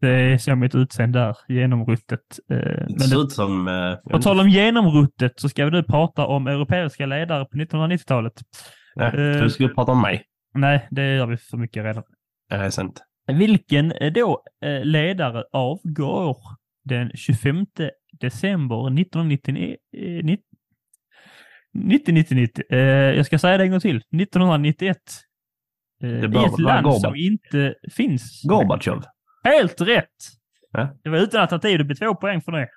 det 0.08 0.42
så 0.42 0.56
mitt 0.56 0.76
utseende 0.76 1.20
där, 1.20 1.38
genomruttet. 1.48 2.40
Eh, 2.52 2.58
men 2.90 3.00
ser 3.00 3.24
det, 3.24 3.32
som... 3.32 3.68
Eh, 3.68 3.96
på 4.12 4.22
tal 4.22 4.40
om 4.40 4.50
genomruttet 4.50 5.34
så 5.36 5.50
ska 5.50 5.66
vi 5.66 5.72
nu 5.72 5.84
prata 5.84 6.26
om 6.26 6.48
europeiska 6.48 7.06
ledare 7.06 7.46
på 7.46 7.58
1990-talet. 7.58 8.34
nej, 8.96 9.08
eh, 9.08 9.44
du 9.44 9.50
skulle 9.50 9.70
prata 9.70 9.92
om 9.92 10.02
mig. 10.02 10.24
Nej, 10.54 10.88
det 10.92 11.16
gör 11.16 11.26
vi 11.26 11.38
för 11.38 11.58
mycket 11.58 11.84
redan. 11.84 12.04
Det 12.50 12.56
är 12.56 12.70
sant. 12.70 13.02
Vilken 13.28 13.94
då 14.14 14.44
ledare 14.84 15.44
avgår 15.52 16.38
den 16.86 17.12
25 17.16 17.66
december 18.20 18.88
1999? 19.02 19.76
eh, 19.98 20.26
90 20.26 20.44
90, 21.74 22.14
90, 22.14 22.36
90. 22.36 22.64
Eh, 22.70 22.80
jag 23.18 23.26
ska 23.26 23.40
säga 23.40 23.58
det 23.58 23.64
en 23.64 23.72
gång 23.72 23.80
till. 23.80 23.98
1991. 23.98 24.98
Eh, 26.04 26.10
Det 26.10 26.42
I 26.42 26.46
ett 26.46 26.60
land 26.60 26.96
som 26.96 27.16
inte 27.16 27.76
finns. 27.92 28.42
Gorbatjov. 28.44 29.04
Helt 29.44 29.82
rätt! 29.82 30.08
Ja. 30.72 30.90
Det 31.04 31.10
var 31.10 31.18
utan 31.18 31.42
alternativ. 31.42 31.78
Det 31.78 31.84
blir 31.84 31.96
två 31.96 32.16
poäng 32.16 32.42
för 32.42 32.52
det. 32.52 32.70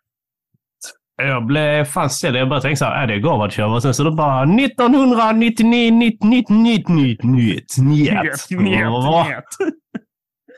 Jag 1.17 1.47
blev 1.47 1.85
fan 1.85 2.11
ställd. 2.11 2.37
Jag 2.37 2.49
bara 2.49 2.61
tänkte 2.61 2.79
så 2.79 2.85
här, 2.85 3.03
är 3.03 3.07
det 3.07 3.21
Gorbatjov? 3.21 3.73
Och 3.73 3.83
sen 3.83 3.95
så 3.95 4.05
då 4.05 4.15
bara 4.15 4.43
1999, 4.43 5.93
99, 5.93 6.45
99, 6.49 7.61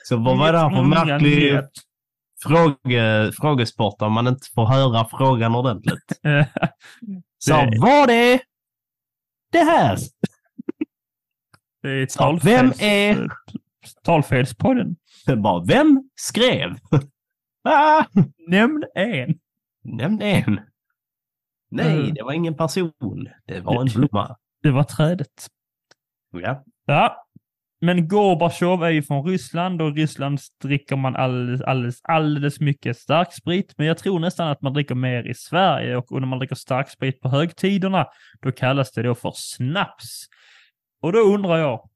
Så 0.05 0.17
vad 0.17 0.39
var 0.39 0.53
det 0.53 0.59
här 0.59 0.71
för 0.71 0.83
märklig 0.83 1.61
fråge, 2.43 3.33
frågesport 3.41 4.03
om 4.03 4.13
man 4.13 4.27
inte 4.27 4.47
får 4.55 4.67
höra 4.67 5.09
frågan 5.11 5.55
ordentligt? 5.55 6.13
Så 7.39 7.55
var 7.55 8.07
det 8.07 8.41
det 9.53 9.59
här? 9.59 9.99
Det 11.83 11.89
är 11.89 12.45
vem 12.45 12.73
är... 12.79 13.29
talfelspodden. 14.05 14.97
Bara, 15.43 15.65
vem 15.65 16.11
skrev? 16.15 16.71
ah, 17.65 18.05
Nämn 18.49 18.85
en. 18.95 19.39
nämn 19.85 20.23
en. 20.23 20.61
Nej, 21.71 22.01
Mm. 22.01 22.15
det 22.15 22.23
var 22.23 22.33
ingen 22.33 22.55
person. 22.57 23.29
Det 23.47 23.61
var 23.61 23.81
en 23.81 23.87
blomma. 23.95 24.37
Det 24.63 24.71
var 24.71 24.83
trädet. 24.83 25.47
Ja. 26.33 26.65
Ja, 26.87 27.27
men 27.81 28.09
Gorbatjov 28.09 28.85
är 28.85 28.91
ju 28.91 29.03
från 29.03 29.27
Ryssland 29.27 29.83
och 29.83 29.89
i 29.89 29.93
Ryssland 29.93 30.39
dricker 30.63 30.97
man 30.97 31.17
alldeles, 31.17 31.61
alldeles, 31.61 32.01
alldeles 32.03 32.61
mycket 32.61 32.97
starksprit. 32.99 33.75
Men 33.77 33.87
jag 33.87 33.99
tror 33.99 34.19
nästan 34.19 34.49
att 34.49 34.63
man 34.63 34.73
dricker 34.73 34.95
mer 34.95 35.29
i 35.31 35.35
Sverige 35.35 35.97
och 35.97 36.21
när 36.21 36.27
man 36.27 36.39
dricker 36.39 36.55
starksprit 36.55 37.21
på 37.21 37.29
högtiderna, 37.29 38.07
då 38.41 38.53
kallas 38.53 38.93
det 38.93 39.03
då 39.03 39.15
för 39.15 39.33
snaps. 39.35 40.25
Och 41.03 41.13
då 41.13 41.19
undrar 41.19 41.59
jag, 41.59 41.89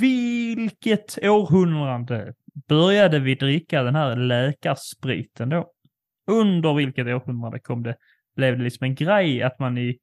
vilket 0.00 1.18
århundrade 1.22 2.34
började 2.68 3.18
vi 3.18 3.34
dricka 3.34 3.82
den 3.82 3.94
här 3.94 4.16
läkarspriten 4.16 5.48
då? 5.48 5.70
Under 6.26 6.74
vilket 6.74 7.06
århundrade 7.06 7.58
kom 7.60 7.82
det, 7.82 7.96
blev 8.36 8.58
det 8.58 8.64
liksom 8.64 8.84
en 8.84 8.94
grej 8.94 9.42
att 9.42 9.58
man 9.58 9.78
i, 9.78 9.98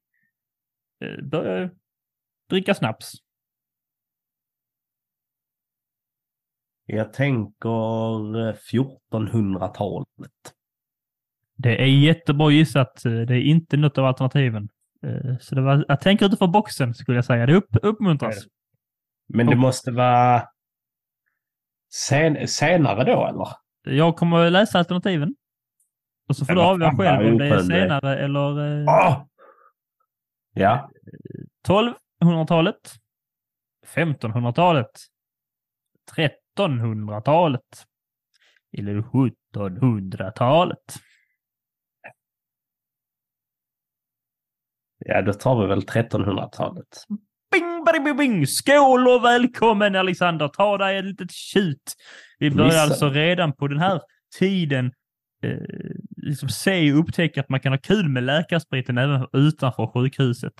eh, 1.00 1.24
började 1.24 1.70
dricka 2.50 2.74
Jag 6.86 7.12
tänker 7.12 8.48
eh, 8.48 8.54
1400-talet. 8.54 10.32
Det 11.54 11.82
är 11.82 11.86
jättebra 11.86 12.50
gissat. 12.50 13.02
Det 13.02 13.34
är 13.34 13.42
inte 13.42 13.76
något 13.76 13.98
av 13.98 14.04
alternativen. 14.04 14.68
Eh, 15.02 15.38
Så 15.40 15.54
det 15.54 15.60
var, 15.60 15.84
jag 15.88 16.00
tänker 16.00 16.26
utanför 16.26 16.46
boxen 16.46 16.94
skulle 16.94 17.18
jag 17.18 17.24
säga. 17.24 17.46
Det 17.46 17.54
upp, 17.54 17.76
uppmuntras. 17.82 18.46
Men 19.34 19.46
det 19.46 19.56
måste 19.56 19.90
vara 19.90 20.48
sen, 21.92 22.48
senare 22.48 23.04
då, 23.04 23.26
eller? 23.26 23.48
Jag 23.96 24.16
kommer 24.16 24.46
att 24.46 24.52
läsa 24.52 24.78
alternativen. 24.78 25.34
Och 26.28 26.36
så 26.36 26.44
får 26.44 26.54
du 26.54 26.60
avgöra 26.62 26.96
själv 26.96 27.32
om 27.32 27.38
det 27.38 27.46
är 27.46 27.58
senare 27.58 28.18
eller 28.18 28.40
Åh! 28.88 29.26
Ja. 30.54 30.90
1200-talet, 31.68 32.94
1500-talet, 33.94 34.90
1300-talet 36.16 37.86
eller 38.78 39.02
1700-talet. 39.54 40.78
ja, 44.98 45.22
då 45.22 45.32
tar 45.32 45.60
vi 45.62 45.66
väl 45.66 45.80
1300-talet. 45.80 47.04
Bing, 47.52 48.04
bing, 48.04 48.16
bing! 48.16 48.46
Skål 48.46 49.08
och 49.08 49.24
välkommen 49.24 49.96
Alexander! 49.96 50.48
Ta 50.48 50.78
dig 50.78 50.96
ett 50.98 51.04
litet 51.04 51.30
tjut. 51.32 51.94
Vi 52.38 52.50
börjar 52.50 52.68
Missa. 52.68 52.82
alltså 52.82 53.10
redan 53.10 53.52
på 53.52 53.68
den 53.68 53.78
här 53.78 54.00
tiden 54.38 54.92
eh, 55.42 55.56
liksom 56.16 56.48
se 56.48 56.92
och 56.92 56.98
upptäcka 56.98 57.40
att 57.40 57.48
man 57.48 57.60
kan 57.60 57.72
ha 57.72 57.78
kul 57.78 58.08
med 58.08 58.22
läkarspriten 58.22 58.98
även 58.98 59.26
utanför 59.32 59.86
sjukhuset. 59.86 60.52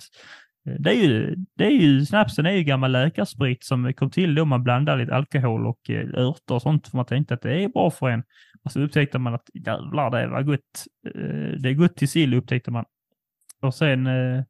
Eh, 0.69 0.75
Det 0.79 0.89
är 0.89 1.03
ju, 1.03 1.35
det 1.55 1.65
är 1.65 1.71
ju, 1.71 2.05
snapsen 2.05 2.45
är 2.45 2.51
ju 2.51 2.63
gammal 2.63 2.91
läkarsprit 2.91 3.63
som 3.63 3.93
kom 3.93 4.11
till 4.11 4.35
då 4.35 4.45
man 4.45 4.63
blandade 4.63 5.01
lite 5.01 5.15
alkohol 5.15 5.67
och 5.67 5.89
eh, 5.89 6.07
örter 6.15 6.55
och 6.55 6.61
sånt 6.61 6.87
för 6.87 6.97
man 6.97 7.05
tänkte 7.05 7.33
att 7.33 7.41
det 7.41 7.63
är 7.63 7.67
bra 7.69 7.91
för 7.91 8.09
en. 8.09 8.23
Och 8.63 8.71
så 8.71 8.79
upptäckte 8.81 9.19
man 9.19 9.33
att 9.33 9.49
jävlar 9.53 10.11
det 10.11 10.27
var 10.27 10.41
gott. 10.41 10.85
Eh, 11.15 11.59
Det 11.59 11.69
är 11.69 11.73
gott 11.73 11.95
till 11.95 12.09
sill 12.09 12.33
upptäckte 12.33 12.71
man. 12.71 12.85
Och 13.61 13.75
sen 13.75 14.07
eh, 14.07 14.43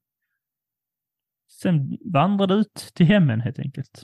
Sen 1.63 1.97
vandrade 2.13 2.53
det 2.55 2.59
ut 2.59 2.91
till 2.93 3.05
hemmen 3.05 3.41
helt 3.41 3.59
enkelt. 3.59 4.03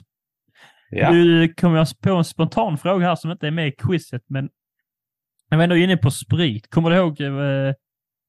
Ja. 0.90 1.10
Nu 1.10 1.48
kommer 1.48 1.76
jag 1.78 1.86
på 2.00 2.10
en 2.10 2.24
spontan 2.24 2.78
fråga 2.78 3.06
här 3.06 3.14
som 3.16 3.30
inte 3.30 3.46
är 3.46 3.50
med 3.50 3.68
i 3.68 3.72
quizet, 3.72 4.22
men 4.26 4.50
Jag 5.48 5.56
var 5.56 5.64
ändå 5.64 5.76
inne 5.76 5.96
på 5.96 6.10
sprit. 6.10 6.70
Kommer 6.70 6.90
du 6.90 6.96
ihåg 6.96 7.20
eh, 7.20 7.74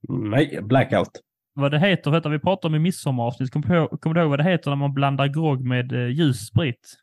Nej, 0.09 0.59
blackout. 0.61 1.09
vad 1.53 1.71
det 1.71 1.79
heter? 1.79 2.21
Du, 2.21 2.29
vi 2.29 2.39
pratade 2.39 2.67
om 2.71 2.75
i 2.75 2.79
midsommaravsnitt. 2.79 3.51
Kommer 3.51 3.97
kommer 3.97 4.13
du 4.13 4.21
ihåg 4.21 4.29
vad 4.29 4.39
det 4.39 4.43
heter 4.43 4.69
när 4.71 4.75
man 4.75 4.93
blandar 4.93 5.27
grogg 5.27 5.65
med 5.65 5.91
eh, 5.91 6.07
ljus 6.07 6.47
sprit? 6.47 6.97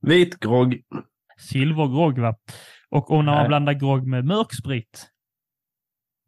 Vit 0.00 0.40
grogg. 0.40 0.82
Silvergrogg 1.38 2.18
va? 2.18 2.36
Och, 2.90 3.10
och 3.10 3.24
när 3.24 3.32
man 3.32 3.40
Nej. 3.40 3.48
blandar 3.48 3.72
grogg 3.72 4.06
med 4.06 4.24
mörk 4.24 4.54
sprit? 4.54 5.10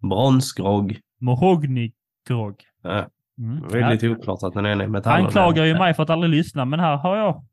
Bronsgrogg. 0.03 1.01
Mahognygrogg. 1.21 2.65
Ja, 2.83 3.09
Mm. 3.39 3.69
väldigt 3.69 4.11
oklart 4.11 4.43
att 4.43 4.55
den 4.55 4.67
ena 4.67 4.85
är 4.85 4.89
metall. 4.89 5.23
Han 5.23 5.31
klagar 5.31 5.65
ju 5.65 5.79
mig 5.79 5.95
för 5.95 6.03
att 6.03 6.11
aldrig 6.11 6.31
lyssna, 6.31 6.65
men 6.65 6.81
här 6.81 6.97
har 6.97 7.17
jag 7.17 7.45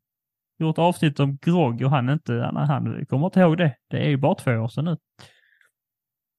gjort 0.58 0.78
avsnitt 0.78 1.20
om 1.20 1.36
grogg 1.36 1.82
och 1.82 1.90
han 1.90 2.08
inte, 2.10 2.32
han, 2.32 2.56
han 2.56 3.06
kommer 3.06 3.26
inte 3.26 3.40
ihåg 3.40 3.58
det. 3.58 3.76
Det 3.90 3.96
är 3.96 4.08
ju 4.08 4.16
bara 4.16 4.34
två 4.34 4.50
år 4.50 4.68
sedan 4.68 4.84
nu. 4.84 4.96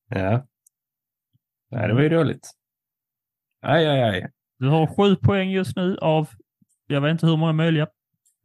Ja. 0.09 0.47
Nej, 1.71 1.87
det 1.87 1.93
var 1.93 2.01
ju 2.01 2.09
dåligt. 2.09 2.51
Aj, 3.61 3.87
aj, 3.87 4.01
aj. 4.01 4.31
Du 4.59 4.67
har 4.67 4.87
sju 4.87 5.15
poäng 5.15 5.49
just 5.49 5.75
nu 5.75 5.97
av, 5.97 6.29
jag 6.87 7.01
vet 7.01 7.11
inte 7.11 7.25
hur 7.25 7.37
många 7.37 7.53
möjliga. 7.53 7.87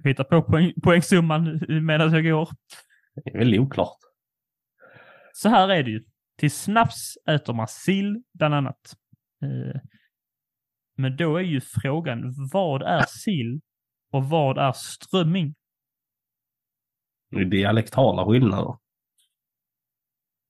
Hitta 0.05 0.25
på 0.25 0.43
poäng, 0.43 0.73
poängsumman 0.83 1.61
medan 1.69 2.13
jag 2.13 2.25
går. 2.25 2.49
Det 3.15 3.31
är 3.31 3.39
väldigt 3.39 3.61
oklart. 3.61 3.97
Så 5.33 5.49
här 5.49 5.69
är 5.69 5.83
det 5.83 5.91
ju. 5.91 6.03
Till 6.39 6.51
snaps 6.51 7.17
äter 7.31 7.53
man 7.53 7.69
sill, 7.69 8.23
bland 8.35 8.55
annat. 8.55 8.97
Men 10.97 11.17
då 11.17 11.37
är 11.37 11.43
ju 11.43 11.61
frågan, 11.61 12.35
vad 12.53 12.83
är 12.83 13.07
sill 13.07 13.61
och 14.13 14.25
vad 14.25 14.59
är 14.59 14.73
strömming? 14.73 15.55
Det 17.31 17.41
är 17.41 17.45
dialektala 17.45 18.27
skillnader. 18.27 18.77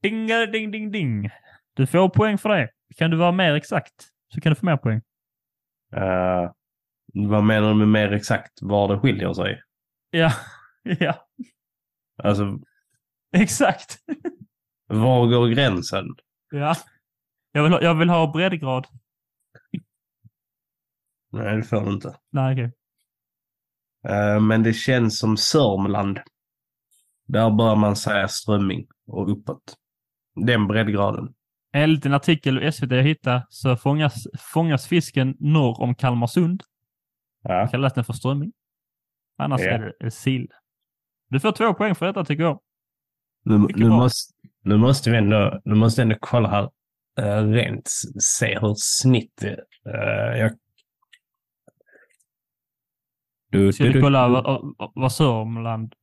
Ding, 0.02 0.26
ding, 0.26 0.70
ding, 0.70 0.90
ding. 0.90 1.30
Du 1.74 1.86
får 1.86 2.08
poäng 2.08 2.38
för 2.38 2.48
det. 2.48 2.70
Kan 2.96 3.10
du 3.10 3.16
vara 3.16 3.32
mer 3.32 3.54
exakt 3.54 3.94
så 4.34 4.40
kan 4.40 4.50
du 4.50 4.56
få 4.56 4.66
mer 4.66 4.76
poäng. 4.76 5.00
Uh, 5.96 6.50
vad 7.14 7.44
menar 7.44 7.68
du 7.68 7.74
med 7.74 7.88
mer 7.88 8.12
exakt 8.12 8.52
var 8.62 8.88
det 8.88 9.00
skiljer 9.00 9.32
sig? 9.32 9.62
Ja, 10.10 10.32
ja, 10.82 11.28
Alltså, 12.16 12.58
exakt. 13.36 13.98
var 14.86 15.26
går 15.26 15.48
gränsen? 15.48 16.06
Ja. 16.50 16.74
Jag 17.52 17.62
vill, 17.62 17.72
ha- 17.72 17.82
jag 17.82 17.94
vill 17.94 18.08
ha 18.08 18.32
breddgrad. 18.32 18.86
Nej, 21.32 21.56
det 21.56 21.62
får 21.62 21.80
du 21.80 21.92
inte. 21.92 22.16
Nej, 22.30 22.52
okej. 22.52 22.72
Eh, 24.08 24.40
men 24.40 24.62
det 24.62 24.72
känns 24.72 25.18
som 25.18 25.36
Sörmland. 25.36 26.20
Där 27.26 27.50
bör 27.50 27.76
man 27.76 27.96
säga 27.96 28.28
strömming 28.28 28.86
och 29.06 29.32
uppåt. 29.32 29.76
Den 30.34 30.66
breddgraden. 30.66 31.34
Enligt 31.72 32.06
en 32.06 32.14
artikel 32.14 32.62
i 32.62 32.72
SVT 32.72 32.90
jag 32.90 33.02
hittade 33.02 33.46
så 33.48 33.76
fångas, 33.76 34.26
fångas 34.38 34.86
fisken 34.86 35.36
norr 35.38 35.80
om 35.80 35.94
Kalmarsund. 35.94 36.62
Ja. 37.42 37.68
Kallas 37.70 37.92
den 37.94 38.04
för 38.04 38.12
strömming. 38.12 38.52
Annars 39.38 39.60
Ja. 39.60 39.70
är 39.70 39.92
det 40.00 40.10
sill. 40.10 40.48
Du 41.28 41.40
får 41.40 41.52
två 41.52 41.74
poäng 41.74 41.94
för 41.94 42.06
detta 42.06 42.24
tycker 42.24 42.42
jag. 42.42 42.60
Nu, 43.44 43.58
nu, 43.58 43.88
måste, 43.88 44.34
nu 44.62 44.76
måste 44.76 45.10
vi 45.10 45.16
ändå, 45.16 45.60
nu 45.64 45.74
måste 45.74 46.02
ändå 46.02 46.16
kolla 46.20 46.48
här. 46.48 46.70
Uh, 47.20 47.52
rent 47.52 47.88
se 48.20 48.58
hur 48.58 48.74
snitt 48.76 49.44
uh, 49.44 50.38
jag... 50.38 50.52
Du, 53.52 53.72
Ska 53.72 53.84
du, 53.84 53.92
du 53.92 54.00
kolla 54.00 54.28
vad, 54.28 54.74
vad 54.94 55.12
Sörmland 55.12 55.94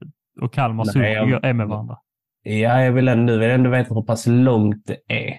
och 0.41 0.57
Nej, 0.95 1.13
jag- 1.13 1.45
är 1.45 1.53
med 1.53 1.67
varandra? 1.67 1.97
Ja, 2.43 2.81
jag 2.81 2.91
vill 2.91 3.07
ändå, 3.07 3.37
vill 3.37 3.49
ändå 3.49 3.69
veta 3.69 3.95
hur 3.95 4.01
pass 4.01 4.27
långt 4.27 4.85
det 4.85 4.97
är. 5.07 5.37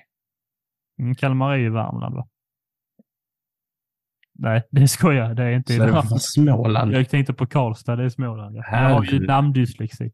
Mm, 0.99 1.15
Kalmar 1.15 1.53
är 1.53 1.57
ju 1.57 1.71
Värmland 1.71 2.15
va? 2.15 2.29
Nej, 4.35 4.63
det 4.71 4.89
skojar 4.89 5.29
jag. 5.29 5.37
Det 5.37 5.43
är 5.43 5.51
inte 5.51 5.73
i 5.73 5.77
Så 5.77 5.83
det 5.83 5.93
Värmland. 5.93 6.23
Småland. 6.23 6.93
Jag 6.93 7.09
tänkte 7.09 7.35
på 7.35 7.47
Karlstad, 7.47 7.97
det 7.97 8.05
är 8.05 8.09
Småland. 8.09 8.57
Ja. 8.57 8.65
Jag 8.71 8.95
har 8.95 9.05
ju 9.05 9.27
namndyslexi. 9.27 10.13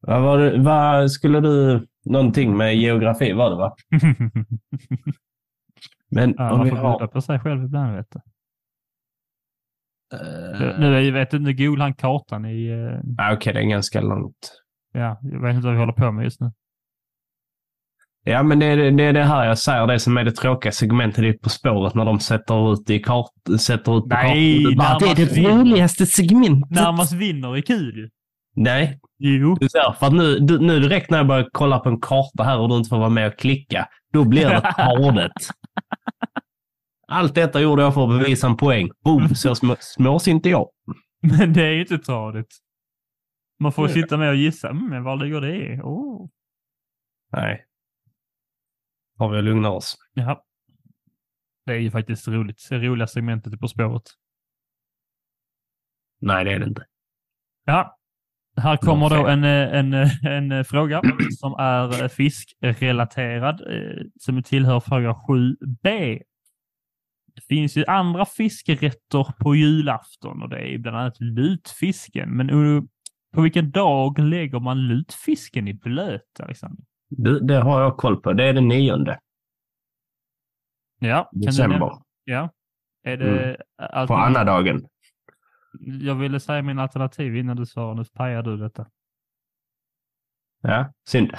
Vad, 0.00 0.22
var 0.22 0.38
det, 0.38 0.58
vad 0.62 1.10
skulle 1.10 1.40
du... 1.40 1.86
Någonting 2.04 2.56
med 2.56 2.76
geografi 2.76 3.32
var 3.32 3.50
det 3.50 3.56
va? 3.56 3.76
Men 6.10 6.34
ja, 6.38 6.52
om 6.52 6.58
man 6.58 6.64
vi 6.64 6.70
får 6.70 6.78
har... 6.78 6.98
bjuda 6.98 7.08
på 7.12 7.20
sig 7.20 7.40
själv 7.40 7.64
ibland 7.64 7.96
vet 7.96 8.10
du. 8.10 8.20
Eh, 10.12 10.78
Nu- 10.80 11.08
är 11.08 11.12
vet 11.12 11.30
du, 11.30 11.38
nu 11.38 11.52
googlar 11.54 11.84
han 11.84 11.94
kartan 11.94 12.44
i... 12.46 12.68
ja, 13.18 13.32
Okej, 13.34 13.52
det 13.52 13.60
är 13.60 13.64
ganska 13.64 14.00
långt. 14.00 14.52
Ja, 14.92 15.18
jag 15.22 15.42
vet 15.42 15.54
inte 15.54 15.66
vad 15.66 15.74
vi 15.74 15.80
håller 15.80 15.92
på 15.92 16.12
med 16.12 16.24
just 16.24 16.40
nu. 16.40 16.52
Ja, 18.24 18.42
men 18.42 18.58
det 18.58 18.66
är 18.66 18.76
det, 18.90 19.04
är 19.04 19.12
det 19.12 19.24
här 19.24 19.44
jag 19.46 19.58
säger, 19.58 19.86
det 19.86 19.98
som 19.98 20.16
är 20.16 20.24
det 20.24 20.32
tråkiga 20.32 20.72
segmentet 20.72 21.24
i 21.24 21.32
På 21.32 21.48
spåret 21.48 21.94
när 21.94 22.04
de 22.04 22.20
sätter 22.20 22.72
ut, 22.72 22.90
i 22.90 22.98
kart, 22.98 23.30
sätter 23.60 23.98
ut 23.98 24.02
på 24.04 24.08
Nej, 24.08 24.64
kartan. 24.64 24.76
Bara, 24.78 24.98
Det 24.98 25.10
är 25.10 25.26
det 25.26 25.32
vinner. 25.36 25.50
roligaste 25.50 26.06
segmentet. 26.06 26.70
Närmast 26.70 27.12
vinner 27.12 27.56
är 27.56 27.60
kul. 27.60 28.10
Nej, 28.56 28.98
Jo. 29.18 29.56
du 29.60 29.68
ser, 29.68 29.92
för 29.92 30.06
att 30.06 30.12
nu, 30.12 30.38
du, 30.38 30.58
nu 30.58 30.80
direkt 30.80 31.10
när 31.10 31.18
jag 31.18 31.26
börjar 31.26 31.48
kolla 31.52 31.78
på 31.78 31.88
en 31.88 32.00
karta 32.00 32.42
här 32.44 32.58
och 32.58 32.68
du 32.68 32.76
inte 32.76 32.88
får 32.88 32.98
vara 32.98 33.08
med 33.08 33.26
och 33.28 33.38
klicka, 33.38 33.88
då 34.12 34.24
blir 34.24 34.48
det 34.48 34.60
tadet. 34.76 35.32
Allt 37.10 37.34
detta 37.34 37.60
gjorde 37.60 37.82
jag 37.82 37.94
för 37.94 38.04
att 38.04 38.20
bevisa 38.20 38.46
en 38.46 38.56
poäng. 38.56 38.90
Boom, 39.04 39.28
så 39.28 39.54
små, 39.54 39.76
småsint 39.80 40.46
är 40.46 40.50
jag. 40.50 40.68
Men 41.38 41.52
det 41.52 41.62
är 41.62 41.72
ju 41.72 41.80
inte 41.80 41.98
tradigt. 41.98 42.58
Man 43.60 43.72
får 43.72 43.88
sitta 43.88 44.16
med 44.16 44.28
och 44.28 44.36
gissa. 44.36 44.68
Mm, 44.68 44.90
men 44.90 45.04
var 45.04 45.16
ligger 45.16 45.40
det? 45.40 45.80
Oh. 45.82 46.28
Nej. 47.32 47.66
Har 49.18 49.30
vi 49.30 49.38
att 49.38 49.44
lugna 49.44 49.70
oss. 49.70 49.96
Ja. 50.14 50.44
Det 51.66 51.72
är 51.72 51.78
ju 51.78 51.90
faktiskt 51.90 52.28
roligt. 52.28 52.66
Det 52.70 52.78
roliga 52.78 53.06
segmentet 53.06 53.60
På 53.60 53.68
spåret. 53.68 54.02
Nej, 56.20 56.44
det 56.44 56.52
är 56.52 56.58
det 56.58 56.66
inte. 56.66 56.84
Ja. 57.64 57.98
Här 58.56 58.76
kommer 58.76 59.10
då 59.10 59.26
en, 59.26 59.44
eh, 59.44 59.78
en, 59.78 59.94
eh, 59.94 60.24
en 60.24 60.52
eh, 60.52 60.62
fråga 60.62 61.02
som 61.38 61.52
är 61.52 62.08
fiskrelaterad, 62.08 63.60
som 64.20 64.42
tillhör 64.42 64.80
fråga 64.80 65.12
7b. 65.12 66.18
Det 67.38 67.54
finns 67.54 67.76
ju 67.76 67.84
andra 67.86 68.24
fiskerätter 68.24 69.32
på 69.38 69.54
julafton 69.54 70.42
och 70.42 70.48
det 70.48 70.74
är 70.74 70.78
bland 70.78 70.96
annat 70.96 71.20
lutfisken. 71.20 72.36
Men 72.36 72.50
uh, 72.50 72.82
på 73.34 73.40
vilken 73.40 73.70
dag 73.70 74.18
lägger 74.18 74.60
man 74.60 74.78
lutfisken 74.88 75.68
i 75.68 75.74
blöt, 75.74 76.40
Alexander? 76.42 76.84
Du, 77.08 77.40
det 77.40 77.60
har 77.60 77.80
jag 77.80 77.96
koll 77.96 78.16
på. 78.22 78.32
Det 78.32 78.44
är 78.44 78.52
den 78.52 78.68
nionde 78.68 79.18
Ja, 81.00 81.30
december. 81.32 81.90
Ja. 82.24 82.50
Är 83.02 83.16
det 83.16 83.44
Mm. 83.44 83.56
På 83.78 83.84
alternativ? 83.84 84.36
Annadagen. 84.38 84.88
Jag 85.80 86.14
ville 86.14 86.40
säga 86.40 86.62
min 86.62 86.78
alternativ 86.78 87.36
innan 87.36 87.56
du 87.56 87.66
sa, 87.66 87.94
nu 87.94 88.04
pajar 88.04 88.42
du 88.42 88.56
detta. 88.56 88.86
Ja, 90.62 90.92
synd. 91.08 91.30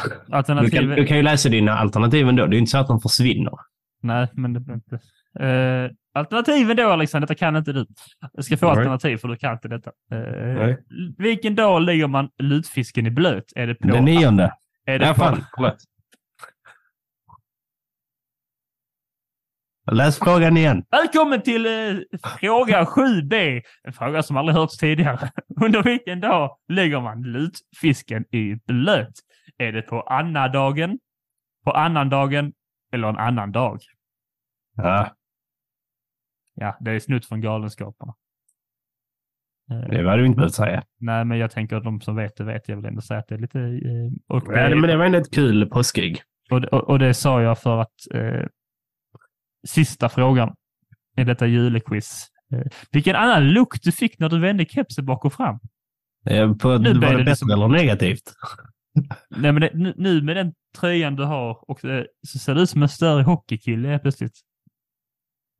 Du 0.61 0.69
kan, 0.69 0.87
du 0.87 1.05
kan 1.05 1.17
ju 1.17 1.23
läsa 1.23 1.49
dina 1.49 1.71
alternativ 1.71 2.27
ändå. 2.27 2.45
Det 2.45 2.55
är 2.55 2.59
inte 2.59 2.71
så 2.71 2.77
att 2.77 2.87
de 2.87 2.99
försvinner. 2.99 3.53
Nej, 4.01 4.27
men 4.33 4.53
det 4.53 4.59
blir 4.59 4.75
inte. 4.75 4.99
Uh, 5.41 5.89
alternativen 6.13 6.77
då 6.77 6.89
Alexander, 6.89 7.27
detta 7.27 7.39
kan 7.39 7.55
inte 7.55 7.73
du. 7.73 7.85
Jag 8.33 8.45
ska 8.45 8.57
få 8.57 8.65
Nej. 8.65 8.77
alternativ 8.77 9.17
för 9.17 9.27
du 9.27 9.35
kan 9.35 9.53
inte 9.53 9.67
detta. 9.67 9.91
Nej. 10.09 10.77
vilken 11.17 11.55
dag 11.55 11.81
lägger 11.81 12.07
man 12.07 12.29
lutfisken 12.37 13.05
i 13.05 13.11
blöt? 13.11 13.53
Är 13.55 13.67
det 13.67 13.75
på... 13.75 13.87
Den 13.87 14.05
nionde. 14.05 14.53
är 14.85 14.99
det 14.99 15.05
Ja, 15.05 15.13
på 15.13 15.19
fan. 15.19 15.43
Förlåt. 15.55 15.77
Läs 19.91 20.19
frågan 20.19 20.57
igen. 20.57 20.83
Välkommen 20.91 21.41
till 21.41 21.65
eh, 21.65 22.19
fråga 22.39 22.83
7b. 22.83 23.61
En 23.83 23.93
fråga 23.93 24.23
som 24.23 24.37
aldrig 24.37 24.55
hörts 24.55 24.77
tidigare. 24.77 25.31
Under 25.65 25.83
vilken 25.83 26.19
dag 26.19 26.57
lägger 26.67 27.01
man 27.01 27.21
lutfisken 27.23 28.25
i 28.35 28.55
blöt? 28.67 29.13
Är 29.57 29.71
det 29.71 29.81
på 29.81 30.01
annadagen, 30.01 30.99
på 31.65 31.71
annandagen 31.71 32.53
eller 32.93 33.07
en 33.07 33.17
annan 33.17 33.51
dag? 33.51 33.79
Ja, 34.75 35.09
Ja, 36.61 36.77
det 36.79 36.91
är 36.91 36.99
snutt 36.99 37.25
från 37.25 37.41
Galenskaparna. 37.41 38.13
Det 39.89 40.03
var 40.03 40.17
du 40.17 40.25
inte 40.25 40.35
behövt 40.37 40.53
säga. 40.53 40.83
Nej, 40.99 41.25
men 41.25 41.37
jag 41.37 41.51
tänker 41.51 41.75
att 41.75 41.83
de 41.83 42.01
som 42.01 42.15
vet 42.15 42.37
det 42.37 42.43
vet. 42.43 42.69
Jag 42.69 42.75
vill 42.75 42.85
ändå 42.85 43.01
säga 43.01 43.19
att 43.19 43.27
det 43.27 43.35
är 43.35 43.39
lite... 43.39 43.59
Eh, 43.59 44.35
och, 44.35 44.53
det, 44.53 44.75
men 44.75 44.89
det 44.89 44.97
var 44.97 45.05
ändå 45.05 45.17
ett 45.17 45.33
kul 45.33 45.69
påskägg. 45.69 46.21
och, 46.51 46.63
och, 46.63 46.89
och 46.89 46.99
det 46.99 47.13
sa 47.13 47.41
jag 47.41 47.59
för 47.59 47.81
att 47.81 47.93
eh, 48.13 48.45
sista 49.67 50.09
frågan 50.09 50.55
i 51.17 51.23
detta 51.23 51.47
julequiz. 51.47 52.27
Eh, 52.53 52.61
vilken 52.91 53.15
annan 53.15 53.49
look 53.49 53.81
du 53.81 53.91
fick 53.91 54.19
när 54.19 54.29
du 54.29 54.39
vände 54.39 54.65
kepsen 54.65 55.05
bak 55.05 55.25
och 55.25 55.33
fram? 55.33 55.59
Eh, 56.29 56.53
På, 56.55 56.77
Nu 56.77 56.77
var 56.77 56.83
det 56.83 56.93
det 56.93 56.99
bättre 56.99 57.23
liksom- 57.23 57.49
eller 57.51 57.67
negativt? 57.67 58.33
Nej, 59.29 59.51
men 59.51 59.61
det, 59.61 59.71
nu, 59.73 59.93
nu 59.97 60.21
med 60.21 60.35
den 60.35 60.53
tröjan 60.79 61.15
du 61.15 61.23
har 61.23 61.69
och 61.69 61.85
eh, 61.85 62.03
så 62.27 62.39
ser 62.39 62.55
du 62.55 62.61
ut 62.61 62.69
som 62.69 62.81
en 62.81 62.89
större 62.89 63.23
hockeykille 63.23 63.99
plötsligt. 63.99 64.39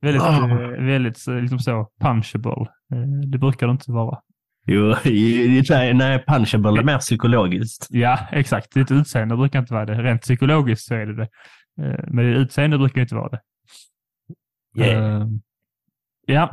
Väldigt, 0.02 0.24
eh, 0.24 0.48
väldigt 0.86 1.18
så, 1.18 1.40
liksom 1.40 1.60
så 1.60 1.88
punchable. 2.02 2.52
Eh, 2.94 3.20
det 3.32 3.38
brukar 3.38 3.68
du 3.68 3.72
inte 3.72 3.92
vara. 3.92 4.20
Jo, 4.68 4.96
nej, 5.94 6.24
punchable 6.28 6.80
är 6.80 6.84
mer 6.84 6.98
psykologiskt. 6.98 7.88
Ja, 7.90 8.20
exakt. 8.32 8.74
Ditt 8.74 8.92
utseende 8.92 9.38
brukar 9.38 9.60
inte 9.60 9.74
vara 9.74 9.86
det. 9.86 10.04
Rent 10.04 10.22
psykologiskt 10.22 10.86
så 10.88 10.96
är 10.96 11.06
det 11.06 11.16
det. 11.16 11.28
Eh, 11.82 12.00
Men 12.08 12.26
ditt 12.26 12.38
utseende 12.38 12.78
brukar 12.78 13.02
inte 13.02 13.16
vara 13.16 13.30
det. 13.30 13.40
Yeah. 14.78 15.22
Eh, 15.22 15.28
Ja, 16.28 16.52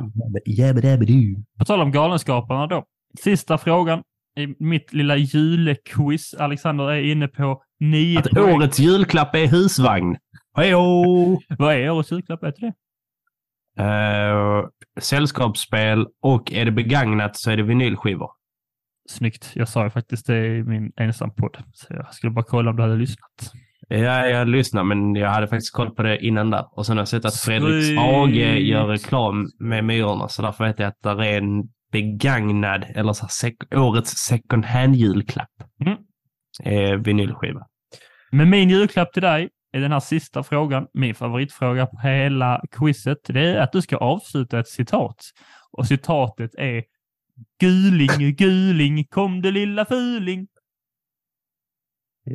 på 1.59 1.65
tal 1.65 1.81
om 1.81 1.91
galenskaparna 1.91 2.67
då. 2.67 2.85
Sista 3.19 3.57
frågan 3.57 4.03
i 4.39 4.55
mitt 4.63 4.93
lilla 4.93 5.15
julquiz. 5.17 6.33
Alexander 6.33 6.91
är 6.91 7.01
inne 7.11 7.27
på 7.27 7.61
nio 7.79 8.19
Att 8.19 8.29
poäng. 8.29 8.55
årets 8.55 8.79
julklapp 8.79 9.35
är 9.35 9.47
husvagn. 9.47 10.17
Hejo! 10.57 10.81
Vad 11.57 11.73
är 11.75 11.89
årets 11.89 12.11
julklapp? 12.11 12.43
Vet 12.43 12.55
du 12.55 12.65
det? 12.67 12.73
Uh, 13.79 14.65
sällskapsspel 14.99 16.07
och 16.21 16.51
är 16.53 16.65
det 16.65 16.71
begagnat 16.71 17.37
så 17.37 17.51
är 17.51 17.57
det 17.57 17.63
vinylskivor. 17.63 18.29
Snyggt. 19.09 19.51
Jag 19.55 19.67
sa 19.69 19.83
ju 19.83 19.89
faktiskt 19.89 20.27
det 20.27 20.47
i 20.57 20.63
min 20.63 20.91
ensampodd. 20.97 21.57
Så 21.73 21.87
jag 21.89 22.13
skulle 22.13 22.31
bara 22.31 22.45
kolla 22.45 22.69
om 22.69 22.75
du 22.75 22.83
hade 22.83 22.95
lyssnat. 22.95 23.51
Ja, 23.89 24.27
jag 24.27 24.47
lyssnar, 24.47 24.83
men 24.83 25.15
jag 25.15 25.29
hade 25.29 25.47
faktiskt 25.47 25.73
koll 25.73 25.95
på 25.95 26.03
det 26.03 26.25
innan 26.25 26.49
där. 26.49 26.65
Och 26.77 26.85
sen 26.85 26.97
har 26.97 27.01
jag 27.01 27.07
sett 27.07 27.25
att 27.25 27.35
Fredrik. 27.35 27.83
Strage 27.83 28.59
gör 28.59 28.87
reklam 28.87 29.47
med 29.59 29.83
Myrorna, 29.85 30.27
så 30.27 30.41
därför 30.41 30.63
vet 30.67 30.79
jag 30.79 30.87
att 30.87 31.17
det 31.17 31.27
är 31.27 31.37
en 31.37 31.63
begagnad, 31.91 32.85
eller 32.95 33.13
så 33.13 33.25
sek- 33.25 33.75
årets 33.75 34.11
second 34.11 34.65
hand-julklapp. 34.65 35.49
Mm. 35.85 35.97
Eh, 36.63 36.97
vinylskiva. 36.99 37.61
Men 38.31 38.49
min 38.49 38.69
julklapp 38.69 39.13
till 39.13 39.21
dig 39.21 39.49
är 39.77 39.81
den 39.81 39.91
här 39.91 39.99
sista 39.99 40.43
frågan, 40.43 40.87
min 40.93 41.15
favoritfråga 41.15 41.85
på 41.85 41.99
hela 41.99 42.61
quizet. 42.71 43.17
Det 43.27 43.39
är 43.49 43.57
att 43.57 43.71
du 43.71 43.81
ska 43.81 43.97
avsluta 43.97 44.59
ett 44.59 44.67
citat. 44.67 45.15
Och 45.71 45.87
citatet 45.87 46.55
är 46.55 46.83
Guling, 47.59 48.35
guling, 48.35 49.05
kom 49.05 49.41
du 49.41 49.51
lilla 49.51 49.85
fuling. 49.85 50.47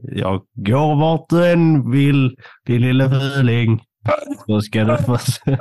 Jag 0.03 0.47
går 0.53 0.97
vart 0.97 1.29
du 1.29 1.51
än 1.53 1.91
vill, 1.91 2.37
din 2.67 2.81
lilla 2.81 3.11
fuling. 3.11 3.83
Då 4.47 4.61
ska 4.61 4.85
du 4.85 4.99
få 4.99 5.19
se. 5.19 5.59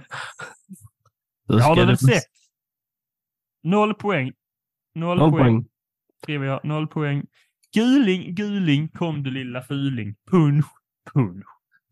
Då 1.47 1.59
ska 1.59 1.85
du 1.85 1.97
få 1.97 2.05
se. 2.07 2.19
Noll 3.63 3.93
poäng. 3.93 4.31
Noll, 4.95 5.17
Noll 5.17 5.31
poäng. 5.31 5.43
poäng. 5.43 5.65
Skriver 6.23 6.45
jag. 6.45 6.65
Noll 6.65 6.87
poäng. 6.87 7.25
Guling, 7.73 8.35
guling, 8.35 8.89
kom 8.89 9.23
du 9.23 9.31
lilla 9.31 9.61
fuling. 9.61 10.15
Punsch, 10.31 10.65
punsch, 11.13 11.45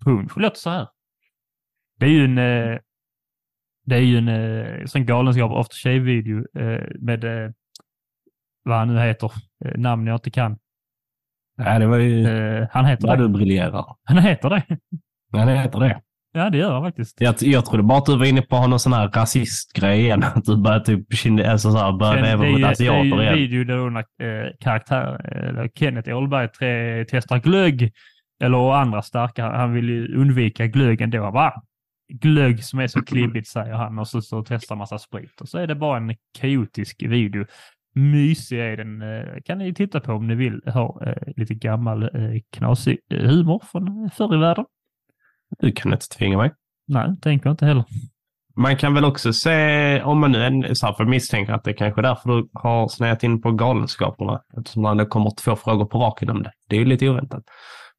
punsch. 0.05 0.31
Det 0.35 0.41
låter 0.41 0.57
så 0.59 0.69
här. 0.69 0.87
Det 1.99 2.05
är 2.05 2.09
ju 2.09 2.23
en, 2.25 2.37
eh, 2.37 2.77
det 3.85 3.95
är 3.95 3.99
ju 4.01 4.17
en 4.17 4.27
eh, 4.27 4.85
sån 4.85 5.05
galenskap 5.05 5.51
after 5.51 5.75
shave-video 5.75 6.37
eh, 6.59 6.87
med 6.99 7.23
eh, 7.23 7.51
vad 8.63 8.77
han 8.77 8.87
nu 8.93 8.99
heter. 8.99 9.31
Eh, 9.65 9.77
namn 9.77 10.07
jag 10.07 10.15
inte 10.15 10.31
kan. 10.31 10.57
Ja, 11.57 11.79
det 11.79 11.87
var 11.87 11.97
ju... 11.97 12.27
Eh, 12.27 12.67
han 12.71 12.85
heter 12.85 13.07
Där 13.07 13.17
det. 13.17 13.23
du 13.23 13.29
briljerar. 13.29 13.85
Han 14.03 14.17
heter 14.17 14.49
det. 14.49 14.63
Ja, 15.31 15.45
det 15.45 15.57
heter 15.57 15.79
det. 15.79 16.01
Ja, 16.31 16.49
det 16.49 16.57
gör 16.57 16.73
han 16.73 16.83
faktiskt. 16.83 17.21
Jag, 17.21 17.35
jag 17.39 17.65
trodde 17.65 17.83
bara 17.83 17.97
att 17.97 18.05
du 18.05 18.17
var 18.17 18.25
inne 18.25 18.41
på 18.41 18.67
någon 18.67 18.79
sån 18.79 18.93
här 18.93 19.07
rasistgrej 19.07 19.99
igen. 19.99 20.23
Att 20.35 20.45
du 20.45 20.57
började 20.57 20.85
typ 20.85 21.07
alltså 21.47 21.71
så 21.71 21.77
här, 21.77 21.91
började 21.91 22.27
är 22.27 22.37
mot 22.37 22.45
ju, 22.45 22.57
det 22.57 22.67
är 22.67 22.71
asiater 22.71 23.03
ju 23.03 23.11
en 23.13 23.19
igen. 23.21 23.33
video 23.33 23.63
där 23.63 23.97
eh, 23.97 24.51
karaktär, 24.59 25.25
eller 25.49 25.69
Kenneth 25.75 26.15
Åhlberg 26.15 26.47
tre, 26.47 27.05
testar 27.09 27.39
glögg. 27.39 27.91
Eller 28.39 28.73
andra 28.73 29.01
starka. 29.01 29.51
Han 29.51 29.73
vill 29.73 29.89
ju 29.89 30.15
undvika 30.15 30.67
glöggen 30.67 31.09
då. 31.09 31.31
Bara, 31.31 31.47
"Ah, 31.47 31.61
glögg 32.13 32.63
som 32.63 32.79
är 32.79 32.87
så 32.87 33.01
klibbigt 33.01 33.47
säger 33.47 33.73
han 33.73 33.99
och 33.99 34.07
så, 34.07 34.21
så 34.21 34.43
testar 34.43 34.75
massa 34.75 34.99
sprit. 34.99 35.41
Och 35.41 35.49
så 35.49 35.57
är 35.57 35.67
det 35.67 35.75
bara 35.75 35.97
en 35.97 36.15
kaotisk 36.39 37.03
video. 37.03 37.45
Mysig 37.95 38.59
är 38.59 38.77
den. 38.77 39.01
Eh, 39.01 39.41
kan 39.45 39.57
ni 39.57 39.73
titta 39.73 39.99
på 39.99 40.13
om 40.13 40.27
ni 40.27 40.35
vill 40.35 40.61
ha 40.65 41.01
eh, 41.05 41.33
lite 41.35 41.53
gammal 41.53 42.03
eh, 42.03 42.09
knasig 42.51 42.97
humor 43.09 43.61
från 43.71 44.09
förr 44.13 44.35
i 44.35 44.37
världen. 44.37 44.65
Du 45.59 45.71
kan 45.71 45.93
inte 45.93 46.07
tvinga 46.07 46.37
mig. 46.37 46.51
Nej, 46.87 47.15
tänker 47.21 47.47
jag 47.47 47.53
inte 47.53 47.65
heller. 47.65 47.83
Man 48.55 48.77
kan 48.77 48.93
väl 48.93 49.05
också 49.05 49.33
se, 49.33 50.01
om 50.01 50.19
man 50.19 50.31
nu 50.31 50.43
är 50.43 50.73
så 50.73 50.85
här, 50.85 50.93
för 50.93 51.05
misstänker 51.05 51.53
att 51.53 51.63
det 51.63 51.73
kanske 51.73 52.01
är 52.01 52.03
därför 52.03 52.29
du 52.29 52.49
har 52.53 52.87
snöat 52.87 53.23
in 53.23 53.41
på 53.41 53.51
galenskaperna. 53.51 54.41
Eftersom 54.57 54.97
det 54.97 55.05
kommer 55.05 55.31
två 55.43 55.55
frågor 55.55 55.85
på 55.85 55.99
raken 55.99 56.29
om 56.29 56.43
det. 56.43 56.51
Det 56.69 56.75
är 56.75 56.79
ju 56.79 56.85
lite 56.85 57.09
oväntat. 57.09 57.43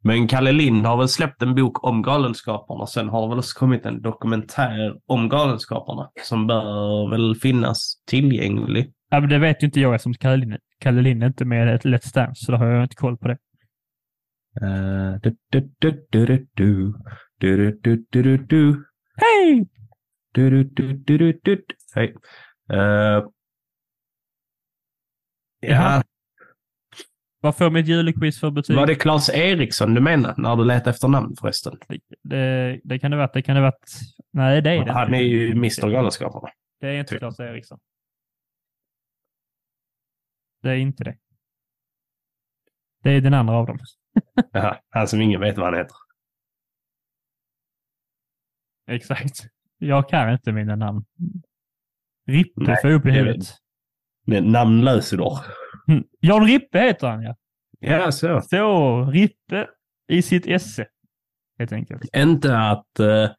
Men 0.02 0.28
Kalle 0.28 0.52
Lind 0.52 0.86
har 0.86 0.96
väl 0.96 1.08
släppt 1.08 1.42
en 1.42 1.54
bok 1.54 1.84
om 1.84 2.02
galenskaperna. 2.02 2.86
Sen 2.86 3.08
har 3.08 3.22
det 3.22 3.28
väl 3.28 3.38
också 3.38 3.58
kommit 3.58 3.86
en 3.86 4.02
dokumentär 4.02 4.96
om 5.06 5.28
galenskaperna 5.28 6.10
som 6.22 6.46
bör 6.46 7.10
väl 7.10 7.34
finnas 7.34 8.02
tillgänglig. 8.06 8.92
Ja, 9.10 9.20
men 9.20 9.28
det 9.28 9.38
vet 9.38 9.62
ju 9.62 9.66
inte 9.66 9.80
jag 9.80 9.94
eftersom 9.94 10.14
Kalle 10.14 10.36
Lind, 10.36 10.56
Kalle 10.78 11.02
Lind 11.02 11.22
är 11.22 11.26
inte 11.26 11.44
med 11.44 11.68
i 11.68 11.70
ett 11.70 11.84
Let's 11.84 12.14
Dance, 12.14 12.44
så 12.44 12.52
då 12.52 12.58
har 12.58 12.66
jag 12.66 12.82
inte 12.82 12.96
koll 12.96 13.16
på 13.16 13.28
det. 13.28 13.38
Uh. 14.62 15.18
Hej! 19.16 19.68
Hej. 21.94 22.14
Eh, 22.72 23.24
ja. 25.60 26.02
Vad 27.40 27.56
får 27.56 27.70
mitt 27.70 27.86
julequiz 27.86 28.40
för 28.40 28.50
betyg? 28.50 28.76
var 28.76 28.86
det 28.86 28.94
Claes 28.94 29.28
Eriksson 29.30 29.94
du 29.94 30.00
menade 30.00 30.42
när 30.42 30.56
du 30.56 30.64
letade 30.64 30.90
efter 30.90 31.08
namn 31.08 31.36
förresten? 31.40 31.78
Det, 32.22 32.80
det 32.84 32.98
kan 32.98 33.10
det 33.10 33.16
vara. 33.16 33.30
Det 33.32 33.42
kan 33.42 33.54
det 33.54 33.60
vara. 33.60 33.72
Nej, 34.32 34.62
det 34.62 34.70
är 34.70 34.84
det 34.84 34.92
Han 34.92 35.14
är 35.14 35.20
ju 35.20 35.50
Mr 35.50 35.90
Galenskaparna. 35.90 36.48
Det 36.80 36.86
är 36.86 37.00
inte 37.00 37.10
Typ. 37.10 37.18
Claes 37.18 37.40
Eriksson. 37.40 37.78
Det 40.62 40.70
är 40.70 40.76
inte 40.76 41.04
det. 41.04 41.16
Det 43.02 43.10
är 43.10 43.20
den 43.20 43.34
andra 43.34 43.54
av 43.54 43.66
dem. 43.66 43.78
Jaha, 44.52 44.80
han 44.88 45.08
som 45.08 45.20
ingen 45.20 45.40
vet 45.40 45.56
vad 45.58 45.66
han 45.66 45.78
heter. 45.78 45.96
Exakt. 48.90 49.40
Jag 49.78 50.08
kan 50.08 50.32
inte 50.32 50.52
mina 50.52 50.76
namn. 50.76 51.04
Rippe 52.26 52.76
får 52.82 52.90
upp 52.90 53.06
i 53.06 53.10
huvudet. 53.10 53.46
Det 54.26 54.36
är 54.36 54.42
namnlös 54.42 55.10
då. 55.10 55.40
Mm. 55.90 56.04
Jan 56.20 56.46
Rippe 56.46 56.78
heter 56.78 57.08
han 57.08 57.22
ja. 57.22 57.36
Ja, 57.80 58.12
så. 58.12 58.40
Så, 58.40 59.04
Rippe 59.04 59.66
i 60.08 60.22
sitt 60.22 60.46
esse. 60.46 60.86
Helt 61.58 61.72
enkelt. 61.72 62.02
Inte 62.16 62.58
att 62.58 62.98
eh, 63.00 63.30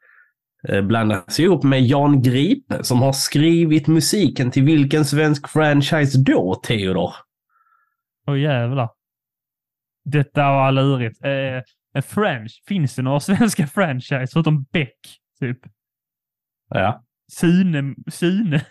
eh, 0.67 0.81
blandas 0.81 1.39
ihop 1.39 1.63
med 1.63 1.81
Jan 1.81 2.21
Gripe 2.21 2.83
som 2.83 3.01
har 3.01 3.13
skrivit 3.13 3.87
musiken 3.87 4.51
till 4.51 4.63
vilken 4.63 5.05
svensk 5.05 5.47
franchise 5.49 6.17
då, 6.17 6.55
Theodor? 6.55 7.13
Åh 8.27 8.39
jävlar. 8.39 8.89
Detta 10.05 10.43
var 10.43 10.71
lurigt. 10.71 11.25
Eh, 11.25 11.61
en 11.93 12.03
French. 12.03 12.63
Finns 12.67 12.95
det 12.95 13.01
några 13.01 13.19
svenska 13.29 13.67
franchise 13.67 14.27
förutom 14.33 14.63
Beck? 14.63 14.99
Typ. 15.39 15.57
Ja. 16.69 17.03
Sune. 17.31 17.95
Sune. 18.11 18.65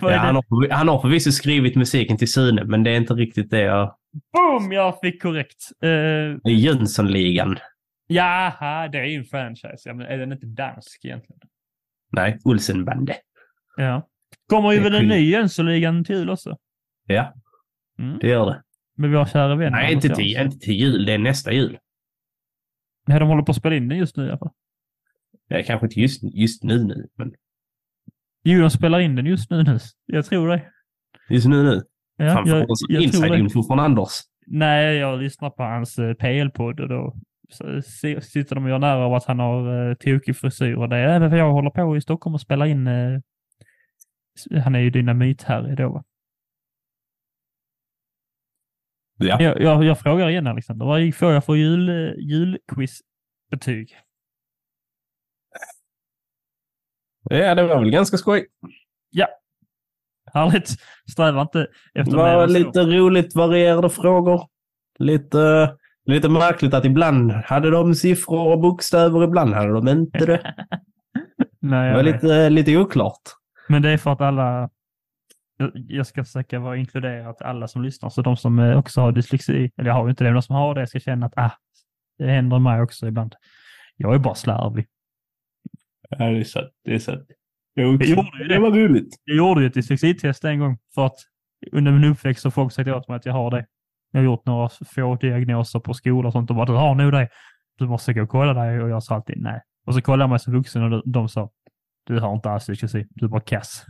Ja 0.00 0.16
han, 0.16 0.34
har, 0.34 0.70
han 0.70 0.88
har 0.88 1.00
förvisso 1.00 1.32
skrivit 1.32 1.76
musiken 1.76 2.16
till 2.16 2.32
Sune, 2.32 2.64
men 2.64 2.82
det 2.82 2.90
är 2.90 2.96
inte 2.96 3.14
riktigt 3.14 3.50
det 3.50 3.60
jag... 3.60 3.94
Boom! 4.32 4.72
Jag 4.72 5.00
fick 5.00 5.22
korrekt. 5.22 5.56
Är 5.80 6.50
Jönssonligan. 6.50 7.58
jaha, 8.06 8.88
det 8.88 8.98
är 8.98 9.04
ju 9.04 9.16
en 9.18 9.24
franchise. 9.24 9.76
Ja, 9.84 9.94
men 9.94 10.06
är 10.06 10.18
den 10.18 10.32
inte 10.32 10.46
dansk 10.46 11.04
egentligen? 11.04 11.40
Nej, 12.12 12.38
Olsenbande. 12.44 13.14
Ja. 13.76 14.08
Kommer 14.48 14.72
ju 14.72 14.80
väl 14.80 14.94
en 14.94 15.08
ny 15.08 15.30
Jönssonligan 15.30 16.04
till 16.04 16.16
jul 16.16 16.30
också? 16.30 16.56
Ja, 17.06 17.34
Mm. 17.98 18.18
det 18.18 18.28
gör 18.28 18.46
det. 18.46 18.62
Med 18.96 19.10
vår 19.10 19.24
kära 19.24 19.54
vän. 19.56 19.72
Nej, 19.72 19.92
inte 19.92 20.08
till, 20.08 20.36
inte 20.36 20.58
till 20.58 20.74
jul. 20.74 21.06
Det 21.06 21.12
är 21.12 21.18
nästa 21.18 21.52
jul. 21.52 21.78
Nej, 23.06 23.18
de 23.20 23.28
håller 23.28 23.42
på 23.42 23.50
att 23.50 23.56
spela 23.56 23.76
in 23.76 23.88
den 23.88 23.98
just 23.98 24.16
nu 24.16 24.26
i 24.26 24.28
alla 24.28 24.38
fall. 24.38 24.50
Det 25.48 25.54
är 25.54 25.62
kanske 25.62 25.86
inte 25.86 26.00
just, 26.00 26.22
just 26.22 26.64
nu 26.64 26.84
nu, 26.84 27.08
men 27.14 27.32
Jo, 28.42 28.60
de 28.60 28.70
spelar 28.70 29.00
in 29.00 29.16
den 29.16 29.26
just 29.26 29.50
nu. 29.50 29.62
nu. 29.62 29.78
Jag 30.06 30.24
tror 30.24 30.48
det. 30.48 30.62
just 31.28 31.46
nu 31.46 31.62
nu. 31.62 31.82
Ja, 32.16 32.34
Fan, 32.34 32.48
jag, 32.48 32.66
jag 32.88 33.02
inside-info 33.02 33.62
från 33.62 33.80
Anders. 33.80 34.10
Nej, 34.46 34.96
jag 34.96 35.18
lyssnar 35.18 35.50
på 35.50 35.62
hans 35.62 35.98
eh, 35.98 36.14
PL-podd 36.14 36.80
och 36.80 36.88
då 36.88 37.14
sitter 38.22 38.54
de 38.54 38.64
och 38.64 38.70
gör 38.70 38.78
nära 38.78 39.04
av 39.04 39.14
att 39.14 39.24
han 39.24 39.38
har 39.38 39.88
uh, 39.88 39.94
tokig 39.94 40.36
frisyr. 40.36 40.74
Och 40.74 40.88
det 40.88 40.96
är 40.96 41.08
även 41.08 41.30
för 41.30 41.36
jag 41.36 41.52
håller 41.52 41.70
på 41.70 41.96
i 41.96 42.00
Stockholm 42.00 42.34
och 42.34 42.40
spelar 42.40 42.66
in. 42.66 42.86
eh, 42.86 43.20
han 44.64 44.74
är 44.74 44.80
ju 44.80 44.90
dynamit 44.90 45.42
här 45.42 45.76
då. 45.76 45.88
va? 45.88 46.04
Ja. 49.16 49.42
Jag, 49.42 49.60
jag, 49.60 49.84
jag 49.84 49.98
frågar 49.98 50.28
igen 50.28 50.46
Alexander, 50.46 50.86
vad 50.86 51.14
får 51.14 51.32
jag 51.32 51.44
för 51.44 51.54
jul, 51.54 51.88
eh, 51.88 52.14
julquizbetyg? 52.18 53.96
Ja, 57.24 57.54
det 57.54 57.62
var 57.62 57.78
väl 57.78 57.90
ganska 57.90 58.16
skoj. 58.16 58.46
Härligt. 60.34 60.68
Sträva 61.10 61.42
inte 61.42 61.66
efter 61.94 62.10
Det 62.16 62.22
mer 62.22 62.34
var 62.36 62.42
än 62.42 62.48
så. 62.48 62.58
lite 62.58 62.80
roligt 62.80 63.34
varierade 63.36 63.90
frågor. 63.90 64.48
Lite, 64.98 65.74
lite 66.04 66.28
märkligt 66.28 66.74
att 66.74 66.84
ibland 66.84 67.32
hade 67.32 67.70
de 67.70 67.94
siffror 67.94 68.52
och 68.52 68.60
bokstäver, 68.60 69.24
ibland 69.24 69.54
hade 69.54 69.72
de 69.72 69.88
inte 69.88 70.26
det. 70.26 70.54
Nej, 71.60 71.90
Det 71.90 71.96
var 71.96 72.02
lite, 72.02 72.50
lite 72.50 72.76
oklart. 72.76 73.20
Men 73.68 73.82
det 73.82 73.90
är 73.90 73.96
för 73.96 74.12
att 74.12 74.20
alla 74.20 74.70
jag, 75.74 76.06
ska 76.06 76.24
försöka 76.24 76.58
vara 76.58 76.76
inkluderat 76.76 77.42
alla 77.42 77.68
som 77.68 77.82
lyssnar, 77.82 78.10
så 78.10 78.22
de 78.22 78.36
som 78.36 78.58
eh, 78.58 78.78
också 78.78 79.00
har 79.00 79.12
dyslexi, 79.12 79.70
eller 79.76 79.90
jag 79.90 79.94
har 79.94 80.04
ju 80.04 80.10
inte 80.10 80.24
det, 80.24 80.28
men 80.28 80.34
de 80.34 80.42
som 80.42 80.56
har 80.56 80.74
det 80.74 80.86
ska 80.86 81.00
känna 81.00 81.26
att 81.26 81.32
ah, 81.36 81.50
det 82.18 82.26
händer 82.26 82.58
mig 82.58 82.82
också 82.82 83.06
ibland. 83.06 83.34
Jag 83.96 84.14
är 84.14 84.18
bara 84.18 84.34
slarvig. 84.34 84.86
Ja, 86.18 86.24
det 86.24 86.38
är 86.40 86.44
sant. 86.44 86.68
Det 86.84 86.94
är 86.94 86.98
sant. 86.98 87.26
Jag 87.74 87.86
gjorde 87.86 88.04
ju 88.06 88.14
det. 88.14 88.48
det 88.48 88.58
var 88.58 88.70
roligt. 88.70 89.14
Jag 89.24 89.36
gjorde 89.36 89.60
ju 89.60 89.66
ett 89.66 89.74
dyslexitest 89.74 90.44
en 90.44 90.58
gång 90.58 90.78
för 90.94 91.06
att 91.06 91.16
under 91.72 91.92
min 91.92 92.04
uppväxt 92.10 92.44
har 92.44 92.50
folk 92.50 92.72
sagt 92.72 92.88
åt 92.88 93.08
mig 93.08 93.16
att 93.16 93.26
jag 93.26 93.32
har 93.32 93.50
det. 93.50 93.66
Jag 94.12 94.20
har 94.20 94.24
gjort 94.24 94.46
några 94.46 94.68
få 94.94 95.14
diagnoser 95.16 95.80
på 95.80 95.94
skola 95.94 96.26
och 96.28 96.32
sånt 96.32 96.50
och 96.50 96.56
bara 96.56 96.66
du 96.66 96.72
har 96.72 96.94
nog 96.94 97.12
det. 97.12 97.28
Du 97.78 97.86
måste 97.86 98.12
gå 98.12 98.22
och 98.22 98.28
kolla 98.28 98.54
dig 98.54 98.80
och 98.82 98.88
jag 98.90 99.02
sa 99.02 99.14
alltid 99.14 99.42
nej. 99.42 99.60
Och 99.86 99.94
så 99.94 100.02
kollade 100.02 100.22
jag 100.22 100.30
mig 100.30 100.38
som 100.38 100.52
vuxen 100.52 100.92
och 100.92 101.02
de, 101.12 101.28
sa 101.28 101.50
du 102.06 102.20
har 102.20 102.34
inte 102.34 102.50
alls 102.50 102.66
dyslexi, 102.66 103.06
du 103.10 103.24
är 103.26 103.28
bara 103.30 103.40
kass. 103.40 103.84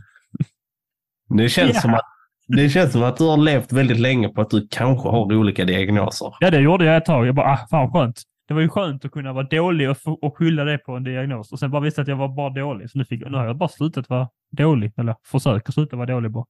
Det 1.37 1.49
känns, 1.49 1.73
Ja. 1.73 1.79
som 1.81 1.93
att, 1.93 2.05
det 2.47 2.69
känns 2.69 2.91
som 2.91 3.03
att 3.03 3.17
du 3.17 3.23
har 3.23 3.37
levt 3.37 3.71
väldigt 3.73 3.99
länge 3.99 4.29
på 4.29 4.41
att 4.41 4.49
du 4.49 4.67
kanske 4.71 5.09
har 5.09 5.33
olika 5.35 5.65
diagnoser. 5.65 6.33
Ja, 6.39 6.49
det 6.51 6.59
gjorde 6.59 6.85
jag 6.85 6.97
ett 6.97 7.05
tag. 7.05 7.27
Jag 7.27 7.35
bara, 7.35 7.51
ah, 7.51 7.67
fan 7.71 7.91
skönt. 7.91 8.21
Det 8.51 8.55
var 8.55 8.61
ju 8.61 8.69
skönt 8.69 9.05
att 9.05 9.11
kunna 9.11 9.33
vara 9.33 9.47
dålig 9.47 9.89
och, 9.89 10.23
och 10.23 10.37
skylla 10.37 10.63
det 10.63 10.77
på 10.77 10.91
en 10.95 11.03
diagnos. 11.03 11.51
Och 11.51 11.59
sen 11.59 11.71
bara 11.71 11.81
visste 11.81 12.01
att 12.01 12.07
jag 12.07 12.15
var 12.15 12.27
bara 12.27 12.49
dålig. 12.49 12.89
Så 12.89 12.97
nu, 12.97 13.05
fick, 13.05 13.21
nu 13.29 13.37
har 13.37 13.45
jag 13.45 13.57
bara 13.57 13.69
slutat 13.69 14.09
vara 14.09 14.29
dålig. 14.51 14.93
Eller 14.97 15.15
försöker 15.23 15.71
sluta 15.71 15.95
vara 15.95 16.05
dålig 16.05 16.31
bara. 16.31 16.45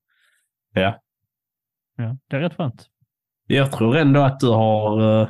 Ja. 0.74 1.00
Ja, 1.98 2.18
det 2.28 2.36
är 2.36 2.40
rätt 2.40 2.54
skönt. 2.56 2.86
Jag 3.48 3.72
tror 3.72 3.98
ändå 3.98 4.20
att 4.22 4.40
du 4.40 4.48
har... 4.48 5.22
eh, 5.22 5.30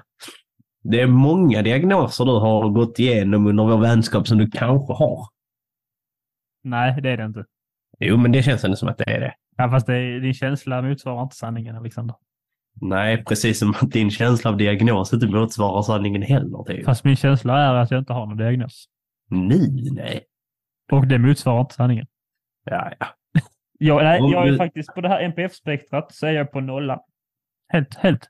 Det 0.84 1.02
är 1.02 1.08
många 1.08 1.62
diagnoser 1.62 2.26
du 2.26 2.32
har 2.32 2.70
gått 2.70 3.00
igenom 3.00 3.48
under 3.48 3.64
vår 3.64 3.78
vänskap 3.78 4.28
som 4.28 4.38
du 4.38 4.52
kanske 4.52 4.94
har. 4.94 5.28
Nej, 6.64 7.02
det 7.02 7.10
är 7.10 7.18
det 7.18 7.26
inte. 7.26 7.46
Jo, 8.00 8.18
men 8.18 8.32
det 8.32 8.44
känns 8.44 8.64
ändå 8.64 8.76
som 8.78 8.90
att 8.90 8.98
det 8.98 9.10
är 9.12 9.20
det. 9.20 9.34
Ja, 9.58 9.70
fast 9.70 9.88
det 9.88 9.96
är, 9.96 10.20
din 10.20 10.34
känsla 10.34 10.82
motsvarar 10.82 11.24
inte 11.24 11.36
sanningen, 11.36 11.76
Alexander. 11.76 12.16
Nej, 12.82 13.24
precis 13.24 13.60
som 13.60 13.70
att 13.70 13.92
din 13.92 14.12
känsla 14.12 14.50
av 14.50 14.58
diagnos 14.58 15.14
inte 15.14 15.28
motsvarar 15.28 15.82
sanningen 15.82 16.22
heller. 16.22 16.64
Typ. 16.64 16.86
Fast 16.86 17.04
min 17.04 17.16
känsla 17.16 17.58
är 17.58 17.74
att 17.74 17.92
jag 17.92 18.00
inte 18.00 18.14
har 18.14 18.26
någon 18.26 18.38
diagnos. 18.38 18.86
Nej, 19.30 19.92
nej. 19.92 20.22
Och 20.92 21.08
det 21.08 21.18
motsvarar 21.18 21.62
inte 21.62 21.76
sanningen. 21.76 22.08
Ja, 22.66 22.92
ja. 23.00 23.08
Jag, 23.84 24.04
nej, 24.04 24.32
jag 24.32 24.48
är 24.48 24.58
faktiskt 24.58 24.94
på 24.96 25.02
det 25.02 25.10
här 25.10 25.22
NPF-spektrat 25.22 26.14
så 26.14 26.28
är 26.28 26.32
jag 26.32 26.52
på 26.52 26.62
nollan. 26.62 27.00
Helt, 27.74 27.96
helt, 27.96 28.28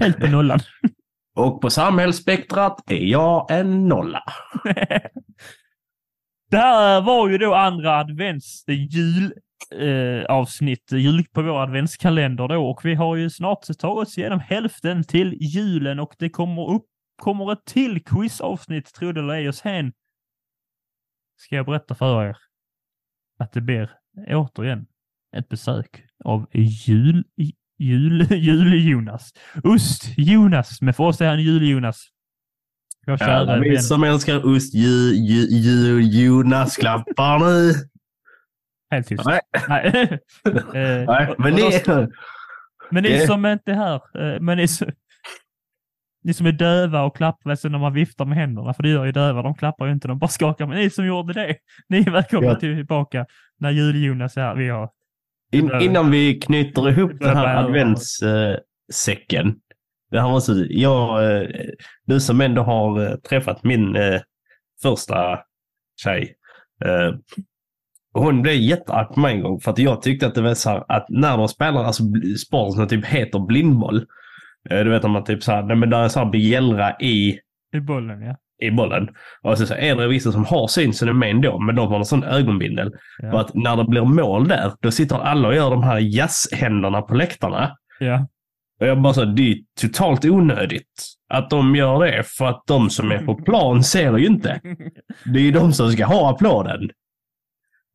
helt 0.00 0.20
på 0.20 0.26
nollan. 0.30 0.60
Och 1.36 1.60
på 1.60 1.70
samhällsspektrat 1.70 2.90
är 2.90 3.04
jag 3.04 3.50
en 3.50 3.88
nolla. 3.88 4.22
Det 6.50 6.56
här 6.56 7.00
var 7.00 7.28
ju 7.28 7.38
då 7.38 7.54
andra 7.54 7.98
advents 7.98 8.64
jul 8.68 9.32
eh, 9.72 10.24
avsnitt 10.24 10.92
jul 10.92 11.24
på 11.32 11.42
vår 11.42 11.62
adventskalender 11.62 12.48
då 12.48 12.70
och 12.70 12.84
vi 12.84 12.94
har 12.94 13.16
ju 13.16 13.30
snart 13.30 13.78
tagit 13.78 14.08
oss 14.08 14.18
igenom 14.18 14.40
hälften 14.40 15.04
till 15.04 15.36
julen 15.40 16.00
och 16.00 16.14
det 16.18 16.30
kommer 16.30 16.70
upp 16.70 16.84
kommer 17.16 17.52
ett 17.52 17.64
till 17.64 18.04
quizavsnitt, 18.04 18.94
tro 18.94 19.12
det 19.12 19.20
eller 19.20 19.34
ej, 19.34 19.48
och 19.48 19.54
sen 19.54 19.92
ska 21.36 21.56
jag 21.56 21.66
berätta 21.66 21.94
för 21.94 22.24
er 22.28 22.36
att 23.38 23.52
det 23.52 23.60
blir 23.60 23.90
återigen 24.28 24.86
ett 25.36 25.48
besök 25.48 26.04
av 26.24 26.46
jul, 26.86 27.24
jul, 27.78 28.26
jul-Jonas. 28.30 29.32
Ost-Jonas, 29.62 30.80
men 30.80 30.94
för 30.94 31.04
oss 31.04 31.20
är 31.20 31.28
han 31.28 31.42
jul-Jonas. 31.42 32.08
Vår 33.06 33.16
kära 33.16 33.60
vi 33.60 33.70
vän. 33.70 33.82
som 33.82 34.04
älskar 34.04 34.46
ost, 34.46 34.74
ju, 34.74 35.14
ju, 35.14 35.46
ju, 35.46 36.00
Jonas 36.02 36.76
klappar 36.76 37.38
nu. 37.38 37.72
Helt 38.94 39.06
tyst. 39.08 39.24
Nej, 39.26 39.40
Nej. 39.68 40.18
Eh, 40.74 41.04
nej, 41.06 41.34
men 41.38 41.56
då- 41.56 41.70
det... 41.86 42.08
Men 42.90 43.02
ni 43.02 43.26
som 43.26 43.46
inte 43.46 43.70
är 43.70 43.74
här, 43.74 43.94
eh, 44.34 44.40
men 44.40 44.56
ni, 44.56 44.68
som- 44.68 44.90
ni 46.24 46.32
som 46.34 46.46
är 46.46 46.52
döva 46.52 47.02
och 47.02 47.16
klappar 47.16 47.54
så 47.54 47.68
när 47.68 47.78
man 47.78 47.92
viftar 47.92 48.24
med 48.24 48.38
händerna, 48.38 48.74
för 48.74 48.82
det 48.82 48.88
gör 48.88 49.04
ju 49.04 49.12
döva, 49.12 49.42
de 49.42 49.54
klappar 49.54 49.86
ju 49.86 49.92
inte, 49.92 50.08
de 50.08 50.18
bara 50.18 50.28
skakar. 50.28 50.66
Men 50.66 50.76
ni 50.78 50.90
som 50.90 51.06
gjorde 51.06 51.32
det, 51.32 51.56
ni 51.88 51.98
är 51.98 52.10
välkomna 52.10 52.48
Ja. 52.48 52.54
tillbaka 52.54 53.26
när 53.58 53.70
jul-Jonas 53.70 54.36
är 54.36 54.40
här. 54.42 54.54
Vi 54.54 54.68
har, 54.68 54.90
In, 55.52 55.70
innan 55.80 56.10
vi 56.10 56.34
knyter 56.40 56.88
ihop 56.90 57.12
den 57.20 57.36
här 57.36 57.56
adventssäcken. 57.64 59.54
Det 60.10 60.20
här 60.20 60.28
var 60.28 60.40
så, 60.40 60.64
jag, 60.68 61.36
eh, 61.42 61.48
du 62.04 62.20
som 62.20 62.40
ändå 62.40 62.62
har 62.62 63.16
träffat 63.16 63.64
min 63.64 63.96
eh, 63.96 64.20
första 64.82 65.38
tjej. 66.02 66.34
Eh, 66.84 67.14
hon 68.14 68.42
blev 68.42 68.54
jättearg 68.54 69.14
på 69.14 69.20
mig 69.20 69.34
en 69.34 69.42
gång 69.42 69.60
för 69.60 69.70
att 69.70 69.78
jag 69.78 70.02
tyckte 70.02 70.26
att 70.26 70.34
det 70.34 70.42
var 70.42 70.54
så 70.54 70.70
här 70.70 70.84
att 70.88 71.06
när 71.08 71.36
de 71.36 71.48
spelar 71.48 71.84
alltså 71.84 72.02
sport 72.46 72.74
som 72.74 72.88
typ 72.88 73.06
heter 73.06 73.38
blindboll. 73.38 74.06
Eh, 74.70 74.78
du 74.78 74.90
vet 74.90 75.02
när 75.02 75.10
man 75.10 75.24
typ 75.24 75.42
så 75.42 75.52
här, 75.52 75.62
nej, 75.62 75.76
men 75.76 75.90
där 75.90 76.02
är 76.04 76.08
så 76.08 76.18
här 76.18 76.30
bjällra 76.30 76.96
i 77.00 77.38
i 77.76 77.80
bollen, 77.80 78.22
ja. 78.22 78.36
i 78.66 78.70
bollen. 78.70 79.08
Och 79.42 79.58
så, 79.58 79.66
så 79.66 79.74
är 79.74 79.96
det 79.96 80.08
vissa 80.08 80.32
som 80.32 80.44
har 80.44 80.66
syn 80.68 80.92
som 80.92 81.08
är 81.08 81.12
med 81.12 81.30
ändå, 81.30 81.58
men 81.58 81.76
de 81.76 81.88
har 81.88 81.98
en 81.98 82.04
sån 82.04 82.24
ögonbindel. 82.24 82.92
Ja. 83.18 83.30
För 83.30 83.40
att 83.40 83.54
när 83.54 83.76
det 83.76 83.84
blir 83.84 84.04
mål 84.04 84.48
där, 84.48 84.72
då 84.80 84.90
sitter 84.90 85.16
alla 85.16 85.48
och 85.48 85.54
gör 85.54 85.70
de 85.70 85.82
här 85.82 85.98
jazzhänderna 85.98 87.02
på 87.02 87.14
läktarna. 87.14 87.76
ja. 87.98 88.28
Och 88.80 88.86
jag 88.86 89.02
bara 89.02 89.14
så, 89.14 89.24
det 89.24 89.42
är 89.52 89.56
totalt 89.80 90.24
onödigt 90.24 91.06
att 91.28 91.50
de 91.50 91.76
gör 91.76 92.04
det, 92.04 92.22
för 92.26 92.46
att 92.46 92.62
de 92.66 92.90
som 92.90 93.10
är 93.10 93.18
på 93.18 93.34
plan 93.44 93.84
ser 93.84 94.18
ju 94.18 94.26
inte. 94.26 94.60
Det 95.24 95.38
är 95.38 95.42
ju 95.42 95.50
de 95.50 95.72
som 95.72 95.92
ska 95.92 96.06
ha 96.06 96.30
applåden. 96.30 96.90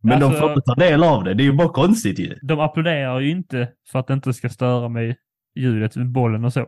Men 0.03 0.19
de 0.19 0.25
Alltså- 0.25 0.39
får 0.39 0.49
inte 0.49 0.61
ta 0.61 0.75
del 0.75 1.03
av 1.03 1.23
det. 1.23 1.33
Det 1.33 1.43
är 1.43 1.45
ju 1.45 1.53
bara 1.53 1.69
konstigt 1.69 2.19
ju. 2.19 2.35
De 2.41 2.59
applåderar 2.59 3.19
ju 3.19 3.29
inte 3.29 3.69
för 3.91 3.99
att 3.99 4.07
det 4.07 4.13
inte 4.13 4.33
ska 4.33 4.49
störa 4.49 4.89
med 4.89 5.15
ljudet 5.55 5.95
bollen 5.95 6.45
och 6.45 6.53
så. 6.53 6.67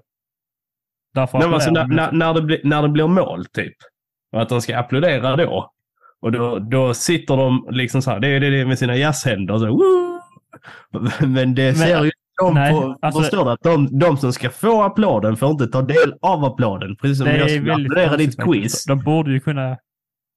Därför 1.13 1.39
Nej, 1.39 1.47
alltså, 1.53 1.71
när, 1.71 1.87
de 1.87 1.95
när, 1.95 2.11
när, 2.11 2.33
det 2.33 2.41
blir, 2.41 2.61
när 2.63 2.81
det 2.81 2.89
blir 2.89 3.07
mål, 3.07 3.45
typ. 3.45 3.73
Och 4.31 4.41
att 4.41 4.49
de 4.49 4.61
ska 4.61 4.77
applådera 4.77 5.35
då. 5.35 5.71
Och 6.21 6.31
då, 6.31 6.59
då 6.59 6.93
sitter 6.93 7.37
de 7.37 7.67
liksom 7.71 8.01
så 8.01 8.11
här, 8.11 8.19
det 8.19 8.27
är 8.27 8.39
det, 8.39 8.49
det 8.49 8.65
med 8.65 8.79
sina 8.79 8.95
jazzhänder. 8.95 9.57
Så, 9.57 9.67
Woo! 9.67 10.21
Men 11.27 11.55
det 11.55 11.73
ser 11.73 12.03
ju 12.03 12.11
de 12.41 12.53
nej, 12.53 12.71
på, 12.71 12.97
alltså- 13.01 13.21
förstår 13.21 13.45
du? 13.45 13.51
Att 13.51 13.61
de, 13.61 13.99
de 13.99 14.17
som 14.17 14.33
ska 14.33 14.49
få 14.49 14.83
applåden 14.83 15.37
får 15.37 15.51
inte 15.51 15.67
ta 15.67 15.81
del 15.81 16.13
av 16.21 16.45
applåden. 16.45 16.95
Precis 16.95 17.17
som 17.17 17.27
jag 17.27 17.49
skulle 17.49 17.73
applådera 17.73 18.17
ditt 18.17 18.43
quiz. 18.43 18.85
De 18.85 18.99
borde 18.99 19.31
ju 19.31 19.39
kunna... 19.39 19.77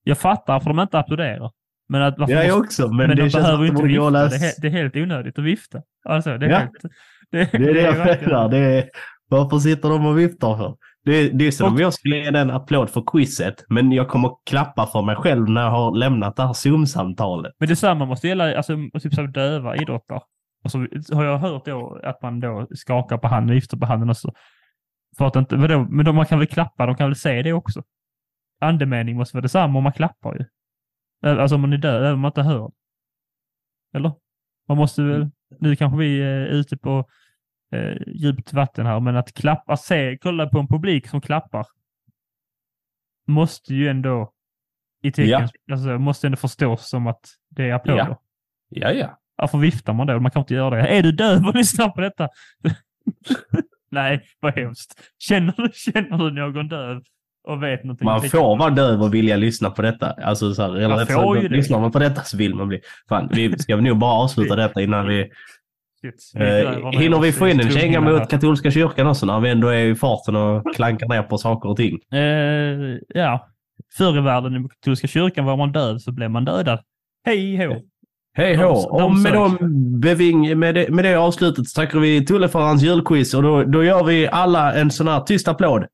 Jag 0.05 0.19
fattar 0.19 0.61
för 0.61 0.71
de 0.71 0.81
inte 0.81 0.99
applåderar. 0.99 1.51
Men 1.89 2.03
att 2.03 2.19
varför 2.19 2.35
Jag 2.35 2.43
måste- 2.59 2.61
också, 2.61 2.89
men, 2.89 2.97
Men, 2.97 3.09
det 3.17 3.23
de 3.23 3.31
känns 3.31 3.45
behöver 3.45 3.67
inte 3.67 3.83
vifta. 3.83 4.11
Det 4.11 4.37
är, 4.37 4.61
det 4.61 4.67
är 4.67 4.71
helt 4.71 4.97
onödigt 4.97 5.39
att 5.39 5.45
vifta. 5.45 5.83
Alltså, 6.09 6.39
det 6.39 6.47
är 6.47 6.51
Ja. 6.51 6.59
helt... 6.59 6.73
Det, 7.31 7.53
Det 7.53 7.71
är 7.71 7.75
det 7.75 7.81
jag 7.81 7.97
menar. 7.97 8.49
Det 8.49 8.59
är, 8.59 8.85
varför 9.29 9.59
sitter 9.59 9.89
de 9.89 10.07
och 10.07 10.19
viftar 10.19 10.57
för? 10.57 10.77
Det, 11.05 11.29
det 11.29 11.47
är 11.47 11.51
som 11.51 11.73
om 11.73 11.79
jag 11.79 11.95
skulle 11.95 12.17
ge 12.17 12.25
den 12.25 12.37
en 12.37 12.51
applåd 12.51 12.91
för 12.91 13.03
quizet, 13.13 13.65
men 13.69 13.93
jag 13.93 14.09
kommer 14.09 14.31
klappa 14.51 14.87
för 14.87 15.03
mig 15.03 15.17
själv 15.17 15.51
när 15.51 15.61
jag 15.63 15.71
har 15.71 15.97
lämnat 15.97 16.37
det 16.37 16.47
här 16.47 16.53
Zoom-samtalet. 16.53 17.53
Men 17.59 17.69
detsamma 17.69 18.05
måste 18.05 18.29
gälla 18.29 18.57
alltså, 18.57 18.77
typ 19.03 19.15
som 19.15 19.33
döva 19.33 19.77
idrottare. 19.77 20.21
Och 20.65 20.71
så 20.71 20.79
har 21.13 21.25
jag 21.25 21.39
hört 21.39 21.65
då 21.67 22.01
att 22.05 22.23
man 22.23 22.41
då 22.41 22.67
skakar 22.75 23.19
på 23.19 23.29
handen, 23.29 23.55
viftar 23.55 23.79
på 23.79 23.87
handen 23.87 24.11
också. 24.11 24.33
För 25.19 25.27
att 25.27 25.37
inte, 25.37 25.57
vadå, 25.57 25.87
men 25.91 26.05
då, 26.05 26.13
man 26.13 26.27
kan 26.27 26.39
väl 26.39 26.49
klappa, 26.49 26.87
de 26.87 26.95
kan 26.97 27.09
väl 27.09 27.17
se 27.17 27.43
det 27.43 27.53
också. 27.53 27.83
Andemening 28.61 29.17
måste 29.17 29.37
vara 29.37 29.43
detsamma 29.43 29.79
om 29.79 29.85
man 29.85 29.93
klappar 29.93 30.35
ju. 30.35 30.45
Alltså 31.25 31.55
om 31.55 31.61
man 31.61 31.73
är 31.73 31.79
död, 31.79 31.97
även 32.03 32.13
om 32.15 32.21
man 32.21 32.29
inte 32.29 32.43
hör. 32.43 32.73
Eller? 33.95 34.13
Man 34.69 34.77
måste 34.77 35.03
väl, 35.03 35.31
nu 35.59 35.77
kanske 35.77 35.99
vi 35.99 36.23
är 36.23 36.47
ute 36.47 36.77
på 36.77 37.09
eh, 37.73 37.97
djupt 38.07 38.53
vatten 38.53 38.87
här, 38.87 39.01
men 39.01 39.17
att 39.17 39.33
klappa, 39.35 39.77
se, 39.77 40.19
kolla 40.19 40.49
på 40.49 40.59
en 40.59 40.69
publik 40.69 41.09
som 41.09 41.21
klappar. 41.21 41.67
Måste 43.27 43.75
ju 43.75 43.89
ändå 43.89 44.33
i 45.03 45.13
tecken, 45.13 45.29
Ja. 45.31 45.49
alltså 45.73 45.99
måste 45.99 46.27
ändå 46.27 46.37
förstås 46.37 46.89
som 46.89 47.07
att 47.07 47.21
det 47.49 47.71
är 47.71 47.75
applåder. 47.75 48.07
Ja. 48.09 48.21
Ja, 48.69 48.93
ja. 48.93 49.19
Varför 49.37 49.59
viftar 49.59 49.93
man 49.93 50.07
då? 50.07 50.21
Man 50.21 50.31
kan 50.31 50.41
inte 50.43 50.55
göra 50.55 50.77
det. 50.77 50.89
Är 50.89 51.03
du 51.03 51.13
döv 51.13 51.47
och 51.47 51.55
lyssnar 51.55 51.89
på 51.89 52.01
detta? 52.01 52.29
Nej, 53.91 54.25
vad 54.41 54.55
hemskt. 54.55 55.11
Känner 55.19 55.55
du, 55.57 55.71
känner 55.75 56.19
du 56.19 56.31
någon 56.31 56.69
döv 56.69 57.03
och 57.45 57.63
vet 57.63 57.85
någonting? 57.85 58.05
Man 58.05 58.23
får 58.23 58.57
vara 58.59 58.71
döv 58.71 59.03
och 59.03 59.15
vilja 59.15 59.37
lyssna 59.37 59.71
på 59.71 59.83
detta. 59.83 60.11
Alltså, 60.11 60.55
så 60.55 60.63
här, 60.63 60.77
eller 60.77 60.89
Man 60.89 61.07
får 61.07 61.39
ju 61.39 61.49
lyssnar 61.49 61.81
man 61.81 61.93
på 61.93 61.99
detta 61.99 62.23
så 62.23 62.37
vill 62.37 62.55
man 62.55 62.69
bli... 62.69 62.81
Fan, 63.09 63.29
vi 63.33 63.59
ska 63.59 63.77
nog 63.77 63.99
bara 63.99 64.13
avsluta 64.13 64.57
detta 64.57 64.83
innan 64.83 65.07
vi... 65.07 65.31
Shit, 66.01 66.33
Eh, 66.43 66.91
hinner 67.01 67.19
vi 67.19 67.33
få 67.33 67.49
in 67.49 67.61
en 67.61 67.71
känga 67.71 68.01
mot 68.01 68.31
katolska 68.31 68.71
kyrkan 68.71 69.07
också 69.07 69.27
när 69.27 69.41
vi 69.41 69.51
ändå 69.51 69.69
är 69.69 69.85
i 69.87 69.95
farten 69.95 70.37
och 70.37 70.75
klankar 70.75 71.09
ner 71.09 71.23
på 71.23 71.39
saker 71.39 71.69
och 71.69 71.77
ting? 71.77 71.99
Eh, 72.13 72.99
ja, 73.09 73.49
förr 73.99 74.19
i 74.19 74.21
världen 74.21 74.57
i 74.57 74.69
katolska 74.69 75.07
kyrkan 75.07 75.45
var 75.45 75.57
man 75.57 75.73
döv 75.73 75.99
så 75.99 76.13
blev 76.13 76.31
man 76.31 76.45
dödad. 76.45 76.79
Hej 77.27 77.57
hå! 77.67 77.75
Hej 78.37 78.57
De- 78.57 78.63
hå! 78.63 78.73
Och 78.75 79.11
med, 79.13 79.23
sök. 79.23 79.35
de 79.35 80.01
beving, 80.01 80.59
med, 80.59 80.75
det, 80.75 80.89
med 80.91 81.05
det 81.05 81.15
avslutet 81.15 81.69
så 81.69 81.81
tackar 81.81 81.99
vi 81.99 82.27
Tulle 82.27 82.49
för 82.49 82.61
hans 82.61 82.83
julquiz 82.83 83.35
och 83.35 83.43
då, 83.43 83.65
då 83.65 83.85
gör 83.85 84.05
vi 84.05 84.29
alla 84.29 84.75
en 84.75 84.91
sån 84.91 85.09
här 85.09 85.21
tyst 85.21 85.49
applåd. 85.49 85.85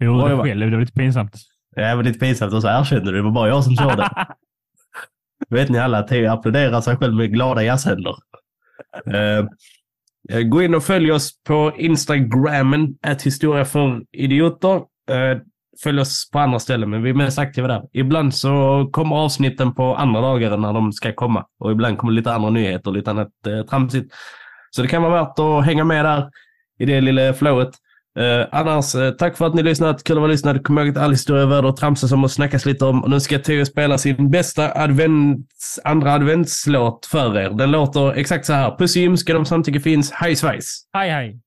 Jo, 0.00 0.22
Oj, 0.24 0.30
det 0.30 0.42
själv, 0.42 0.70
det 0.70 0.76
var 0.76 0.80
lite 0.80 0.92
pinsamt. 0.92 1.34
Det 1.76 1.94
var 1.94 2.02
lite 2.02 2.18
pinsamt 2.18 2.52
och 2.52 2.62
så 2.62 2.68
erkände 2.68 3.10
du, 3.10 3.16
det 3.16 3.22
var 3.22 3.30
bara 3.30 3.48
jag 3.48 3.64
som 3.64 3.76
körde. 3.76 4.08
vet 5.48 5.68
ni 5.68 5.78
alla 5.78 5.98
att 5.98 6.08
Theo 6.08 6.30
applåderar 6.30 6.80
sig 6.80 6.96
själv 6.96 7.14
med 7.14 7.32
glada 7.32 7.62
jazzhänder. 7.62 8.14
Uh, 9.14 9.48
gå 10.42 10.62
in 10.62 10.74
och 10.74 10.84
följ 10.84 11.12
oss 11.12 11.42
på 11.42 11.72
Instagrammen, 11.76 12.94
att 13.02 13.22
historia 13.22 13.64
för 13.64 14.02
idioter. 14.12 14.76
Uh, 14.76 15.40
följ 15.82 16.00
oss 16.00 16.30
på 16.30 16.38
andra 16.38 16.58
ställen, 16.58 16.90
men 16.90 17.02
vi 17.02 17.10
är 17.10 17.14
mest 17.14 17.38
aktiva 17.38 17.68
där. 17.68 17.82
Ibland 17.92 18.34
så 18.34 18.88
kommer 18.92 19.16
avsnitten 19.16 19.74
på 19.74 19.94
andra 19.94 20.20
dagar 20.20 20.56
när 20.56 20.72
de 20.72 20.92
ska 20.92 21.12
komma. 21.12 21.46
Och 21.58 21.72
ibland 21.72 21.98
kommer 21.98 22.12
lite 22.12 22.32
andra 22.32 22.50
nyheter, 22.50 22.90
lite 22.90 23.10
annat 23.10 23.32
uh, 23.46 23.62
tramsigt. 23.62 24.14
Så 24.70 24.82
det 24.82 24.88
kan 24.88 25.02
vara 25.02 25.22
värt 25.22 25.38
att 25.38 25.64
hänga 25.64 25.84
med 25.84 26.04
där 26.04 26.30
i 26.78 26.84
det 26.84 27.00
lilla 27.00 27.32
flowet. 27.34 27.70
Eh, 28.18 28.48
annars, 28.52 28.94
eh, 28.94 29.10
tack 29.10 29.36
för 29.36 29.46
att 29.46 29.54
ni 29.54 29.62
lyssnat. 29.62 30.04
Kul 30.04 30.16
att 30.16 30.20
vara 30.20 30.30
lyssnad. 30.30 30.64
Kom 30.64 30.78
ihåg 30.78 30.88
att 30.88 30.96
all 30.96 31.10
historia 31.10 31.42
är 31.42 31.46
värd 31.46 31.64
att 31.64 31.76
tramsas 31.76 32.10
som 32.10 32.24
och 32.24 32.30
snackas 32.30 32.66
lite 32.66 32.84
om. 32.84 33.02
Och 33.02 33.10
nu 33.10 33.20
ska 33.20 33.38
Theo 33.38 33.64
spela 33.64 33.98
sin 33.98 34.30
bästa 34.30 34.72
advents, 34.82 35.80
andra 35.84 36.12
adventslåt 36.12 37.06
för 37.06 37.38
er. 37.38 37.50
Den 37.50 37.70
låter 37.70 38.12
exakt 38.12 38.46
så 38.46 38.52
här. 38.52 38.76
Puss 38.78 38.96
i 38.96 39.16
ska 39.16 39.34
de 39.34 39.44
samtycke 39.44 39.80
finns. 39.80 40.12
Hej 40.12 40.36
svejs! 40.36 40.88
Hej 40.92 41.10
hej! 41.10 41.43